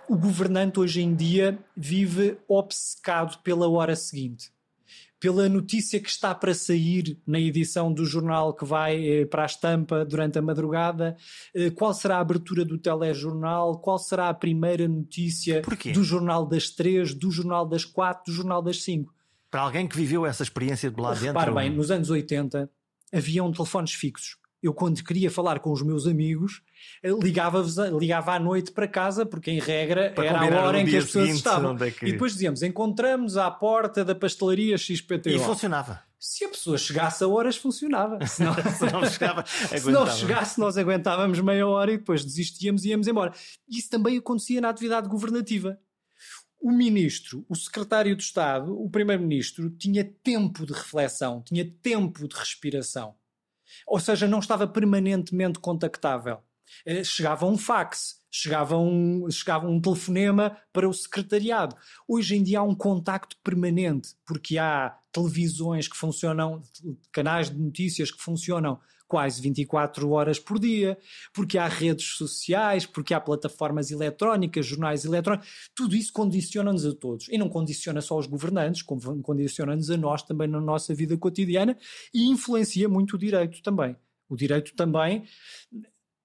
o 0.08 0.18
governante 0.18 0.80
hoje 0.80 1.02
em 1.02 1.14
dia 1.16 1.60
vive 1.76 2.38
obcecado 2.48 3.38
pela 3.44 3.70
hora 3.70 3.96
seguinte 3.96 4.52
pela 5.20 5.50
notícia 5.50 6.00
que 6.00 6.10
está 6.10 6.34
para 6.34 6.54
sair 6.54 7.20
na 7.28 7.40
edição 7.40 7.92
do 7.92 8.06
jornal 8.06 8.54
que 8.54 8.64
vai 8.64 9.06
eh, 9.06 9.26
para 9.26 9.44
a 9.44 9.46
estampa 9.46 10.06
durante 10.06 10.40
a 10.40 10.42
madrugada, 10.42 11.18
eh, 11.54 11.70
qual 11.70 11.94
será 11.94 12.18
a 12.18 12.22
abertura 12.22 12.64
do 12.64 12.78
telejornal, 12.78 13.80
qual 13.80 13.98
será 13.98 14.30
a 14.30 14.34
primeira 14.34 14.88
notícia 14.88 15.62
do 15.94 16.04
jornal 16.04 16.46
das 16.46 16.70
três, 16.70 17.14
do 17.14 17.30
jornal 17.30 17.68
das 17.68 17.84
quatro, 17.84 18.32
do 18.32 18.36
jornal 18.36 18.62
das 18.62 18.82
cinco. 18.82 19.14
Para 19.50 19.62
alguém 19.62 19.88
que 19.88 19.96
viveu 19.96 20.26
essa 20.26 20.44
experiência 20.44 20.92
de 20.92 21.02
lá 21.02 21.14
dentro. 21.14 21.28
Repare 21.28 21.52
bem, 21.52 21.70
nos 21.70 21.90
anos 21.92 22.10
80 22.10 22.70
haviam 23.12 23.52
telefones 23.52 23.94
fixos 23.94 24.38
eu 24.62 24.74
quando 24.74 25.02
queria 25.04 25.32
falar 25.32 25.60
com 25.60 25.72
os 25.72 25.82
meus 25.82 26.06
amigos, 26.06 26.62
eh, 27.02 27.10
ligava, 27.12 27.66
ligava 27.98 28.34
à 28.34 28.40
noite 28.40 28.72
para 28.72 28.88
casa, 28.88 29.26
porque 29.26 29.50
em 29.52 29.60
regra 29.60 30.12
para 30.12 30.26
era 30.26 30.60
a 30.60 30.64
hora 30.66 30.82
em 30.82 30.86
que 30.86 30.98
as 30.98 31.06
pessoas 31.06 31.30
estavam. 31.30 31.78
É 31.82 31.92
que... 31.92 32.06
E 32.06 32.12
depois 32.12 32.34
dizíamos, 32.34 32.62
encontramos 32.62 33.38
à 33.38 33.50
porta 33.50 34.04
da 34.04 34.14
pastelaria 34.14 34.78
XPTO. 34.78 35.30
E 35.30 35.40
funcionava. 35.40 36.02
Se 36.20 36.44
a 36.44 36.50
pessoa 36.50 36.78
chegasse 36.78 37.24
a 37.24 37.28
horas, 37.30 37.56
funcionava. 37.56 38.20
Se 38.28 38.44
não, 38.44 38.54
se 38.54 38.92
não, 38.92 39.06
chegava, 39.08 39.46
se 39.46 39.90
não 39.90 40.06
chegasse, 40.06 40.60
nós 40.60 40.78
aguentávamos 40.78 41.40
meia 41.40 41.66
hora 41.66 41.94
e 41.94 41.98
depois 41.98 42.26
desistíamos 42.26 42.84
e 42.84 42.90
íamos 42.90 43.08
embora. 43.08 43.32
Isso 43.70 43.90
também 43.90 44.18
acontecia 44.18 44.60
na 44.60 44.68
atividade 44.68 45.08
governativa. 45.08 45.80
O 46.60 46.72
ministro, 46.72 47.46
o 47.48 47.56
secretário 47.56 48.16
de 48.16 48.24
Estado, 48.24 48.78
o 48.80 48.90
primeiro-ministro, 48.90 49.70
tinha 49.70 50.04
tempo 50.04 50.66
de 50.66 50.74
reflexão, 50.74 51.42
tinha 51.42 51.66
tempo 51.82 52.28
de 52.28 52.36
respiração 52.36 53.16
ou 53.86 54.00
seja, 54.00 54.28
não 54.28 54.40
estava 54.40 54.68
permanentemente 54.68 55.60
contactável. 55.60 56.40
Eh, 56.86 57.04
chegava 57.04 57.46
um 57.46 57.58
fax, 57.58 58.22
chegava 58.32 58.78
um, 58.78 59.30
chegava 59.32 59.68
um 59.68 59.82
telefonema 59.82 60.58
para 60.72 60.88
o 60.88 60.94
secretariado. 60.94 61.76
Hoje 62.08 62.36
em 62.36 62.44
dia 62.44 62.60
há 62.60 62.64
um 62.64 62.76
contacto 62.76 63.36
permanente, 63.44 64.16
porque 64.26 64.58
há 64.58 64.96
televisões 65.12 65.88
que 65.88 65.98
funcionam, 65.98 66.62
canais 67.12 67.50
de 67.50 67.58
notícias 67.58 68.12
que 68.12 68.22
funcionam 68.22 68.80
quase 69.10 69.42
24 69.42 70.10
horas 70.12 70.40
por 70.40 70.60
dia, 70.60 70.96
porque 71.34 71.58
há 71.58 71.68
redes 71.68 72.16
sociais, 72.16 72.86
porque 72.86 73.14
há 73.14 73.20
plataformas 73.20 73.90
eletrónicas, 73.90 74.68
jornais 74.68 75.04
eletrónicos, 75.04 75.50
tudo 75.76 75.96
isso 75.96 76.14
condiciona-nos 76.14 76.86
a 76.86 76.94
todos. 76.94 77.28
E 77.30 77.38
não 77.38 77.50
condiciona 77.50 78.02
só 78.02 78.18
os 78.18 78.28
governantes, 78.28 78.84
condiciona-nos 78.84 79.90
a 79.90 79.98
nós 79.98 80.22
também 80.22 80.48
na 80.48 80.62
nossa 80.62 80.94
vida 80.94 81.18
cotidiana 81.18 81.76
e 82.14 82.30
influencia 82.30 82.88
muito 82.88 83.16
o 83.16 83.20
direito 83.20 83.64
também. 83.64 83.96
O 84.30 84.36
direito 84.36 84.76
também 84.76 85.26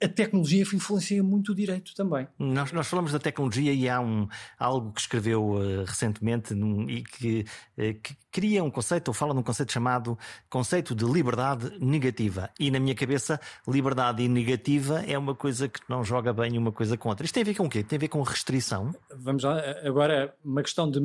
a 0.03 0.09
tecnologia 0.09 0.63
influencia 0.63 1.23
muito 1.23 1.53
o 1.53 1.55
direito 1.55 1.95
também. 1.95 2.27
Nós, 2.39 2.73
nós 2.73 2.87
falamos 2.87 3.13
da 3.13 3.19
tecnologia 3.19 3.73
e 3.73 3.89
há 3.89 4.01
um, 4.01 4.29
algo 4.59 4.93
que 4.93 5.01
escreveu 5.01 5.53
uh, 5.53 5.85
recentemente 5.85 6.55
num, 6.55 6.89
e 6.89 7.03
que, 7.03 7.45
uh, 7.79 7.95
que, 8.03 8.17
cria 8.31 8.65
um 8.65 8.71
conceito, 8.71 9.09
ou 9.09 9.15
fala 9.15 9.33
num 9.33 9.43
conceito 9.43 9.73
chamado 9.73 10.19
conceito 10.51 10.95
de 10.95 11.05
liberdade 11.05 11.79
negativa. 11.79 12.51
E 12.59 12.71
na 12.71 12.81
minha 12.81 12.95
cabeça, 12.95 13.41
liberdade 13.67 14.27
negativa 14.29 15.05
é 15.07 15.17
uma 15.17 15.35
coisa 15.35 15.69
que 15.69 15.81
não 15.89 16.03
joga 16.03 16.33
bem 16.33 16.59
uma 16.59 16.73
coisa 16.73 16.97
com 16.97 17.09
outra. 17.09 17.25
Isto 17.25 17.35
tem 17.35 17.43
a 17.43 17.47
ver 17.47 17.55
com 17.55 17.67
o 17.67 17.71
quê? 17.71 17.83
Tem 17.85 17.97
a 17.97 18.01
ver 18.01 18.09
com 18.09 18.21
restrição? 18.23 18.93
Vamos 19.17 19.45
lá, 19.45 19.61
agora, 19.85 20.35
uma 20.45 20.63
questão 20.63 20.91
de 20.91 21.01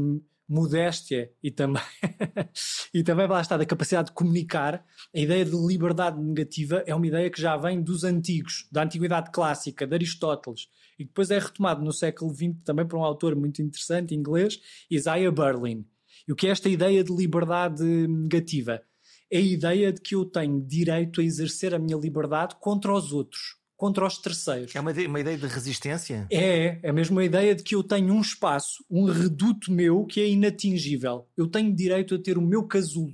modéstia 0.49 1.31
e 1.43 1.51
também, 1.51 1.81
e 2.91 3.03
também 3.03 3.27
lá 3.27 3.39
está, 3.39 3.55
da 3.55 3.65
capacidade 3.65 4.07
de 4.07 4.13
comunicar, 4.13 4.83
a 5.15 5.19
ideia 5.19 5.45
de 5.45 5.55
liberdade 5.55 6.19
negativa 6.19 6.83
é 6.87 6.95
uma 6.95 7.05
ideia 7.05 7.29
que 7.29 7.39
já 7.39 7.55
vem 7.55 7.81
dos 7.81 8.03
antigos, 8.03 8.67
da 8.71 8.83
antiguidade 8.83 9.29
clássica, 9.31 9.85
de 9.85 9.93
Aristóteles, 9.93 10.67
e 10.97 11.05
depois 11.05 11.29
é 11.29 11.37
retomado 11.37 11.85
no 11.85 11.93
século 11.93 12.33
XX 12.33 12.55
também 12.65 12.87
por 12.87 12.97
um 12.97 13.03
autor 13.03 13.35
muito 13.35 13.61
interessante, 13.61 14.15
inglês, 14.15 14.59
Isaiah 14.89 15.31
Berlin. 15.31 15.85
E 16.27 16.31
o 16.31 16.35
que 16.35 16.47
é 16.47 16.49
esta 16.49 16.67
ideia 16.67 17.03
de 17.03 17.15
liberdade 17.15 17.83
negativa? 18.07 18.81
É 19.31 19.37
a 19.37 19.41
ideia 19.41 19.93
de 19.93 20.01
que 20.01 20.15
eu 20.15 20.25
tenho 20.25 20.59
direito 20.59 21.21
a 21.21 21.23
exercer 21.23 21.75
a 21.75 21.79
minha 21.79 21.97
liberdade 21.97 22.55
contra 22.59 22.91
os 22.91 23.13
outros 23.13 23.58
contra 23.79 24.05
os 24.05 24.17
terceiros. 24.17 24.75
É 24.75 24.79
uma 24.81 24.91
ideia, 24.91 25.07
uma 25.07 25.21
ideia 25.21 25.37
de 25.37 25.47
resistência? 25.47 26.27
É, 26.29 26.79
é 26.83 26.91
mesmo 26.91 27.17
a 27.17 27.23
ideia 27.23 27.55
de 27.55 27.63
que 27.63 27.73
eu 27.73 27.81
tenho 27.81 28.13
um 28.13 28.19
espaço, 28.19 28.83
um 28.91 29.05
reduto 29.05 29.71
meu 29.71 30.05
que 30.05 30.19
é 30.19 30.27
inatingível. 30.27 31.25
Eu 31.37 31.47
tenho 31.47 31.73
direito 31.73 32.13
a 32.13 32.19
ter 32.19 32.37
o 32.37 32.41
meu 32.41 32.67
casulo. 32.67 33.13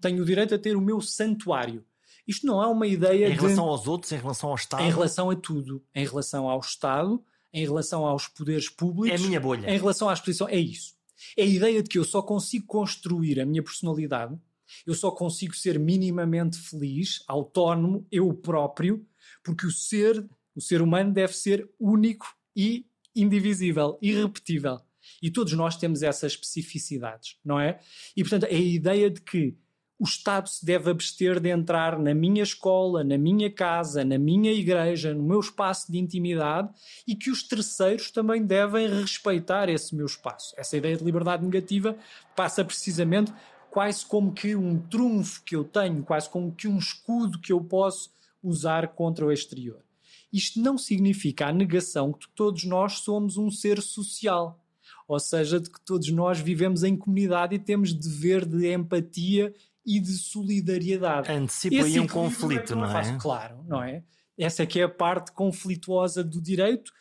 Tenho 0.00 0.20
o 0.20 0.26
direito 0.26 0.52
a 0.52 0.58
ter 0.58 0.76
o 0.76 0.80
meu 0.80 1.00
santuário. 1.00 1.84
Isto 2.26 2.44
não 2.44 2.60
é 2.60 2.66
uma 2.66 2.88
ideia 2.88 3.28
Em 3.28 3.34
relação 3.34 3.66
de... 3.66 3.70
aos 3.70 3.86
outros, 3.86 4.10
em 4.10 4.16
relação 4.16 4.50
ao 4.50 4.56
Estado? 4.56 4.82
Em 4.82 4.90
relação 4.90 5.30
a 5.30 5.36
tudo. 5.36 5.80
Em 5.94 6.04
relação 6.04 6.48
ao 6.48 6.58
Estado, 6.58 7.22
em 7.52 7.64
relação 7.64 8.04
aos 8.04 8.26
poderes 8.26 8.68
públicos. 8.68 9.20
É 9.20 9.22
a 9.22 9.26
minha 9.28 9.38
bolha. 9.38 9.72
Em 9.72 9.78
relação 9.78 10.08
à 10.08 10.12
exposição. 10.12 10.48
É 10.48 10.58
isso. 10.58 10.92
É 11.36 11.44
a 11.44 11.46
ideia 11.46 11.84
de 11.84 11.88
que 11.88 11.98
eu 11.98 12.04
só 12.04 12.20
consigo 12.20 12.66
construir 12.66 13.38
a 13.38 13.46
minha 13.46 13.62
personalidade, 13.62 14.36
eu 14.84 14.94
só 14.94 15.12
consigo 15.12 15.54
ser 15.54 15.78
minimamente 15.78 16.58
feliz, 16.58 17.22
autónomo, 17.28 18.04
eu 18.10 18.34
próprio, 18.34 19.06
porque 19.42 19.66
o 19.66 19.70
ser, 19.70 20.24
o 20.54 20.60
ser 20.60 20.82
humano 20.82 21.12
deve 21.12 21.32
ser 21.34 21.68
único 21.78 22.26
e 22.54 22.86
indivisível, 23.14 23.98
irrepetível. 24.00 24.80
E 25.22 25.30
todos 25.30 25.52
nós 25.54 25.76
temos 25.76 26.02
essas 26.02 26.32
especificidades, 26.32 27.36
não 27.44 27.58
é? 27.58 27.80
E 28.16 28.22
portanto, 28.22 28.46
a 28.46 28.52
ideia 28.52 29.10
de 29.10 29.20
que 29.20 29.56
o 30.00 30.04
Estado 30.04 30.48
se 30.48 30.64
deve 30.64 30.90
abster 30.90 31.38
de 31.38 31.50
entrar 31.50 31.98
na 31.98 32.14
minha 32.14 32.42
escola, 32.42 33.04
na 33.04 33.18
minha 33.18 33.50
casa, 33.52 34.02
na 34.02 34.16
minha 34.16 34.50
igreja, 34.50 35.12
no 35.12 35.22
meu 35.22 35.40
espaço 35.40 35.92
de 35.92 35.98
intimidade 35.98 36.70
e 37.06 37.14
que 37.14 37.30
os 37.30 37.42
terceiros 37.42 38.10
também 38.10 38.42
devem 38.42 38.88
respeitar 38.88 39.68
esse 39.68 39.94
meu 39.94 40.06
espaço. 40.06 40.54
Essa 40.56 40.78
ideia 40.78 40.96
de 40.96 41.04
liberdade 41.04 41.44
negativa 41.44 41.94
passa 42.34 42.64
precisamente 42.64 43.30
quase 43.70 44.06
como 44.06 44.32
que 44.32 44.56
um 44.56 44.80
trunfo 44.80 45.42
que 45.44 45.54
eu 45.54 45.64
tenho, 45.64 46.02
quase 46.02 46.30
como 46.30 46.50
que 46.50 46.66
um 46.66 46.78
escudo 46.78 47.38
que 47.38 47.52
eu 47.52 47.60
posso 47.60 48.10
usar 48.42 48.88
contra 48.88 49.24
o 49.24 49.32
exterior. 49.32 49.84
Isto 50.32 50.60
não 50.60 50.78
significa 50.78 51.46
a 51.46 51.52
negação 51.52 52.12
de 52.12 52.26
que 52.26 52.34
todos 52.34 52.64
nós 52.64 53.00
somos 53.00 53.36
um 53.36 53.50
ser 53.50 53.80
social, 53.82 54.64
ou 55.08 55.18
seja, 55.18 55.58
de 55.60 55.68
que 55.68 55.80
todos 55.84 56.10
nós 56.10 56.38
vivemos 56.38 56.84
em 56.84 56.96
comunidade 56.96 57.54
e 57.54 57.58
temos 57.58 57.92
dever 57.92 58.46
de 58.46 58.72
empatia 58.72 59.52
e 59.84 59.98
de 59.98 60.12
solidariedade. 60.12 61.30
Antecipa 61.30 61.84
aí 61.84 61.98
um 61.98 62.06
conflito, 62.06 62.76
não, 62.76 62.96
é? 62.96 63.18
claro, 63.18 63.64
não 63.66 63.82
é? 63.82 64.04
Essa 64.38 64.62
é 64.62 64.66
que 64.66 64.80
é 64.80 64.84
a 64.84 64.88
parte 64.88 65.32
conflituosa 65.32 66.22
do 66.22 66.40
direito 66.40 66.92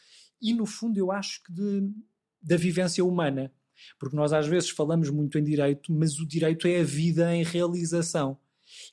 e, 0.42 0.54
no 0.54 0.66
fundo, 0.66 0.98
eu 0.98 1.12
acho 1.12 1.44
que 1.44 1.54
de, 1.54 1.90
da 2.42 2.58
vivência 2.58 3.04
humana. 3.06 3.52
Porque 3.98 4.16
nós 4.16 4.34
às 4.34 4.48
vezes 4.48 4.70
falamos 4.70 5.10
muito 5.10 5.38
em 5.38 5.44
direito, 5.44 5.92
mas 5.94 6.20
o 6.20 6.28
direito 6.28 6.68
é 6.68 6.82
a 6.82 6.84
vida 6.84 7.34
em 7.34 7.44
realização. 7.44 8.38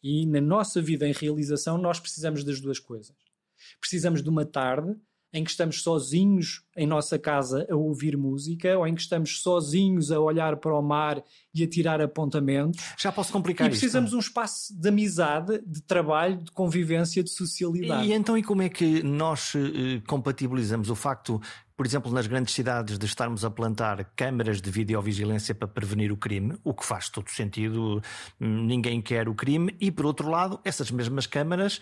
E 0.03 0.27
na 0.27 0.41
nossa 0.41 0.81
vida 0.81 1.07
em 1.07 1.13
realização, 1.13 1.79
nós 1.79 2.01
precisamos 2.01 2.45
das 2.45 2.61
duas 2.61 2.79
coisas. 2.79 3.15
Precisamos 3.81 4.23
de 4.23 4.29
uma 4.29 4.45
tarde 4.45 4.97
em 5.33 5.45
que 5.45 5.51
estamos 5.51 5.83
sozinhos 5.83 6.66
em 6.77 6.87
nossa 6.87 7.19
casa 7.19 7.67
a 7.71 7.75
ouvir 7.75 8.17
música 8.17 8.79
ou 8.79 8.87
em 8.87 8.95
que 8.95 9.01
estamos 9.01 9.41
sozinhos 9.41 10.11
a 10.13 10.21
olhar 10.21 10.57
para 10.57 10.77
o 10.77 10.83
mar 10.83 11.23
e 11.55 11.63
a 11.63 11.67
tirar 11.67 12.01
apontamentos. 12.01 12.83
Já 12.99 13.11
posso 13.11 13.33
complicar 13.33 13.67
E 13.67 13.71
precisamos 13.71 14.11
isto. 14.11 14.17
um 14.17 14.21
espaço 14.21 14.79
de 14.79 14.89
amizade, 14.89 15.63
de 15.67 15.83
trabalho, 15.83 16.37
de 16.39 16.51
convivência, 16.51 17.23
de 17.23 17.31
socialidade. 17.31 18.09
E 18.09 18.13
então, 18.13 18.37
e 18.37 18.43
como 18.43 18.63
é 18.63 18.69
que 18.69 19.03
nós 19.03 19.55
uh, 19.55 19.59
compatibilizamos 20.07 20.91
o 20.91 20.95
facto 20.95 21.41
por 21.77 21.85
exemplo, 21.85 22.11
nas 22.11 22.27
grandes 22.27 22.55
cidades, 22.55 22.99
de 22.99 23.05
estarmos 23.05 23.45
a 23.45 23.51
plantar 23.51 24.03
câmaras 24.17 24.63
de 24.63 24.71
videovigilância 24.71 25.55
para 25.55 25.69
prevenir 25.69 26.11
o 26.11 26.17
crime, 26.17 26.57
o 26.65 26.73
que 26.73 26.85
faz 26.85 27.11
todo 27.11 27.29
sentido, 27.29 28.03
ninguém 28.41 29.03
quer 29.03 29.29
o 29.29 29.35
crime, 29.35 29.77
e 29.79 29.91
por 29.91 30.07
outro 30.07 30.31
lado, 30.31 30.59
essas 30.65 30.91
mesmas 30.91 31.27
câmaras 31.27 31.77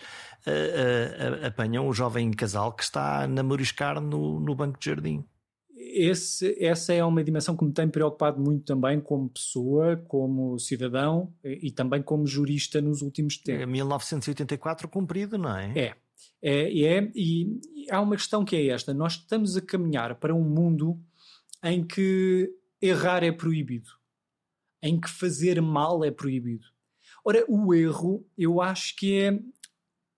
uh, 0.45 1.41
uh, 1.41 1.47
apanham 1.47 1.87
o 1.87 1.93
jovem 1.93 2.29
casal 2.31 2.73
que 2.73 2.83
está 2.83 3.23
a 3.23 3.27
namoriscar 3.27 4.01
no, 4.01 4.37
no 4.37 4.53
banco 4.53 4.77
de 4.77 4.84
jardim. 4.85 5.23
Esse, 5.77 6.55
essa 6.63 6.93
é 6.93 7.03
uma 7.03 7.23
dimensão 7.23 7.55
que 7.55 7.65
me 7.65 7.71
tem 7.71 7.87
preocupado 7.87 8.41
muito 8.41 8.63
também 8.63 8.99
como 8.99 9.29
pessoa, 9.29 9.97
como 10.07 10.57
cidadão 10.57 11.33
e 11.43 11.71
também 11.71 12.01
como 12.01 12.25
jurista 12.25 12.81
nos 12.81 13.01
últimos 13.01 13.37
tempos. 13.37 13.67
1984 13.67 14.87
cumprido, 14.87 15.37
não 15.37 15.55
é? 15.55 15.73
É. 15.77 15.95
É, 16.41 16.81
é, 16.81 17.11
e, 17.15 17.59
e 17.73 17.91
há 17.91 17.99
uma 18.01 18.15
questão 18.15 18.45
que 18.45 18.55
é 18.55 18.67
esta: 18.67 18.93
nós 18.93 19.13
estamos 19.13 19.57
a 19.57 19.61
caminhar 19.61 20.15
para 20.15 20.33
um 20.33 20.43
mundo 20.43 20.99
em 21.63 21.83
que 21.83 22.53
errar 22.81 23.23
é 23.23 23.31
proibido, 23.31 23.89
em 24.81 24.99
que 24.99 25.09
fazer 25.09 25.61
mal 25.61 26.03
é 26.03 26.11
proibido. 26.11 26.67
Ora, 27.23 27.43
o 27.47 27.73
erro, 27.73 28.25
eu 28.37 28.61
acho 28.61 28.95
que 28.95 29.19
é 29.19 29.39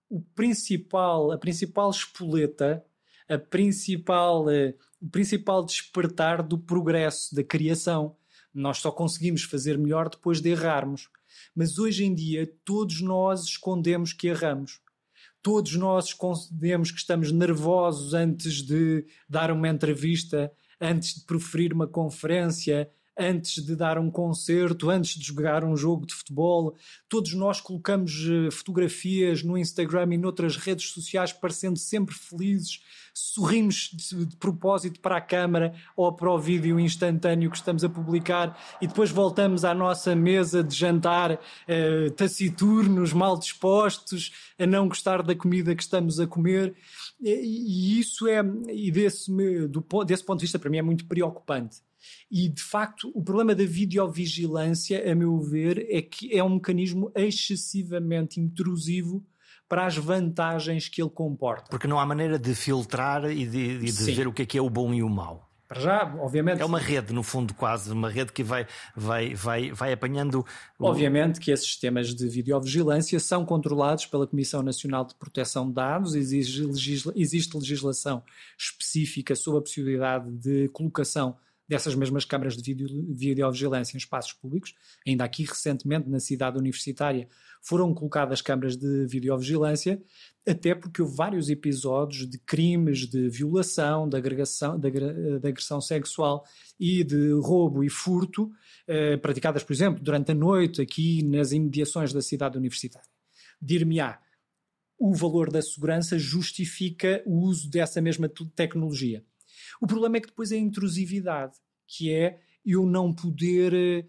o 0.10 0.22
principal, 0.22 1.32
a 1.32 1.38
principal 1.38 1.90
espoleta, 1.90 2.86
a 3.30 3.38
principal, 3.38 4.50
eh, 4.50 4.74
o 5.02 5.10
principal 5.10 5.64
despertar 5.66 6.42
do 6.42 6.58
progresso, 6.58 7.36
da 7.36 7.44
criação. 7.44 8.16
Nós 8.54 8.80
só 8.80 8.92
conseguimos 8.92 9.44
fazer 9.44 9.78
melhor 9.78 10.10
depois 10.10 10.42
de 10.42 10.50
errarmos. 10.50 11.10
Mas 11.56 11.78
hoje 11.78 12.06
em 12.06 12.14
dia, 12.14 12.52
todos 12.66 13.02
nós 13.02 13.44
escondemos 13.44 14.14
que 14.14 14.28
erramos 14.28 14.82
todos 15.48 15.76
nós 15.76 16.08
escondemos 16.08 16.92
que 16.92 16.98
estamos 16.98 17.32
nervosos 17.32 18.14
antes 18.14 18.62
de 18.62 19.06
dar 19.30 19.50
uma 19.50 19.70
entrevista, 19.70 20.52
antes 20.80 21.16
de 21.16 21.22
proferir 21.22 21.72
uma 21.72 21.88
conferência, 21.88 22.92
antes 23.18 23.64
de 23.64 23.76
dar 23.76 23.98
um 23.98 24.12
concerto, 24.12 24.90
antes 24.90 25.18
de 25.18 25.26
jogar 25.26 25.64
um 25.64 25.76
jogo 25.76 26.06
de 26.06 26.14
futebol. 26.14 26.76
Todos 27.10 27.34
nós 27.34 27.60
colocamos 27.60 28.28
eh, 28.30 28.52
fotografias 28.52 29.42
no 29.44 29.58
Instagram 29.58 30.14
e 30.14 30.18
noutras 30.18 30.56
redes 30.56 30.92
sociais 30.92 31.34
parecendo 31.34 31.80
sempre 31.80 32.14
felizes, 32.14 32.82
sorrimos 33.14 33.90
de, 33.94 34.36
propósito 34.38 35.00
para 35.00 35.18
a 35.18 35.22
câmara 35.22 35.74
ou 35.96 36.14
para 36.14 36.32
o 36.32 36.38
vídeo 36.38 36.80
instantâneo 36.80 37.50
que 37.50 37.58
estamos 37.58 37.84
a 37.84 37.90
publicar 37.90 38.58
e 38.80 38.88
depois 38.88 39.10
voltamos 39.10 39.66
à 39.66 39.74
nossa 39.74 40.16
mesa 40.16 40.64
de 40.64 40.76
jantar 40.76 41.40
eh, 41.68 42.10
taciturnos, 42.12 43.14
mal 43.14 43.38
dispostos, 43.38 44.32
a 44.60 44.68
não 44.68 44.88
gostar 44.88 45.24
da 45.24 45.36
comida 45.36 45.76
que 45.76 45.82
estamos 45.82 46.20
a 46.20 46.28
comer. 46.28 46.76
E, 47.20 47.30
e 47.30 48.00
isso 48.00 48.28
é, 48.28 48.44
e 48.70 48.92
desse, 48.92 49.32
do, 49.68 49.84
desse 50.06 50.24
ponto 50.24 50.40
de 50.40 50.46
vista, 50.46 50.60
para 50.60 50.70
mim, 50.70 50.78
é 50.78 50.84
muito 50.84 51.06
preocupante. 51.06 51.87
E, 52.30 52.50
de 52.50 52.62
facto, 52.62 53.12
o 53.16 53.24
problema 53.24 53.56
da 53.56 53.66
videovigilância, 53.66 55.12
a 55.12 55.16
meu 55.16 55.40
ver, 55.40 55.86
é 55.90 56.02
que 56.02 56.36
é 56.36 56.44
um 56.44 56.56
mecanismo 56.56 57.12
excessivamente 57.16 58.40
intrusivo 58.40 59.26
para 59.68 59.86
as 59.86 59.98
vantagens 59.98 60.88
que 60.88 61.02
ele 61.02 61.10
comporta. 61.10 61.70
Porque 61.70 61.88
não 61.88 62.00
há 62.00 62.06
maneira 62.06 62.40
de 62.40 62.56
filtrar 62.56 63.26
e 63.26 63.46
de, 63.46 63.80
de, 63.80 63.92
de 63.92 64.12
ver 64.14 64.28
o 64.28 64.34
que 64.34 64.44
é 64.44 64.46
que 64.46 64.58
é 64.58 64.62
o 64.62 64.70
bom 64.70 64.94
e 64.94 65.04
o 65.04 65.10
mau. 65.10 65.48
Para 65.68 65.82
já, 65.82 66.16
obviamente. 66.20 66.62
É 66.62 66.66
uma 66.66 66.80
rede, 66.80 67.12
no 67.12 67.22
fundo, 67.22 67.54
quase, 67.54 67.92
uma 67.92 68.10
rede 68.10 68.32
que 68.32 68.42
vai, 68.42 68.66
vai, 68.96 69.36
vai, 69.36 69.72
vai 69.74 69.92
apanhando. 69.92 70.46
O... 70.80 70.86
Obviamente 70.86 71.42
que 71.42 71.52
esses 71.52 71.66
sistemas 71.66 72.16
de 72.16 72.30
videovigilância 72.30 73.20
são 73.20 73.46
controlados 73.46 74.06
pela 74.06 74.26
Comissão 74.26 74.64
Nacional 74.64 75.04
de 75.04 75.14
Proteção 75.16 75.68
de 75.68 75.74
Dados, 75.74 76.16
existe, 76.16 76.62
legisla... 76.62 77.12
existe 77.18 77.58
legislação 77.58 78.24
específica 78.58 79.36
sobre 79.36 79.60
a 79.60 79.62
possibilidade 79.62 80.32
de 80.32 80.70
colocação 80.70 81.36
dessas 81.68 81.96
mesmas 81.96 82.24
câmaras 82.24 82.56
de 82.56 82.74
videovigilância 82.74 83.96
em 83.96 83.98
espaços 83.98 84.34
públicos. 84.34 84.74
Ainda 85.06 85.24
aqui, 85.24 85.44
recentemente, 85.44 86.10
na 86.10 86.20
cidade 86.20 86.58
universitária, 86.58 87.28
foram 87.62 87.94
colocadas 87.94 88.42
câmaras 88.42 88.78
de 88.78 89.06
videovigilância, 89.08 90.02
até 90.48 90.74
porque 90.74 91.02
houve 91.02 91.16
vários 91.16 91.50
episódios 91.50 92.30
de 92.30 92.38
crimes 92.38 93.08
de 93.10 93.30
violação, 93.30 94.08
de, 94.08 94.16
agregação, 94.16 94.80
de, 94.80 94.90
de 94.90 95.48
agressão 95.48 95.82
sexual 95.82 96.46
e 96.80 97.04
de 97.04 97.32
roubo 97.34 97.84
e 97.84 97.90
furto, 97.90 98.50
eh, 98.88 99.18
praticadas, 99.18 99.64
por 99.64 99.74
exemplo, 99.74 100.02
durante 100.02 100.32
a 100.32 100.36
noite 100.36 100.82
aqui 100.82 101.22
nas 101.24 101.52
imediações 101.52 102.14
da 102.14 102.22
cidade 102.22 102.58
universitária. 102.58 103.10
Dir-me-á, 103.62 104.20
o 104.98 105.14
valor 105.14 105.52
da 105.52 105.62
segurança 105.62 106.18
justifica 106.18 107.22
o 107.26 107.42
uso 107.42 107.70
dessa 107.70 108.02
mesma 108.02 108.30
tecnologia. 108.56 109.24
O 109.82 109.88
problema 109.88 110.18
é 110.18 110.22
que 110.22 110.28
depois 110.28 110.52
é 110.52 110.56
a 110.56 110.60
intrusividade, 110.60 111.58
que 111.86 112.12
é 112.12 112.40
eu 112.66 112.86
não 112.86 113.14
poder. 113.14 113.74
Eh, 113.74 114.06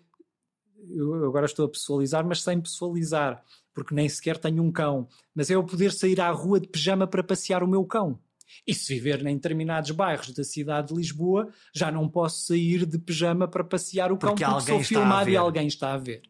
eu 0.91 1.27
agora 1.27 1.47
estou 1.47 1.66
a 1.66 1.69
pessoalizar, 1.69 2.25
mas 2.25 2.43
sem 2.43 2.61
pessoalizar, 2.61 3.43
porque 3.75 3.95
nem 3.95 4.09
sequer 4.09 4.39
tenho 4.39 4.62
um 4.62 4.73
cão. 4.73 5.09
Mas 5.35 5.51
é 5.51 5.55
eu 5.55 5.64
poder 5.64 5.93
sair 5.93 6.21
à 6.21 6.31
rua 6.31 6.61
de 6.61 6.69
pijama 6.69 7.07
para 7.07 7.23
passear 7.23 7.62
o 7.62 7.69
meu 7.69 7.85
cão. 7.85 8.19
E 8.66 8.75
se 8.75 8.95
viver 8.95 9.25
em 9.27 9.35
determinados 9.35 9.91
bairros 9.91 10.33
da 10.33 10.43
cidade 10.43 10.89
de 10.89 10.95
Lisboa, 10.95 11.53
já 11.75 11.91
não 11.91 12.09
posso 12.09 12.47
sair 12.47 12.87
de 12.87 12.99
pijama 12.99 13.47
para 13.47 13.62
passear 13.62 14.11
o 14.11 14.16
cão 14.16 14.31
porque, 14.31 14.45
porque 14.45 14.62
sou 14.62 14.83
filmado 14.83 15.31
e 15.31 15.37
alguém 15.37 15.66
está 15.66 15.93
a 15.93 15.99
ver. 15.99 16.23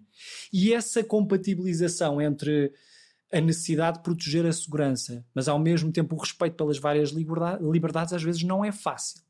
E 0.52 0.72
essa 0.72 1.04
compatibilização 1.04 2.20
entre 2.20 2.72
a 3.32 3.40
necessidade 3.40 3.98
de 3.98 4.02
proteger 4.02 4.46
a 4.46 4.52
segurança, 4.52 5.24
mas 5.34 5.48
ao 5.48 5.58
mesmo 5.58 5.92
tempo 5.92 6.16
o 6.16 6.18
respeito 6.18 6.56
pelas 6.56 6.78
várias 6.78 7.10
liberdades, 7.10 8.12
às 8.12 8.22
vezes 8.22 8.42
não 8.42 8.64
é 8.64 8.72
fácil. 8.72 9.22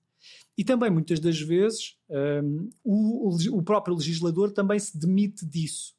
E 0.59 0.65
também, 0.65 0.91
muitas 0.91 1.21
das 1.21 1.41
vezes, 1.41 1.97
um, 2.11 2.69
o, 2.83 3.31
o 3.53 3.63
próprio 3.63 3.95
legislador 3.95 4.51
também 4.51 4.77
se 4.77 4.99
demite 4.99 5.47
disso. 5.47 5.97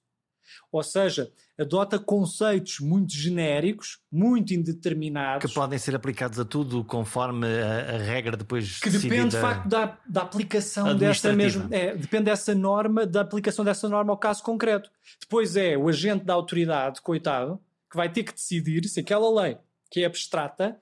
Ou 0.69 0.83
seja, 0.83 1.31
adota 1.57 1.97
conceitos 1.97 2.79
muito 2.81 3.13
genéricos, 3.13 3.99
muito 4.11 4.53
indeterminados. 4.53 5.47
Que 5.47 5.55
podem 5.55 5.79
ser 5.79 5.95
aplicados 5.95 6.37
a 6.39 6.43
tudo 6.43 6.83
conforme 6.83 7.47
a, 7.47 7.95
a 7.95 7.97
regra 7.99 8.35
depois 8.35 8.79
Que 8.79 8.89
depende, 8.89 9.29
de 9.29 9.37
facto, 9.37 9.69
da, 9.69 9.97
da 10.05 10.23
aplicação 10.23 10.93
dessa 10.95 11.31
mesma. 11.31 11.67
É, 11.71 11.95
depende 11.95 12.25
dessa 12.25 12.53
norma, 12.53 13.05
da 13.05 13.21
aplicação 13.21 13.63
dessa 13.63 13.87
norma 13.87 14.11
ao 14.11 14.17
caso 14.17 14.43
concreto. 14.43 14.91
Depois 15.21 15.55
é 15.55 15.77
o 15.77 15.87
agente 15.87 16.25
da 16.25 16.33
autoridade, 16.33 17.01
coitado, 17.01 17.61
que 17.89 17.95
vai 17.95 18.11
ter 18.11 18.23
que 18.23 18.33
decidir 18.33 18.85
se 18.89 18.99
aquela 18.99 19.41
lei, 19.41 19.57
que 19.89 20.01
é 20.01 20.05
abstrata, 20.05 20.77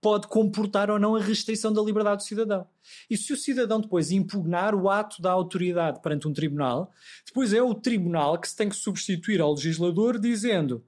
pode 0.00 0.28
comportar 0.28 0.90
ou 0.90 0.98
não 0.98 1.16
a 1.16 1.20
restrição 1.20 1.72
da 1.72 1.82
liberdade 1.82 2.18
do 2.18 2.26
cidadão. 2.26 2.66
E 3.10 3.16
se 3.16 3.32
o 3.32 3.36
cidadão 3.36 3.80
depois 3.80 4.10
impugnar 4.10 4.74
o 4.74 4.88
ato 4.88 5.20
da 5.20 5.32
autoridade 5.32 6.00
perante 6.00 6.28
um 6.28 6.32
tribunal, 6.32 6.92
depois 7.26 7.52
é 7.52 7.62
o 7.62 7.74
tribunal 7.74 8.38
que 8.38 8.48
se 8.48 8.56
tem 8.56 8.68
que 8.68 8.76
substituir 8.76 9.40
ao 9.40 9.54
legislador 9.54 10.18
dizendo, 10.18 10.84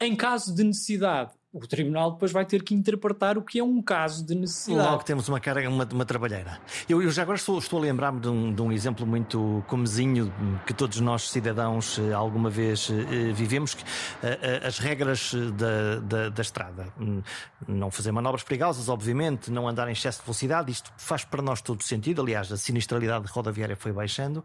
em 0.00 0.14
caso 0.14 0.54
de 0.54 0.62
necessidade 0.62 1.32
o 1.56 1.66
tribunal 1.66 2.12
depois 2.12 2.30
vai 2.30 2.44
ter 2.44 2.62
que 2.62 2.74
interpretar 2.74 3.38
o 3.38 3.42
que 3.42 3.58
é 3.58 3.64
um 3.64 3.80
caso 3.80 4.24
de 4.24 4.34
necessidade. 4.34 4.88
Logo 4.90 5.02
temos 5.04 5.28
uma 5.28 5.40
carga, 5.40 5.68
uma, 5.68 5.88
uma 5.90 6.04
trabalheira. 6.04 6.60
Eu, 6.88 7.02
eu 7.02 7.10
já 7.10 7.22
agora 7.22 7.38
estou, 7.38 7.58
estou 7.58 7.78
a 7.78 7.82
lembrar-me 7.82 8.20
de, 8.20 8.28
um, 8.28 8.52
de 8.52 8.60
um, 8.60 8.70
exemplo 8.70 9.06
muito 9.06 9.64
comezinho 9.66 10.32
que 10.66 10.74
todos 10.74 11.00
nós 11.00 11.30
cidadãos 11.30 11.98
eh, 11.98 12.12
alguma 12.12 12.50
vez 12.50 12.90
eh, 12.90 13.32
vivemos, 13.32 13.74
que, 13.74 13.84
eh, 14.22 14.62
as 14.64 14.78
regras 14.78 15.32
da, 15.56 16.00
da, 16.00 16.28
da, 16.28 16.42
estrada. 16.42 16.88
Hum, 17.00 17.22
não 17.66 17.90
fazer 17.90 18.12
manobras 18.12 18.42
perigosas, 18.42 18.88
obviamente, 18.88 19.50
não 19.50 19.66
andar 19.66 19.88
em 19.88 19.92
excesso 19.92 20.18
de 20.18 20.26
velocidade, 20.26 20.70
isto 20.70 20.92
faz 20.98 21.24
para 21.24 21.40
nós 21.40 21.62
todo 21.62 21.82
sentido, 21.82 22.20
aliás, 22.20 22.52
a 22.52 22.56
sinistralidade 22.56 23.26
rodoviária 23.28 23.76
foi 23.76 23.92
baixando, 23.92 24.44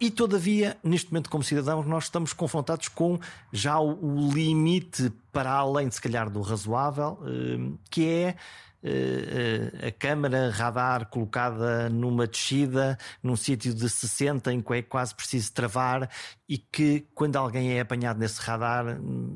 e 0.00 0.10
todavia, 0.10 0.76
neste 0.82 1.12
momento 1.12 1.28
como 1.28 1.42
cidadãos, 1.42 1.86
nós 1.86 2.04
estamos 2.04 2.32
confrontados 2.32 2.88
com 2.88 3.18
já 3.52 3.80
o, 3.80 4.30
limite 4.32 5.12
para 5.32 5.50
além, 5.50 5.90
se 5.90 6.00
calhar, 6.00 6.30
do 6.30 6.40
razoável, 6.40 7.18
eh, 7.26 7.78
que 7.90 8.06
é 8.08 8.36
eh, 8.80 9.88
a 9.88 9.90
câmara 9.90 10.50
radar 10.50 11.06
colocada 11.06 11.88
numa 11.88 12.28
descida, 12.28 12.96
num 13.20 13.34
sítio 13.34 13.74
de 13.74 13.88
60 13.88 14.52
em 14.52 14.62
que 14.62 14.72
é 14.74 14.82
quase 14.82 15.12
preciso 15.14 15.52
travar 15.52 16.08
e 16.48 16.58
que 16.58 17.08
quando 17.12 17.34
alguém 17.34 17.72
é 17.72 17.80
apanhado 17.80 18.20
nesse 18.20 18.40
radar, 18.40 18.86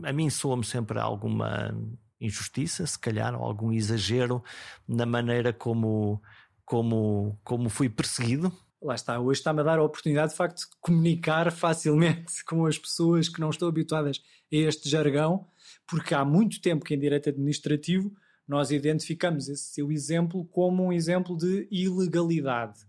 a 0.04 0.12
mim 0.12 0.30
soa-me 0.30 0.64
sempre 0.64 1.00
alguma 1.00 1.76
injustiça, 2.20 2.86
se 2.86 2.98
calhar, 2.98 3.34
ou 3.34 3.44
algum 3.44 3.72
exagero 3.72 4.44
na 4.86 5.04
maneira 5.04 5.52
como, 5.52 6.22
como, 6.64 7.36
como 7.42 7.68
fui 7.68 7.88
perseguido. 7.88 8.52
Lá 8.82 8.94
está, 8.94 9.20
hoje 9.20 9.38
está-me 9.40 9.60
a 9.60 9.62
dar 9.62 9.78
a 9.78 9.84
oportunidade 9.84 10.32
de 10.32 10.36
facto 10.36 10.58
de 10.58 10.66
comunicar 10.80 11.52
facilmente 11.52 12.44
com 12.46 12.66
as 12.66 12.76
pessoas 12.76 13.28
que 13.28 13.40
não 13.40 13.50
estão 13.50 13.68
habituadas 13.68 14.20
a 14.52 14.56
este 14.56 14.88
jargão 14.88 15.46
porque 15.86 16.14
há 16.14 16.24
muito 16.24 16.60
tempo 16.60 16.84
que 16.84 16.94
em 16.94 16.98
direito 16.98 17.28
administrativo 17.28 18.12
nós 18.46 18.70
identificamos 18.70 19.48
esse 19.48 19.72
seu 19.72 19.90
exemplo 19.92 20.44
como 20.46 20.84
um 20.84 20.92
exemplo 20.92 21.36
de 21.36 21.68
ilegalidade. 21.70 22.80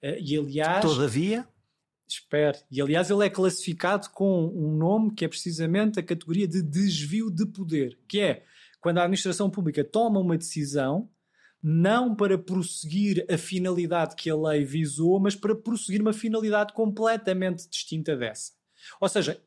Eh, 0.00 0.20
e 0.20 0.36
aliás. 0.36 0.84
Todavia. 0.84 1.46
Espere. 2.06 2.58
E 2.70 2.80
aliás, 2.80 3.10
ele 3.10 3.24
é 3.24 3.30
classificado 3.30 4.10
com 4.10 4.46
um 4.54 4.76
nome 4.76 5.14
que 5.14 5.24
é 5.24 5.28
precisamente 5.28 5.98
a 5.98 6.02
categoria 6.02 6.46
de 6.46 6.62
desvio 6.62 7.30
de 7.30 7.46
poder, 7.46 7.98
que 8.06 8.20
é 8.20 8.44
quando 8.80 8.98
a 8.98 9.02
administração 9.02 9.48
pública 9.48 9.82
toma 9.82 10.20
uma 10.20 10.36
decisão 10.36 11.08
não 11.66 12.14
para 12.14 12.36
prosseguir 12.36 13.24
a 13.26 13.38
finalidade 13.38 14.14
que 14.14 14.28
a 14.28 14.36
lei 14.36 14.66
visou, 14.66 15.18
mas 15.18 15.34
para 15.34 15.54
prosseguir 15.54 16.02
uma 16.02 16.12
finalidade 16.12 16.74
completamente 16.74 17.66
distinta 17.66 18.14
dessa. 18.14 18.52
Ou 19.00 19.08
seja, 19.08 19.40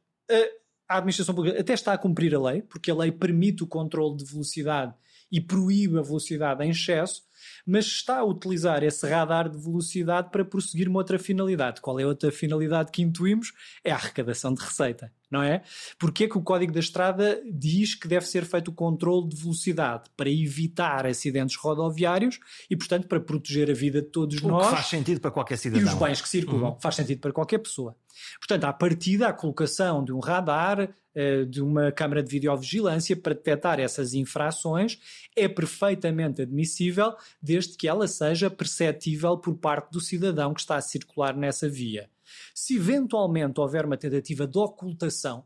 a 0.90 0.98
administração 0.98 1.36
pública 1.36 1.62
até 1.62 1.74
está 1.74 1.94
a 1.94 1.98
cumprir 1.98 2.34
a 2.34 2.42
lei, 2.42 2.64
porque 2.64 2.90
a 2.90 2.96
lei 2.96 3.12
permite 3.12 3.64
o 3.64 3.68
controle 3.68 4.18
de 4.18 4.26
velocidade 4.26 4.96
e 5.32 5.40
proíbe 5.40 6.00
a 6.00 6.02
velocidade 6.02 6.64
em 6.64 6.72
excesso, 6.72 7.22
mas 7.64 7.86
está 7.86 8.18
a 8.18 8.26
utilizar 8.26 8.84
esse 8.84 9.06
radar 9.08 9.48
de 9.48 9.58
velocidade 9.62 10.32
para 10.32 10.44
prosseguir 10.44 10.90
uma 10.90 10.98
outra 10.98 11.20
finalidade. 11.20 11.82
Qual 11.82 12.00
é 12.00 12.04
a 12.04 12.08
outra 12.08 12.32
finalidade 12.32 12.92
que 12.92 13.04
intuímos? 13.04 13.54
É 13.84 13.92
a 13.92 13.96
arrecadação 13.96 14.56
de 14.56 14.64
receita, 14.64 15.14
não 15.30 15.44
é? 15.44 15.62
Porque 16.00 16.24
é 16.24 16.28
que 16.28 16.38
o 16.38 16.42
Código 16.42 16.72
da 16.72 16.80
Estrada 16.80 17.42
diz 17.46 17.96
que 17.96 18.08
deve 18.08 18.26
ser 18.26 18.46
feito 18.46 18.70
o 18.70 18.74
controle 18.74 19.28
de 19.30 19.36
velocidade 19.36 20.10
para 20.16 20.30
evitar 20.30 21.06
acidentes 21.06 21.56
rodoviários 21.58 22.40
e, 22.70 22.76
portanto, 22.76 23.08
para 23.08 23.20
proteger 23.20 23.70
a 23.70 23.74
vida 23.74 24.02
de 24.02 24.08
todos 24.08 24.42
o 24.42 24.48
nós. 24.48 24.68
Que 24.68 24.76
faz 24.76 24.88
sentido 24.88 25.20
para 25.20 25.32
qualquer 25.32 25.58
cidadão. 25.58 25.86
E 25.86 25.94
os 25.94 26.00
bens 26.00 26.22
que 26.22 26.30
circulam. 26.30 26.72
Uhum. 26.72 26.80
Faz 26.80 26.96
sentido 26.96 27.20
para 27.20 27.32
qualquer 27.32 27.60
pessoa. 27.60 27.96
Portanto, 28.40 28.64
à 28.64 28.74
partida, 28.74 29.28
a 29.28 29.34
colocação 29.34 30.04
de 30.04 30.12
um 30.12 30.20
radar, 30.20 30.90
eh, 31.14 31.46
de 31.46 31.62
uma 31.62 31.92
câmara 31.92 32.22
de 32.22 32.30
videovigilância 32.30 33.16
para 33.18 33.34
detectar 33.34 33.80
essas 33.80 34.14
infrações 34.14 35.00
é 35.36 35.48
perfeitamente 35.48 36.44
admissível, 36.44 37.16
desde 37.42 37.76
que 37.76 37.88
ela 37.88 38.08
seja 38.08 38.50
perceptível 38.50 39.38
por 39.38 39.56
parte 39.56 39.92
do 39.92 40.00
cidadão 40.00 40.54
que 40.54 40.62
está 40.62 40.76
a 40.76 40.82
circular 40.82 41.36
nessa 41.36 41.68
via. 41.68 42.10
Se 42.54 42.76
eventualmente 42.76 43.60
houver 43.60 43.86
uma 43.86 43.98
tentativa 43.98 44.48
de 44.48 44.58
ocultação, 44.58 45.46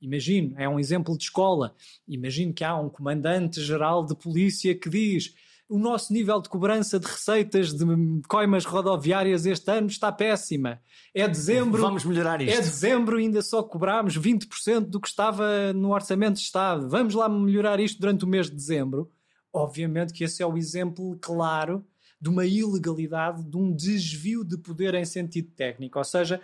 imagino, 0.00 0.54
é 0.58 0.68
um 0.68 0.78
exemplo 0.78 1.16
de 1.16 1.24
escola, 1.24 1.74
imagino 2.06 2.52
que 2.52 2.64
há 2.64 2.76
um 2.76 2.88
comandante-geral 2.88 4.04
de 4.04 4.14
polícia 4.14 4.74
que 4.74 4.88
diz 4.88 5.34
o 5.70 5.78
nosso 5.78 6.12
nível 6.12 6.40
de 6.42 6.48
cobrança 6.48 6.98
de 6.98 7.06
receitas 7.06 7.72
de 7.72 7.84
coimas 8.28 8.64
rodoviárias 8.64 9.46
este 9.46 9.70
ano 9.70 9.86
está 9.86 10.10
péssima. 10.10 10.80
É 11.14 11.28
dezembro. 11.28 11.80
Vamos 11.80 12.04
melhorar 12.04 12.42
isto. 12.42 12.58
É 12.58 12.60
dezembro 12.60 13.18
ainda 13.18 13.40
só 13.40 13.62
cobrámos 13.62 14.18
20% 14.18 14.80
do 14.86 15.00
que 15.00 15.06
estava 15.06 15.72
no 15.72 15.92
orçamento 15.92 16.34
de 16.34 16.42
Estado. 16.42 16.88
Vamos 16.88 17.14
lá 17.14 17.28
melhorar 17.28 17.78
isto 17.78 18.00
durante 18.00 18.24
o 18.24 18.28
mês 18.28 18.46
de 18.50 18.56
dezembro. 18.56 19.12
Obviamente 19.52 20.12
que 20.12 20.24
esse 20.24 20.42
é 20.42 20.46
o 20.46 20.58
exemplo 20.58 21.16
claro 21.20 21.86
de 22.20 22.28
uma 22.28 22.44
ilegalidade, 22.44 23.42
de 23.42 23.56
um 23.56 23.72
desvio 23.72 24.44
de 24.44 24.58
poder 24.58 24.94
em 24.94 25.04
sentido 25.04 25.48
técnico. 25.56 25.98
Ou 25.98 26.04
seja, 26.04 26.40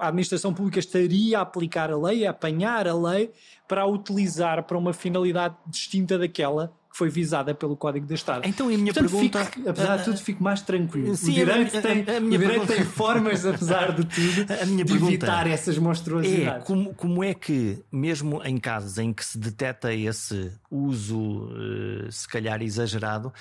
a 0.00 0.08
administração 0.08 0.54
pública 0.54 0.78
estaria 0.78 1.38
a 1.38 1.42
aplicar 1.42 1.90
a 1.90 1.96
lei, 1.96 2.26
a 2.26 2.30
apanhar 2.30 2.88
a 2.88 2.94
lei, 2.94 3.30
para 3.68 3.82
a 3.82 3.86
utilizar 3.86 4.62
para 4.64 4.78
uma 4.78 4.92
finalidade 4.92 5.54
distinta 5.66 6.18
daquela 6.18 6.72
que 6.92 6.98
foi 6.98 7.08
visada 7.08 7.54
pelo 7.54 7.74
Código 7.74 8.06
da 8.06 8.14
Estrada. 8.14 8.46
Então, 8.46 8.66
a 8.66 8.68
minha 8.68 8.92
Portanto, 8.92 9.10
pergunta. 9.10 9.44
Fico, 9.46 9.68
apesar 9.68 9.96
de 9.96 10.04
tudo, 10.04 10.18
fico 10.18 10.44
mais 10.44 10.60
tranquilo. 10.60 11.16
Sim, 11.16 11.30
o 11.30 11.34
direito, 11.34 11.74
a, 11.74 11.78
a, 11.78 11.82
tem, 11.82 12.16
a 12.16 12.20
minha 12.20 12.36
o 12.36 12.38
direito 12.38 12.66
pergunta... 12.66 12.74
tem 12.74 12.84
formas, 12.84 13.46
apesar 13.46 13.92
de 13.92 14.04
tudo, 14.04 14.52
a 14.60 14.66
minha 14.66 14.84
de 14.84 14.94
evitar 14.94 15.46
essas 15.46 15.78
monstruosidades. 15.78 16.62
É 16.62 16.66
como, 16.66 16.92
como 16.92 17.24
é 17.24 17.32
que, 17.32 17.82
mesmo 17.90 18.42
em 18.44 18.58
casos 18.58 18.98
em 18.98 19.10
que 19.10 19.24
se 19.24 19.38
detecta 19.38 19.92
esse 19.94 20.52
uso, 20.70 21.48
eh, 21.56 22.10
se 22.10 22.28
calhar 22.28 22.62
exagerado, 22.62 23.32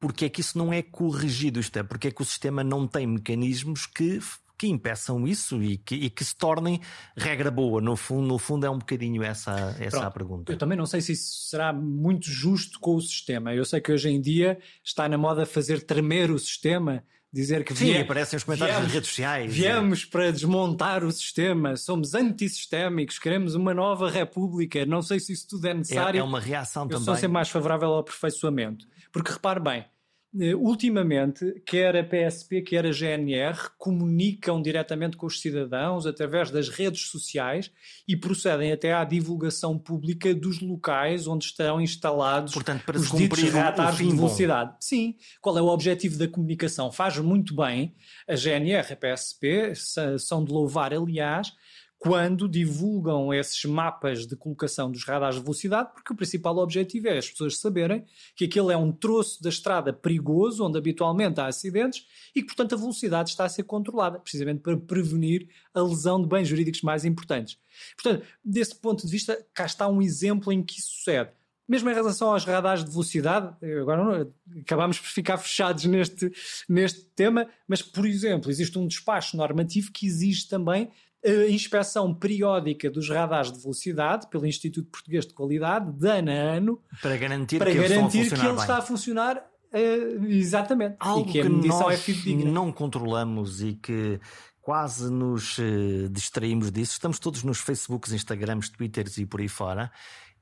porque 0.00 0.24
é 0.24 0.28
que 0.28 0.40
isso 0.40 0.56
não 0.56 0.72
é 0.72 0.82
corrigido? 0.82 1.60
Isto 1.60 1.78
é, 1.78 1.82
porque 1.82 2.08
é 2.08 2.10
que 2.10 2.22
o 2.22 2.24
sistema 2.24 2.64
não 2.64 2.86
tem 2.88 3.06
mecanismos 3.06 3.86
que 3.86 4.18
que 4.60 4.66
impeçam 4.66 5.26
isso 5.26 5.62
e 5.62 5.78
que, 5.78 5.94
e 5.94 6.10
que 6.10 6.22
se 6.22 6.36
tornem 6.36 6.82
regra 7.16 7.50
boa. 7.50 7.80
No 7.80 7.96
fundo, 7.96 8.26
no 8.26 8.38
fundo 8.38 8.66
é 8.66 8.70
um 8.70 8.76
bocadinho 8.76 9.22
essa, 9.22 9.74
essa 9.80 10.04
a 10.06 10.10
pergunta. 10.10 10.52
Eu 10.52 10.58
também 10.58 10.76
não 10.76 10.84
sei 10.84 11.00
se 11.00 11.12
isso 11.12 11.48
será 11.48 11.72
muito 11.72 12.26
justo 12.26 12.78
com 12.78 12.94
o 12.94 13.00
sistema. 13.00 13.54
Eu 13.54 13.64
sei 13.64 13.80
que 13.80 13.90
hoje 13.90 14.10
em 14.10 14.20
dia 14.20 14.58
está 14.84 15.08
na 15.08 15.16
moda 15.16 15.46
fazer 15.46 15.80
tremer 15.86 16.30
o 16.30 16.38
sistema 16.38 17.02
dizer 17.32 17.64
que 17.64 17.74
Sim, 17.74 17.96
aparecem 17.96 18.36
os 18.36 18.44
comentários 18.44 18.74
viemos, 18.74 18.88
nas 18.88 18.94
redes 18.94 19.08
sociais. 19.08 19.52
Viemos 19.54 20.04
para 20.04 20.30
desmontar 20.32 21.04
o 21.04 21.12
sistema, 21.12 21.76
somos 21.76 22.14
antissistémicos, 22.14 23.18
queremos 23.18 23.54
uma 23.54 23.72
nova 23.72 24.10
república. 24.10 24.84
Não 24.84 25.02
sei 25.02 25.20
se 25.20 25.32
isso 25.32 25.46
tudo 25.48 25.68
é 25.68 25.74
necessário. 25.74 26.18
É, 26.18 26.20
é 26.20 26.24
uma 26.24 26.40
reação 26.40 26.84
Eu 26.84 26.88
também. 26.88 27.02
Eu 27.02 27.04
sou 27.04 27.14
sempre 27.14 27.28
mais 27.28 27.48
favorável 27.48 27.88
ao 27.88 27.98
aperfeiçoamento. 28.00 28.86
Porque 29.12 29.32
repare 29.32 29.60
bem, 29.60 29.84
ultimamente, 30.32 31.60
quer 31.66 31.96
a 31.96 32.04
PSP, 32.04 32.62
quer 32.62 32.86
a 32.86 32.92
GNR 32.92 33.70
comunicam 33.76 34.62
diretamente 34.62 35.16
com 35.16 35.26
os 35.26 35.40
cidadãos 35.40 36.06
através 36.06 36.50
das 36.50 36.68
redes 36.68 37.08
sociais 37.08 37.70
e 38.06 38.16
procedem 38.16 38.70
até 38.70 38.92
à 38.92 39.04
divulgação 39.04 39.76
pública 39.76 40.32
dos 40.32 40.60
locais 40.60 41.26
onde 41.26 41.46
estarão 41.46 41.80
instalados 41.80 42.54
Portanto, 42.54 42.84
para 42.84 42.96
os 42.96 43.10
ditos 43.10 43.42
radares 43.50 43.98
de 43.98 44.04
velocidade. 44.04 44.70
Bom. 44.70 44.76
Sim. 44.80 45.16
Qual 45.40 45.58
é 45.58 45.62
o 45.62 45.66
objetivo 45.66 46.16
da 46.16 46.28
comunicação? 46.28 46.92
Faz 46.92 47.18
muito 47.18 47.54
bem. 47.54 47.94
A 48.28 48.36
GNR 48.36 48.86
e 48.88 48.92
a 48.92 48.96
PSP 48.96 49.72
são 50.18 50.44
de 50.44 50.52
louvar, 50.52 50.94
aliás, 50.94 51.52
quando 52.00 52.48
divulgam 52.48 53.32
esses 53.32 53.62
mapas 53.66 54.26
de 54.26 54.34
colocação 54.34 54.90
dos 54.90 55.04
radares 55.04 55.36
de 55.36 55.42
velocidade, 55.42 55.92
porque 55.92 56.14
o 56.14 56.16
principal 56.16 56.56
objetivo 56.56 57.08
é 57.08 57.18
as 57.18 57.28
pessoas 57.28 57.58
saberem 57.58 58.06
que 58.34 58.46
aquele 58.46 58.72
é 58.72 58.76
um 58.76 58.90
troço 58.90 59.42
da 59.42 59.50
estrada 59.50 59.92
perigoso, 59.92 60.64
onde 60.64 60.78
habitualmente 60.78 61.38
há 61.42 61.46
acidentes, 61.46 62.06
e 62.34 62.40
que, 62.40 62.46
portanto, 62.46 62.74
a 62.74 62.78
velocidade 62.78 63.28
está 63.28 63.44
a 63.44 63.50
ser 63.50 63.64
controlada, 63.64 64.18
precisamente 64.18 64.60
para 64.60 64.78
prevenir 64.78 65.46
a 65.74 65.82
lesão 65.82 66.22
de 66.22 66.26
bens 66.26 66.48
jurídicos 66.48 66.80
mais 66.80 67.04
importantes. 67.04 67.58
Portanto, 68.02 68.26
desse 68.42 68.74
ponto 68.76 69.04
de 69.04 69.12
vista, 69.12 69.38
cá 69.52 69.66
está 69.66 69.86
um 69.86 70.00
exemplo 70.00 70.50
em 70.50 70.62
que 70.62 70.78
isso 70.78 70.88
sucede. 70.92 71.28
Mesmo 71.68 71.90
em 71.90 71.94
relação 71.94 72.32
aos 72.32 72.46
radares 72.46 72.82
de 72.82 72.90
velocidade, 72.90 73.54
agora 73.78 74.02
não, 74.02 74.32
acabamos 74.62 74.98
por 74.98 75.08
ficar 75.08 75.36
fechados 75.36 75.84
neste, 75.84 76.32
neste 76.66 77.02
tema, 77.14 77.46
mas, 77.68 77.82
por 77.82 78.06
exemplo, 78.06 78.50
existe 78.50 78.78
um 78.78 78.86
despacho 78.86 79.36
normativo 79.36 79.92
que 79.92 80.06
exige 80.06 80.48
também 80.48 80.90
a 81.24 81.50
inspeção 81.50 82.14
periódica 82.14 82.90
dos 82.90 83.08
radares 83.08 83.52
de 83.52 83.60
velocidade 83.60 84.26
pelo 84.28 84.46
Instituto 84.46 84.88
Português 84.90 85.26
de 85.26 85.34
Qualidade, 85.34 85.92
de 85.92 86.08
ano 86.08 86.30
a 86.30 86.34
ano, 86.34 86.82
para 87.02 87.16
garantir 87.16 87.58
para 87.58 87.70
que, 87.70 87.78
garantir 87.78 88.28
que 88.28 88.46
ele 88.46 88.56
está 88.56 88.78
a 88.78 88.82
funcionar 88.82 89.36
uh, 89.36 90.26
exatamente. 90.26 90.96
Algo 90.98 91.28
e 91.28 91.32
que, 91.32 91.42
que 91.42 91.48
medição 91.48 91.80
nós 91.80 92.08
é 92.08 92.34
não 92.44 92.72
controlamos 92.72 93.62
e 93.62 93.74
que 93.74 94.18
quase 94.62 95.10
nos 95.10 95.58
uh, 95.58 96.08
distraímos 96.10 96.70
disso. 96.70 96.92
Estamos 96.92 97.18
todos 97.18 97.42
nos 97.42 97.58
Facebooks, 97.58 98.12
Instagrams, 98.12 98.70
Twitters 98.70 99.18
e 99.18 99.26
por 99.26 99.40
aí 99.40 99.48
fora. 99.48 99.92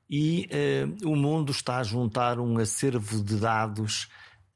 E 0.09 0.49
uh, 1.03 1.09
o 1.09 1.15
mundo 1.15 1.51
está 1.51 1.77
a 1.77 1.83
juntar 1.83 2.39
um 2.39 2.57
acervo 2.57 3.21
de 3.21 3.35
dados 3.35 4.07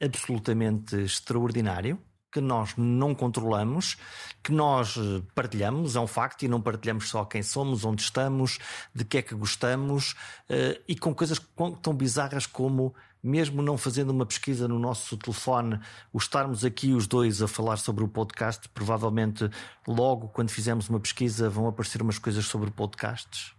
absolutamente 0.01 0.95
extraordinário 0.95 1.99
que 2.33 2.41
nós 2.41 2.73
não 2.75 3.13
controlamos, 3.13 3.95
que 4.41 4.51
nós 4.51 4.97
eh, 4.97 5.21
partilhamos, 5.35 5.95
é 5.95 5.99
um 5.99 6.07
facto, 6.07 6.43
e 6.43 6.47
não 6.47 6.59
partilhamos 6.59 7.07
só 7.07 7.23
quem 7.23 7.43
somos, 7.43 7.85
onde 7.85 8.01
estamos, 8.01 8.57
de 8.93 9.05
que 9.05 9.19
é 9.19 9.21
que 9.21 9.35
gostamos, 9.35 10.13
uh, 10.49 10.81
e 10.87 10.95
com 10.95 11.13
coisas 11.13 11.39
tão 11.81 11.93
bizarras 11.93 12.47
como, 12.47 12.93
mesmo 13.21 13.61
não 13.61 13.77
fazendo 13.77 14.09
uma 14.09 14.25
pesquisa 14.25 14.67
no 14.67 14.79
nosso 14.79 15.15
telefone, 15.15 15.79
o 16.11 16.17
estarmos 16.17 16.65
aqui 16.65 16.91
os 16.91 17.05
dois 17.05 17.41
a 17.41 17.47
falar 17.47 17.77
sobre 17.77 18.03
o 18.03 18.07
podcast, 18.07 18.67
provavelmente 18.69 19.49
logo 19.87 20.27
quando 20.29 20.49
fizermos 20.49 20.89
uma 20.89 20.99
pesquisa 20.99 21.49
vão 21.49 21.67
aparecer 21.67 22.01
umas 22.01 22.17
coisas 22.17 22.45
sobre 22.45 22.71
podcasts. 22.71 23.53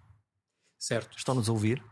Certo. 0.79 1.16
Estão-nos 1.16 1.49
a 1.49 1.53
ouvir? 1.53 1.83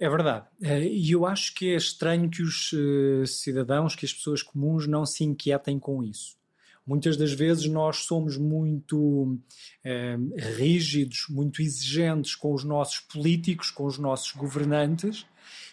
É 0.00 0.08
verdade. 0.08 0.46
Eh, 0.62 0.86
e 0.86 1.10
eu 1.10 1.26
acho 1.26 1.54
que 1.54 1.72
é 1.72 1.76
estranho 1.76 2.30
que 2.30 2.42
os 2.42 2.72
eh, 2.72 3.26
cidadãos, 3.26 3.96
que 3.96 4.06
as 4.06 4.12
pessoas 4.12 4.42
comuns 4.42 4.86
não 4.86 5.04
se 5.04 5.24
inquietem 5.24 5.78
com 5.78 6.02
isso. 6.02 6.36
Muitas 6.86 7.16
das 7.16 7.32
vezes 7.32 7.66
nós 7.66 8.04
somos 8.04 8.38
muito 8.38 9.38
eh, 9.84 10.16
rígidos, 10.56 11.26
muito 11.28 11.60
exigentes 11.60 12.34
com 12.34 12.54
os 12.54 12.64
nossos 12.64 13.00
políticos, 13.00 13.70
com 13.70 13.84
os 13.84 13.98
nossos 13.98 14.32
governantes 14.32 15.26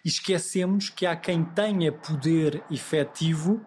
e 0.03 0.09
esquecemos 0.09 0.89
que 0.89 1.05
há 1.05 1.15
quem 1.15 1.45
tenha 1.45 1.91
poder 1.91 2.63
efetivo 2.69 3.65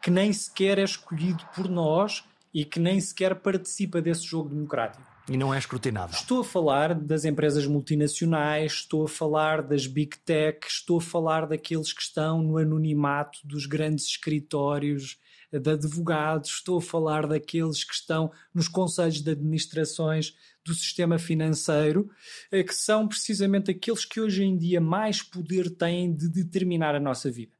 que 0.00 0.10
nem 0.10 0.32
sequer 0.32 0.78
é 0.78 0.84
escolhido 0.84 1.44
por 1.54 1.68
nós 1.68 2.24
e 2.52 2.64
que 2.64 2.80
nem 2.80 3.00
sequer 3.00 3.34
participa 3.36 4.00
desse 4.00 4.24
jogo 4.24 4.48
democrático. 4.48 5.09
E 5.30 5.36
não 5.36 5.54
é 5.54 5.58
escrutinado. 5.58 6.12
Estou 6.12 6.40
a 6.40 6.44
falar 6.44 6.92
das 6.92 7.24
empresas 7.24 7.64
multinacionais, 7.64 8.72
estou 8.72 9.04
a 9.04 9.08
falar 9.08 9.62
das 9.62 9.86
big 9.86 10.18
tech, 10.18 10.66
estou 10.66 10.98
a 10.98 11.00
falar 11.00 11.46
daqueles 11.46 11.92
que 11.92 12.02
estão 12.02 12.42
no 12.42 12.58
anonimato 12.58 13.38
dos 13.44 13.64
grandes 13.64 14.06
escritórios 14.06 15.20
de 15.52 15.70
advogados, 15.70 16.50
estou 16.50 16.78
a 16.78 16.82
falar 16.82 17.28
daqueles 17.28 17.84
que 17.84 17.94
estão 17.94 18.32
nos 18.52 18.66
conselhos 18.66 19.22
de 19.22 19.30
administrações 19.30 20.36
do 20.64 20.74
sistema 20.74 21.16
financeiro, 21.16 22.10
eh, 22.50 22.64
que 22.64 22.74
são 22.74 23.06
precisamente 23.06 23.70
aqueles 23.70 24.04
que 24.04 24.20
hoje 24.20 24.42
em 24.42 24.58
dia 24.58 24.80
mais 24.80 25.22
poder 25.22 25.70
têm 25.70 26.12
de 26.12 26.28
determinar 26.28 26.96
a 26.96 27.00
nossa 27.00 27.30
vida. 27.30 27.52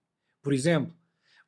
Por 0.43 0.53
exemplo, 0.53 0.93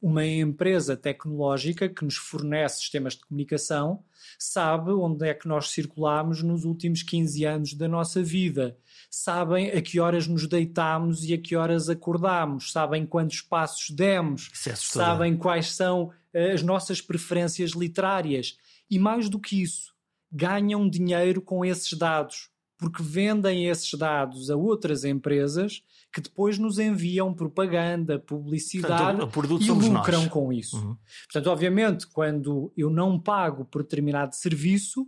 uma 0.02 0.26
empresa 0.26 0.96
tecnológica 0.96 1.88
que 1.88 2.04
nos 2.04 2.16
fornece 2.16 2.80
sistemas 2.80 3.14
de 3.14 3.20
comunicação 3.20 4.02
sabe 4.36 4.90
onde 4.90 5.28
é 5.28 5.32
que 5.32 5.46
nós 5.46 5.70
circulamos 5.70 6.42
nos 6.42 6.64
últimos 6.64 7.04
15 7.04 7.44
anos 7.44 7.74
da 7.74 7.86
nossa 7.86 8.20
vida. 8.20 8.76
Sabem 9.08 9.70
a 9.70 9.80
que 9.80 10.00
horas 10.00 10.26
nos 10.26 10.48
deitamos 10.48 11.24
e 11.24 11.34
a 11.34 11.38
que 11.38 11.54
horas 11.54 11.88
acordamos. 11.88 12.72
Sabem 12.72 13.06
quantos 13.06 13.40
passos 13.40 13.90
demos. 13.90 14.50
É 14.66 14.74
sabem 14.74 15.36
quais 15.36 15.70
são 15.72 16.10
eh, 16.34 16.50
as 16.52 16.62
nossas 16.62 17.00
preferências 17.00 17.70
literárias. 17.70 18.58
E 18.90 18.98
mais 18.98 19.28
do 19.28 19.38
que 19.38 19.62
isso, 19.62 19.94
ganham 20.30 20.88
dinheiro 20.88 21.40
com 21.40 21.64
esses 21.64 21.92
dados, 21.92 22.50
porque 22.82 23.00
vendem 23.00 23.68
esses 23.68 23.96
dados 23.96 24.50
a 24.50 24.56
outras 24.56 25.04
empresas 25.04 25.84
que 26.12 26.20
depois 26.20 26.58
nos 26.58 26.80
enviam 26.80 27.32
propaganda, 27.32 28.18
publicidade 28.18 29.20
Portanto, 29.30 29.62
e 29.62 29.70
lucram 29.70 30.22
nós. 30.22 30.28
com 30.28 30.52
isso. 30.52 30.76
Uhum. 30.76 30.96
Portanto, 31.26 31.46
obviamente, 31.46 32.08
quando 32.08 32.72
eu 32.76 32.90
não 32.90 33.20
pago 33.20 33.64
por 33.64 33.84
determinado 33.84 34.34
serviço, 34.34 35.06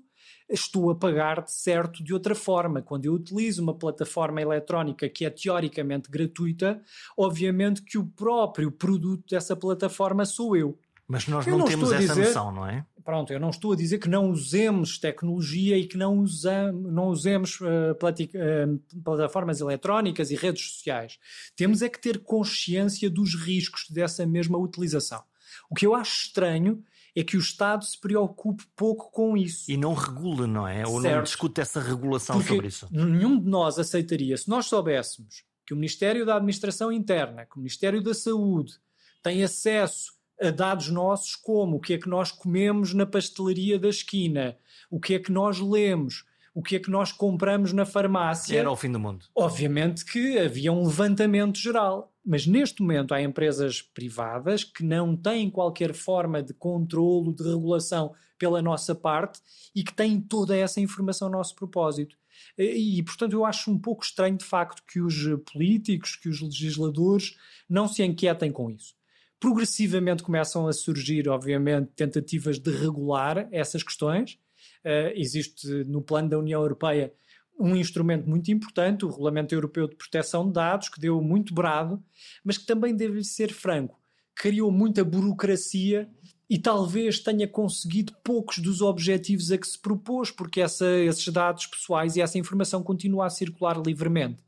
estou 0.49 0.89
a 0.89 0.95
pagar 0.95 1.43
de 1.43 1.53
certo 1.53 2.05
de 2.05 2.15
outra 2.15 2.37
forma. 2.37 2.81
Quando 2.81 3.07
eu 3.07 3.15
utilizo 3.15 3.61
uma 3.61 3.77
plataforma 3.77 4.41
eletrónica 4.41 5.09
que 5.09 5.25
é 5.25 5.31
teoricamente 5.31 6.09
gratuita, 6.09 6.81
obviamente 7.19 7.83
que 7.83 7.99
o 7.99 8.07
próprio 8.07 8.71
produto 8.71 9.25
dessa 9.29 9.57
plataforma 9.57 10.25
sou 10.25 10.57
eu. 10.57 10.79
Mas 11.07 11.27
nós 11.27 11.47
não, 11.47 11.59
não 11.59 11.67
temos 11.67 11.93
essa 11.93 12.15
dizer, 12.15 12.27
noção, 12.27 12.51
não 12.51 12.67
é? 12.67 12.85
Pronto, 13.05 13.33
eu 13.33 13.39
não 13.39 13.51
estou 13.51 13.73
a 13.73 13.77
dizer 13.77 13.99
que 13.99 14.09
não 14.09 14.31
usemos 14.31 14.99
tecnologia 14.99 15.77
e 15.77 15.87
que 15.87 15.99
não, 15.99 16.19
usamos, 16.19 16.93
não 16.93 17.09
usemos 17.09 17.61
uh, 17.61 17.93
uh, 17.93 19.03
plataformas 19.03 19.61
eletrónicas 19.61 20.31
e 20.31 20.35
redes 20.35 20.63
sociais. 20.63 21.19
Temos 21.55 21.83
é 21.83 21.89
que 21.89 22.01
ter 22.01 22.21
consciência 22.21 23.11
dos 23.11 23.35
riscos 23.35 23.91
dessa 23.91 24.25
mesma 24.25 24.57
utilização. 24.57 25.23
O 25.69 25.75
que 25.75 25.87
eu 25.87 25.95
acho 25.95 26.27
estranho 26.27 26.83
é 27.15 27.23
que 27.23 27.37
o 27.37 27.41
Estado 27.41 27.85
se 27.85 27.99
preocupe 28.01 28.65
pouco 28.75 29.11
com 29.11 29.37
isso. 29.37 29.71
E 29.71 29.77
não 29.77 29.95
regula, 29.95 30.47
não 30.47 30.67
é? 30.67 30.87
Ou 30.87 31.01
certo. 31.01 31.15
não 31.15 31.23
discute 31.23 31.61
essa 31.61 31.81
regulação 31.81 32.37
Porque 32.37 32.55
sobre 32.55 32.67
isso. 32.69 32.89
Nenhum 32.91 33.39
de 33.39 33.49
nós 33.49 33.79
aceitaria, 33.79 34.37
se 34.37 34.49
nós 34.49 34.67
soubéssemos 34.67 35.45
que 35.67 35.73
o 35.73 35.77
Ministério 35.77 36.27
da 36.27 36.37
Administração 36.37 36.91
Interna, 36.91 37.47
que 37.47 37.57
o 37.57 37.59
Ministério 37.59 38.03
da 38.03 38.15
Saúde 38.15 38.75
tem 39.23 39.43
acesso 39.45 40.13
a 40.45 40.51
dados 40.51 40.89
nossos 40.89 41.35
como 41.37 41.77
o 41.77 41.81
que 41.81 41.95
é 41.95 41.99
que 41.99 42.09
nós 42.09 42.31
comemos 42.31 42.93
na 42.95 43.07
pastelaria 43.07 43.79
da 43.79 43.89
esquina, 43.89 44.57
o 44.91 45.01
que 45.01 45.15
é 45.15 45.19
que 45.19 45.33
nós 45.33 45.59
lemos, 45.61 46.25
o 46.55 46.63
que 46.63 46.77
é 46.77 46.79
que 46.79 46.91
nós 46.91 47.11
compramos 47.11 47.73
na 47.73 47.85
farmácia. 47.85 48.59
Era 48.59 48.71
o 48.71 48.77
fim 48.77 48.93
do 48.93 49.01
mundo. 49.01 49.27
Obviamente 49.35 50.05
que 50.05 50.39
havia 50.39 50.73
um 50.73 50.87
levantamento 50.87 51.59
geral. 51.59 52.13
Mas 52.25 52.47
neste 52.47 52.81
momento 52.81 53.13
há 53.13 53.21
empresas 53.21 53.83
privadas 53.83 54.65
que 54.65 54.83
não 54.83 55.15
têm 55.15 55.51
qualquer 55.51 55.93
forma 55.93 56.43
de 56.43 56.55
controlo, 56.55 57.35
de 57.35 57.43
regulação 57.43 58.15
pela 58.39 58.63
nossa 58.63 58.95
parte 58.95 59.41
e 59.75 59.85
que 59.85 59.93
têm 59.93 60.21
toda 60.21 60.57
essa 60.57 60.81
informação 60.81 61.29
a 61.29 61.31
nosso 61.31 61.55
propósito. 61.55 62.17
E, 62.57 63.03
portanto, 63.03 63.33
eu 63.33 63.45
acho 63.45 63.71
um 63.71 63.79
pouco 63.79 64.05
estranho, 64.05 64.39
de 64.39 64.45
facto, 64.45 64.83
que 64.87 65.01
os 65.01 65.15
políticos, 65.53 66.17
que 66.17 66.29
os 66.29 66.41
legisladores 66.41 67.37
não 67.69 67.87
se 67.87 68.03
inquietem 68.03 68.51
com 68.51 68.71
isso. 68.71 68.95
Progressivamente 69.39 70.23
começam 70.23 70.67
a 70.67 70.73
surgir, 70.73 71.29
obviamente, 71.29 71.91
tentativas 71.95 72.59
de 72.59 72.71
regular 72.71 73.49
essas 73.51 73.83
questões. 73.83 74.39
Uh, 74.85 75.13
existe 75.15 75.67
no 75.85 76.01
plano 76.01 76.29
da 76.29 76.39
União 76.39 76.61
Europeia 76.61 77.13
um 77.59 77.77
instrumento 77.77 78.29
muito 78.29 78.51
importante, 78.51 79.05
o 79.05 79.09
Regulamento 79.09 79.55
Europeu 79.55 79.89
de 79.89 79.97
Proteção 79.97 80.47
de 80.47 80.53
Dados, 80.55 80.89
que 80.89 81.01
deu 81.01 81.21
muito 81.23 81.55
brado, 81.55 82.03
mas 82.43 82.59
que 82.59 82.67
também 82.67 82.95
deve 82.95 83.23
ser 83.23 83.53
franco, 83.53 83.99
criou 84.35 84.71
muita 84.71 85.05
burocracia 85.05 86.09
e 86.49 86.59
talvez 86.59 87.19
tenha 87.19 87.49
conseguido 87.49 88.13
poucos 88.23 88.59
dos 88.59 88.83
objetivos 88.83 89.51
a 89.51 89.59
que 89.59 89.67
se 89.67 89.79
propôs, 89.79 90.31
porque 90.31 90.61
essa, 90.61 90.87
esses 90.99 91.27
dados 91.29 91.67
pessoais 91.67 92.17
e 92.17 92.21
essa 92.21 92.39
informação 92.39 92.83
continua 92.83 93.27
a 93.27 93.31
circular 93.31 93.81
livremente. 93.81 94.43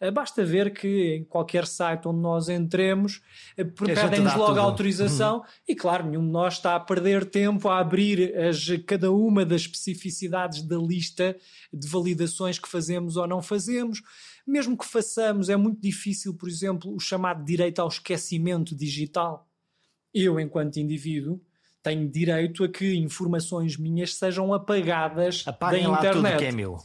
Uh, 0.00 0.12
basta 0.12 0.44
ver 0.44 0.72
que 0.72 1.16
em 1.16 1.24
qualquer 1.24 1.66
site 1.66 2.06
onde 2.08 2.20
nós 2.20 2.48
entremos, 2.48 3.22
uh, 3.58 3.64
pedem-nos 3.64 4.34
logo 4.34 4.48
tudo. 4.48 4.60
a 4.60 4.62
autorização 4.62 5.38
uhum. 5.38 5.44
e, 5.68 5.74
claro, 5.74 6.06
nenhum 6.06 6.24
de 6.24 6.32
nós 6.32 6.54
está 6.54 6.76
a 6.76 6.80
perder 6.80 7.24
tempo 7.24 7.68
a 7.68 7.78
abrir 7.78 8.36
as, 8.36 8.66
cada 8.86 9.10
uma 9.10 9.44
das 9.44 9.62
especificidades 9.62 10.62
da 10.62 10.76
lista 10.76 11.36
de 11.72 11.88
validações 11.88 12.58
que 12.58 12.68
fazemos 12.68 13.16
ou 13.16 13.26
não 13.26 13.42
fazemos. 13.42 14.02
Mesmo 14.46 14.76
que 14.78 14.86
façamos, 14.86 15.48
é 15.48 15.56
muito 15.56 15.80
difícil, 15.80 16.34
por 16.34 16.48
exemplo, 16.48 16.94
o 16.94 17.00
chamado 17.00 17.44
direito 17.44 17.80
ao 17.80 17.88
esquecimento 17.88 18.76
digital. 18.76 19.48
Eu, 20.14 20.38
enquanto 20.38 20.78
indivíduo, 20.78 21.40
tenho 21.82 22.08
direito 22.08 22.64
a 22.64 22.68
que 22.68 22.94
informações 22.96 23.76
minhas 23.76 24.14
sejam 24.14 24.52
apagadas 24.52 25.44
Apaguem 25.46 25.84
da 25.84 25.90
internet. 25.90 26.14
Lá 26.16 26.30
tudo 26.30 26.38
que 26.38 26.44
é 26.44 26.52
meu. 26.52 26.78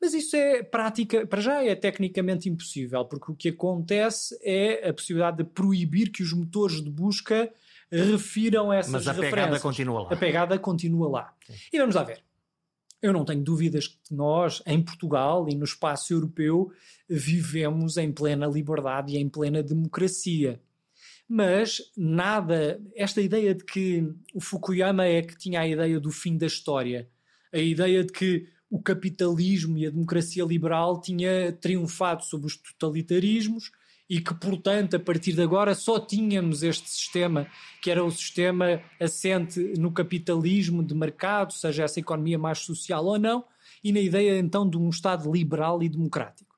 Mas 0.00 0.14
isso 0.14 0.36
é 0.36 0.62
prática, 0.62 1.26
para 1.26 1.40
já 1.40 1.64
é 1.64 1.74
tecnicamente 1.74 2.48
impossível, 2.48 3.04
porque 3.04 3.32
o 3.32 3.34
que 3.34 3.48
acontece 3.48 4.38
é 4.42 4.88
a 4.88 4.94
possibilidade 4.94 5.38
de 5.38 5.44
proibir 5.44 6.10
que 6.10 6.22
os 6.22 6.32
motores 6.32 6.82
de 6.82 6.90
busca 6.90 7.52
refiram 7.90 8.72
essas 8.72 8.92
Mas 8.92 9.08
a 9.08 9.12
referências. 9.12 9.34
pegada 9.34 9.60
continua 9.60 10.02
lá. 10.02 10.12
A 10.12 10.16
pegada 10.16 10.58
continua 10.58 11.08
lá. 11.08 11.34
Sim. 11.46 11.54
E 11.72 11.78
vamos 11.78 11.94
lá 11.94 12.04
ver. 12.04 12.22
Eu 13.00 13.12
não 13.12 13.24
tenho 13.24 13.42
dúvidas 13.42 13.86
que 13.88 13.96
nós, 14.12 14.62
em 14.66 14.82
Portugal 14.82 15.48
e 15.48 15.54
no 15.54 15.64
espaço 15.64 16.12
europeu, 16.12 16.72
vivemos 17.08 17.96
em 17.96 18.12
plena 18.12 18.46
liberdade 18.46 19.14
e 19.14 19.18
em 19.18 19.28
plena 19.28 19.62
democracia 19.62 20.60
mas 21.28 21.82
nada, 21.94 22.80
esta 22.96 23.20
ideia 23.20 23.54
de 23.54 23.62
que 23.62 24.10
o 24.32 24.40
Fukuyama 24.40 25.04
é 25.04 25.20
que 25.20 25.36
tinha 25.36 25.60
a 25.60 25.68
ideia 25.68 26.00
do 26.00 26.10
fim 26.10 26.38
da 26.38 26.46
história, 26.46 27.06
a 27.52 27.58
ideia 27.58 28.02
de 28.02 28.10
que 28.10 28.48
o 28.70 28.80
capitalismo 28.80 29.78
e 29.78 29.86
a 29.86 29.90
democracia 29.90 30.44
liberal 30.44 31.00
tinha 31.00 31.52
triunfado 31.52 32.24
sobre 32.24 32.46
os 32.46 32.56
totalitarismos 32.56 33.70
e 34.08 34.20
que, 34.20 34.34
portanto, 34.34 34.96
a 34.96 34.98
partir 34.98 35.34
de 35.34 35.42
agora 35.42 35.74
só 35.74 36.00
tínhamos 36.00 36.62
este 36.62 36.88
sistema, 36.88 37.46
que 37.82 37.90
era 37.90 38.02
o 38.02 38.10
sistema 38.10 38.80
assente 38.98 39.60
no 39.78 39.92
capitalismo 39.92 40.82
de 40.82 40.94
mercado, 40.94 41.52
seja 41.52 41.84
essa 41.84 42.00
economia 42.00 42.38
mais 42.38 42.60
social 42.60 43.04
ou 43.04 43.18
não, 43.18 43.44
e 43.84 43.92
na 43.92 44.00
ideia 44.00 44.38
então 44.38 44.68
de 44.68 44.78
um 44.78 44.88
Estado 44.88 45.30
liberal 45.30 45.82
e 45.82 45.88
democrático. 45.88 46.56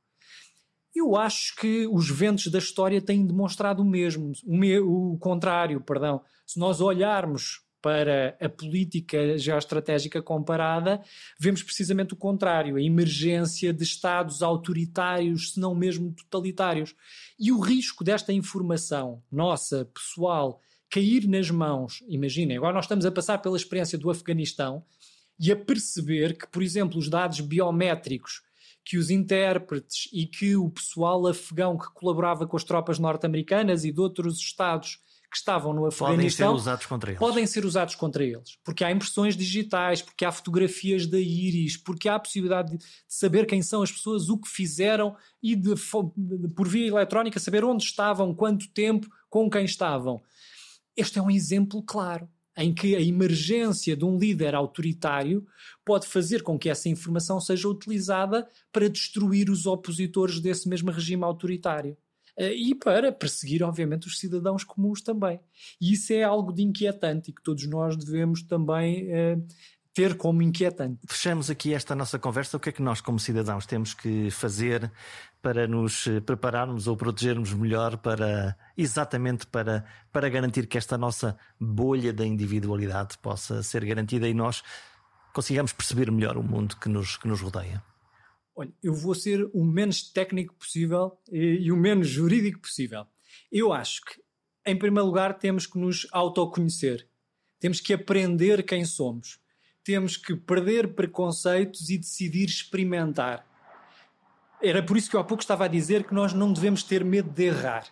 Eu 0.95 1.17
acho 1.17 1.57
que 1.57 1.87
os 1.89 2.09
ventos 2.11 2.49
da 2.49 2.59
história 2.59 3.01
têm 3.01 3.27
demonstrado 3.27 3.83
o 3.83 3.85
mesmo, 3.85 4.33
o, 4.45 4.57
me, 4.57 4.79
o 4.79 5.17
contrário, 5.19 5.81
perdão. 5.81 6.23
Se 6.47 6.59
nós 6.59 6.81
olharmos 6.81 7.63
para 7.83 8.37
a 8.41 8.49
política 8.49 9.39
geoestratégica 9.39 10.23
comparada, 10.23 11.03
vemos 11.39 11.63
precisamente 11.63 12.15
o 12.15 12.17
contrário, 12.17 12.77
a 12.77 12.83
emergência 12.83 13.73
de 13.73 13.83
Estados 13.83 14.43
autoritários, 14.43 15.53
se 15.53 15.61
não 15.61 15.75
mesmo 15.75 16.13
totalitários. 16.13 16.95
E 17.39 17.51
o 17.51 17.61
risco 17.61 18.05
desta 18.05 18.33
informação 18.33 19.23
nossa, 19.31 19.85
pessoal, 19.87 20.61
cair 20.91 21.27
nas 21.27 21.51
mãos, 21.51 22.03
imaginem, 22.07 22.57
agora 22.57 22.75
nós 22.75 22.85
estamos 22.85 23.07
a 23.07 23.13
passar 23.13 23.39
pela 23.39 23.57
experiência 23.57 23.97
do 23.97 24.11
Afeganistão 24.11 24.85
e 25.39 25.51
a 25.51 25.57
perceber 25.57 26.37
que, 26.37 26.47
por 26.47 26.63
exemplo, 26.63 26.99
os 26.99 27.09
dados 27.09 27.41
biométricos 27.41 28.43
que 28.85 28.97
os 28.97 29.11
intérpretes 29.11 30.09
e 30.13 30.27
que 30.27 30.57
o 30.57 30.71
pessoal 30.71 31.27
afegão 31.27 31.79
que 31.79 31.87
colaborava 31.95 32.47
com 32.47 32.57
as 32.57 32.65
tropas 32.65 32.99
norte-americanas 32.99 33.85
e 33.85 33.93
de 33.93 34.01
outros 34.01 34.39
estados 34.39 34.99
que 35.31 35.37
estavam 35.37 35.73
no 35.73 35.87
Afeganistão 35.87 36.49
podem 36.49 36.57
ser 36.57 36.63
usados 36.63 36.87
contra 36.87 37.11
eles. 37.11 37.21
Podem 37.21 37.47
ser 37.47 37.65
usados 37.65 37.95
contra 37.95 38.25
eles, 38.25 38.59
porque 38.65 38.83
há 38.83 38.91
impressões 38.91 39.37
digitais, 39.37 40.03
porque 40.03 40.25
há 40.25 40.33
fotografias 40.33 41.07
da 41.07 41.19
íris, 41.19 41.77
porque 41.77 42.09
há 42.09 42.17
a 42.17 42.19
possibilidade 42.19 42.77
de 42.77 42.85
saber 43.07 43.47
quem 43.47 43.63
são 43.63 43.83
as 43.83 43.93
pessoas, 43.93 44.29
o 44.29 44.37
que 44.37 44.49
fizeram 44.49 45.17
e 45.41 45.55
de, 45.55 45.75
por 46.55 46.67
via 46.67 46.89
eletrónica 46.89 47.39
saber 47.39 47.65
onde 47.65 47.85
estavam, 47.85 48.35
quanto 48.35 48.69
tempo, 48.71 49.09
com 49.29 49.49
quem 49.49 49.65
estavam. 49.65 50.21
Este 50.97 51.21
é 51.21 51.23
um 51.23 51.31
exemplo 51.31 51.83
claro 51.83 52.29
em 52.57 52.75
que 52.75 52.97
a 52.97 53.01
emergência 53.01 53.97
de 53.97 54.05
um 54.05 54.19
líder 54.19 54.57
autoritário 54.57 55.47
pode 55.85 56.09
fazer 56.09 56.43
com 56.43 56.59
que 56.59 56.69
essa 56.69 56.89
informação 56.89 57.41
seja 57.41 57.69
utilizada 57.69 58.49
para 58.73 58.89
destruir 58.89 59.49
os 59.49 59.65
opositores 59.65 60.41
desse 60.41 60.69
mesmo 60.69 60.91
regime 60.91 61.23
autoritário. 61.23 61.97
Eh, 62.41 62.55
e 62.55 62.75
para 62.75 63.13
perseguir, 63.13 63.63
obviamente, 63.63 64.07
os 64.07 64.19
cidadãos 64.19 64.65
comuns 64.65 65.03
também. 65.03 65.39
E 65.79 65.93
isso 65.93 66.11
é 66.15 66.23
algo 66.23 66.55
de 66.55 66.63
inquietante 66.63 67.31
e 67.31 67.35
que 67.35 67.43
todos 67.43 67.67
nós 67.67 67.95
devemos 67.97 68.43
também 68.43 69.07
eh, 69.11 69.37
ter 69.93 70.17
como 70.17 70.41
inquietante. 70.41 71.01
Fechamos 71.07 71.51
aqui 71.51 71.75
esta 71.75 71.95
nossa 71.95 72.19
conversa. 72.19 72.57
O 72.57 72.61
que 72.61 72.71
é 72.71 72.73
que 72.73 72.81
nós, 72.81 73.03
como 73.03 73.19
cidadãos, 73.21 73.67
temos 73.67 73.93
que 73.93 74.31
fazer 74.31 74.91
para 75.43 75.69
nos 75.69 76.07
eh, 76.07 76.21
prepararmos 76.21 76.87
ou 76.87 76.97
protegermos 76.97 77.53
melhor 77.53 77.99
para 77.99 78.57
exatamente 78.75 79.47
para, 79.47 79.85
para 80.11 80.31
garantir 80.31 80.67
que 80.67 80.79
esta 80.79 80.97
nossa 80.97 81.37
bolha 81.61 82.11
da 82.11 82.25
individualidade 82.25 83.19
possa 83.19 83.63
ser 83.63 83.85
garantida 83.85 84.27
e 84.27 84.33
nós 84.33 84.63
consigamos 85.35 85.75
perceber 85.75 86.11
melhor 86.11 86.39
o 86.39 86.43
mundo 86.43 86.75
que 86.79 86.89
nos, 86.89 87.19
que 87.19 87.29
nos 87.29 87.43
rodeia? 87.43 87.90
Olha, 88.55 88.73
eu 88.83 88.95
vou 88.95 89.15
ser 89.15 89.49
o 89.53 89.65
menos 89.65 90.03
técnico 90.03 90.55
possível 90.55 91.19
e, 91.31 91.59
e 91.61 91.73
o 91.73 91.77
menos 91.77 92.09
jurídico 92.09 92.61
possível. 92.61 93.07
Eu 93.51 93.73
acho 93.73 94.05
que, 94.05 94.21
em 94.67 94.77
primeiro 94.77 95.07
lugar, 95.07 95.39
temos 95.39 95.67
que 95.67 95.79
nos 95.79 96.07
autoconhecer. 96.13 97.09
Temos 97.59 97.81
que 97.81 97.93
aprender 97.93 98.65
quem 98.65 98.85
somos 98.85 99.41
temos 99.83 100.17
que 100.17 100.37
perder 100.37 100.95
preconceitos 100.95 101.91
e 101.91 101.99
decidir 101.99 102.47
experimentar. 102.47 103.47
Era 104.63 104.83
por 104.83 104.97
isso 104.97 105.09
que 105.09 105.17
eu 105.17 105.21
há 105.21 105.25
pouco 105.25 105.43
estava 105.43 105.65
a 105.65 105.69
dizer 105.69 106.05
que 106.05 106.15
nós 106.15 106.33
não 106.33 106.53
devemos 106.53 106.83
ter 106.83 107.05
medo 107.05 107.31
de 107.31 107.45
errar. 107.45 107.87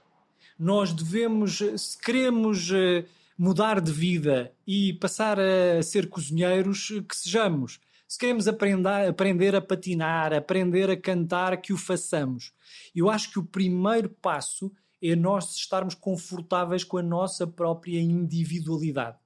Nós 0.59 0.92
devemos, 0.92 1.59
se 1.76 1.98
queremos 1.98 2.70
eh, 2.70 3.04
mudar 3.38 3.80
de 3.80 3.90
vida 3.90 4.52
e 4.66 4.92
passar 4.94 5.38
a 5.40 5.82
ser 5.82 6.09
cozinheiros, 6.09 6.88
que 7.09 7.16
sejamos. 7.16 7.80
Se 8.09 8.18
queremos 8.18 8.48
aprender, 8.48 8.88
aprender 8.88 9.54
a 9.54 9.61
patinar, 9.61 10.32
aprender 10.32 10.88
a 10.88 10.96
cantar, 10.96 11.61
que 11.61 11.74
o 11.74 11.76
façamos. 11.76 12.54
Eu 12.96 13.11
acho 13.11 13.30
que 13.30 13.38
o 13.38 13.44
primeiro 13.44 14.09
passo 14.09 14.72
é 15.02 15.14
nós 15.14 15.54
estarmos 15.54 15.94
confortáveis 15.94 16.82
com 16.82 16.96
a 16.96 17.02
nossa 17.02 17.46
própria 17.46 18.00
individualidade. 18.00 19.18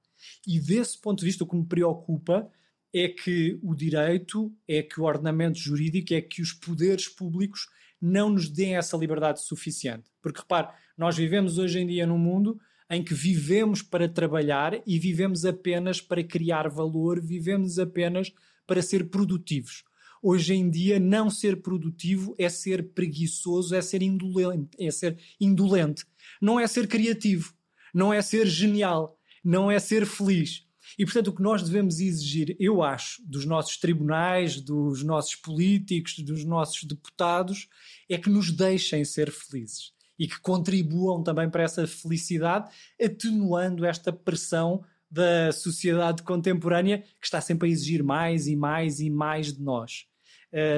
E 0.45 0.59
desse 0.59 0.99
ponto 0.99 1.19
de 1.19 1.25
vista, 1.25 1.45
o 1.45 1.47
que 1.47 1.55
me 1.55 1.65
preocupa 1.65 2.51
é 2.93 3.07
que 3.07 3.57
o 3.63 3.73
direito, 3.73 4.53
é 4.67 4.83
que 4.83 4.99
o 4.99 5.05
ordenamento 5.05 5.59
jurídico, 5.59 6.13
é 6.13 6.21
que 6.21 6.41
os 6.41 6.51
poderes 6.51 7.07
públicos 7.07 7.69
não 8.01 8.31
nos 8.31 8.49
deem 8.49 8.75
essa 8.75 8.97
liberdade 8.97 9.41
suficiente. 9.41 10.11
Porque 10.21 10.41
repare, 10.41 10.67
nós 10.97 11.15
vivemos 11.15 11.57
hoje 11.57 11.79
em 11.79 11.87
dia 11.87 12.05
num 12.05 12.17
mundo 12.17 12.59
em 12.89 13.01
que 13.01 13.13
vivemos 13.13 13.81
para 13.81 14.09
trabalhar 14.09 14.73
e 14.85 14.99
vivemos 14.99 15.45
apenas 15.45 16.01
para 16.01 16.21
criar 16.21 16.67
valor, 16.67 17.21
vivemos 17.21 17.79
apenas 17.79 18.33
para 18.65 18.81
ser 18.81 19.09
produtivos. 19.09 19.83
Hoje 20.21 20.53
em 20.53 20.69
dia, 20.69 20.99
não 20.99 21.29
ser 21.29 21.61
produtivo 21.61 22.33
é 22.37 22.47
ser 22.47 22.93
preguiçoso, 22.93 23.75
é 23.75 23.81
ser 23.81 24.01
indolente, 24.01 24.69
é 24.79 24.89
ser 24.89 25.19
indolente. 25.39 26.05
Não 26.41 26.59
é 26.59 26.65
ser 26.65 26.87
criativo, 26.87 27.53
não 27.93 28.13
é 28.13 28.21
ser 28.21 28.47
genial, 28.47 29.19
não 29.43 29.69
é 29.69 29.79
ser 29.79 30.05
feliz. 30.05 30.65
E, 30.97 31.05
portanto, 31.05 31.27
o 31.27 31.35
que 31.35 31.41
nós 31.41 31.63
devemos 31.63 31.99
exigir, 31.99 32.55
eu 32.59 32.81
acho, 32.81 33.21
dos 33.25 33.45
nossos 33.45 33.77
tribunais, 33.77 34.61
dos 34.61 35.03
nossos 35.03 35.35
políticos, 35.35 36.19
dos 36.19 36.45
nossos 36.45 36.83
deputados, 36.83 37.67
é 38.09 38.17
que 38.17 38.29
nos 38.29 38.51
deixem 38.51 39.03
ser 39.03 39.31
felizes 39.31 39.91
e 40.17 40.27
que 40.27 40.39
contribuam 40.39 41.23
também 41.23 41.49
para 41.49 41.63
essa 41.63 41.87
felicidade, 41.87 42.71
atenuando 43.01 43.85
esta 43.85 44.13
pressão 44.13 44.83
da 45.13 45.51
sociedade 45.51 46.23
contemporânea 46.23 47.03
que 47.21 47.25
está 47.25 47.39
sempre 47.39 47.69
a 47.69 47.71
exigir 47.71 48.03
mais 48.03 48.47
e 48.47 48.55
mais 48.55 48.99
e 48.99 49.11
mais 49.11 49.53
de 49.53 49.61
nós. 49.61 50.07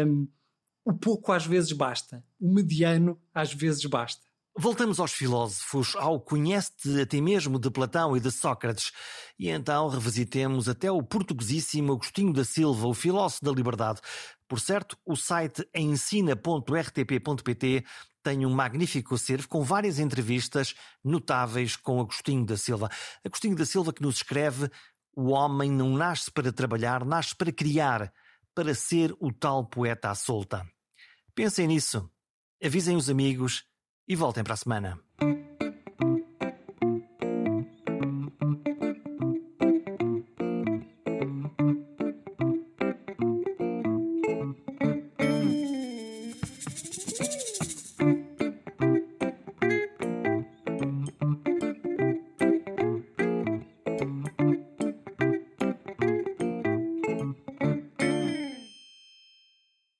Um, 0.05 0.27
o 0.83 0.91
pouco 0.93 1.31
às 1.31 1.45
vezes 1.45 1.71
basta, 1.71 2.21
o 2.39 2.53
mediano 2.53 3.17
às 3.33 3.53
vezes 3.53 3.85
basta. 3.85 4.21
Voltamos 4.57 4.99
aos 4.99 5.11
filósofos, 5.11 5.95
ao 5.97 6.19
conhece-te 6.19 7.01
a 7.01 7.05
ti 7.05 7.21
mesmo 7.21 7.59
de 7.59 7.69
Platão 7.69 8.15
e 8.15 8.19
de 8.19 8.31
Sócrates, 8.31 8.91
e 9.39 9.49
então 9.49 9.87
revisitemos 9.87 10.69
até 10.69 10.91
o 10.91 11.01
portuguesíssimo 11.01 11.93
Agostinho 11.93 12.33
da 12.33 12.45
Silva, 12.45 12.87
o 12.87 12.93
filósofo 12.93 13.43
da 13.43 13.51
liberdade. 13.51 14.01
Por 14.47 14.59
certo, 14.59 14.97
o 15.05 15.15
site 15.15 15.67
ensina.rtp.pt 15.73 16.35
tem 18.25 18.43
um 18.43 18.49
magnífico 18.49 19.13
acervo 19.13 19.47
com 19.47 19.63
várias 19.63 19.99
entrevistas 19.99 20.73
notáveis 21.03 21.75
com 21.75 22.01
Agostinho 22.01 22.43
da 22.43 22.57
Silva. 22.57 22.89
Agostinho 23.23 23.55
da 23.55 23.65
Silva 23.67 23.93
que 23.93 24.01
nos 24.01 24.15
escreve: 24.15 24.67
O 25.15 25.29
homem 25.29 25.71
não 25.71 25.95
nasce 25.95 26.31
para 26.31 26.51
trabalhar, 26.51 27.05
nasce 27.05 27.35
para 27.35 27.51
criar, 27.51 28.11
para 28.55 28.73
ser 28.73 29.15
o 29.19 29.31
tal 29.31 29.63
poeta 29.63 30.09
à 30.09 30.15
solta. 30.15 30.67
Pensem 31.35 31.67
nisso, 31.67 32.09
avisem 32.63 32.95
os 32.97 33.11
amigos 33.11 33.63
e 34.07 34.15
voltem 34.15 34.43
para 34.43 34.55
a 34.55 34.57
semana. 34.57 34.99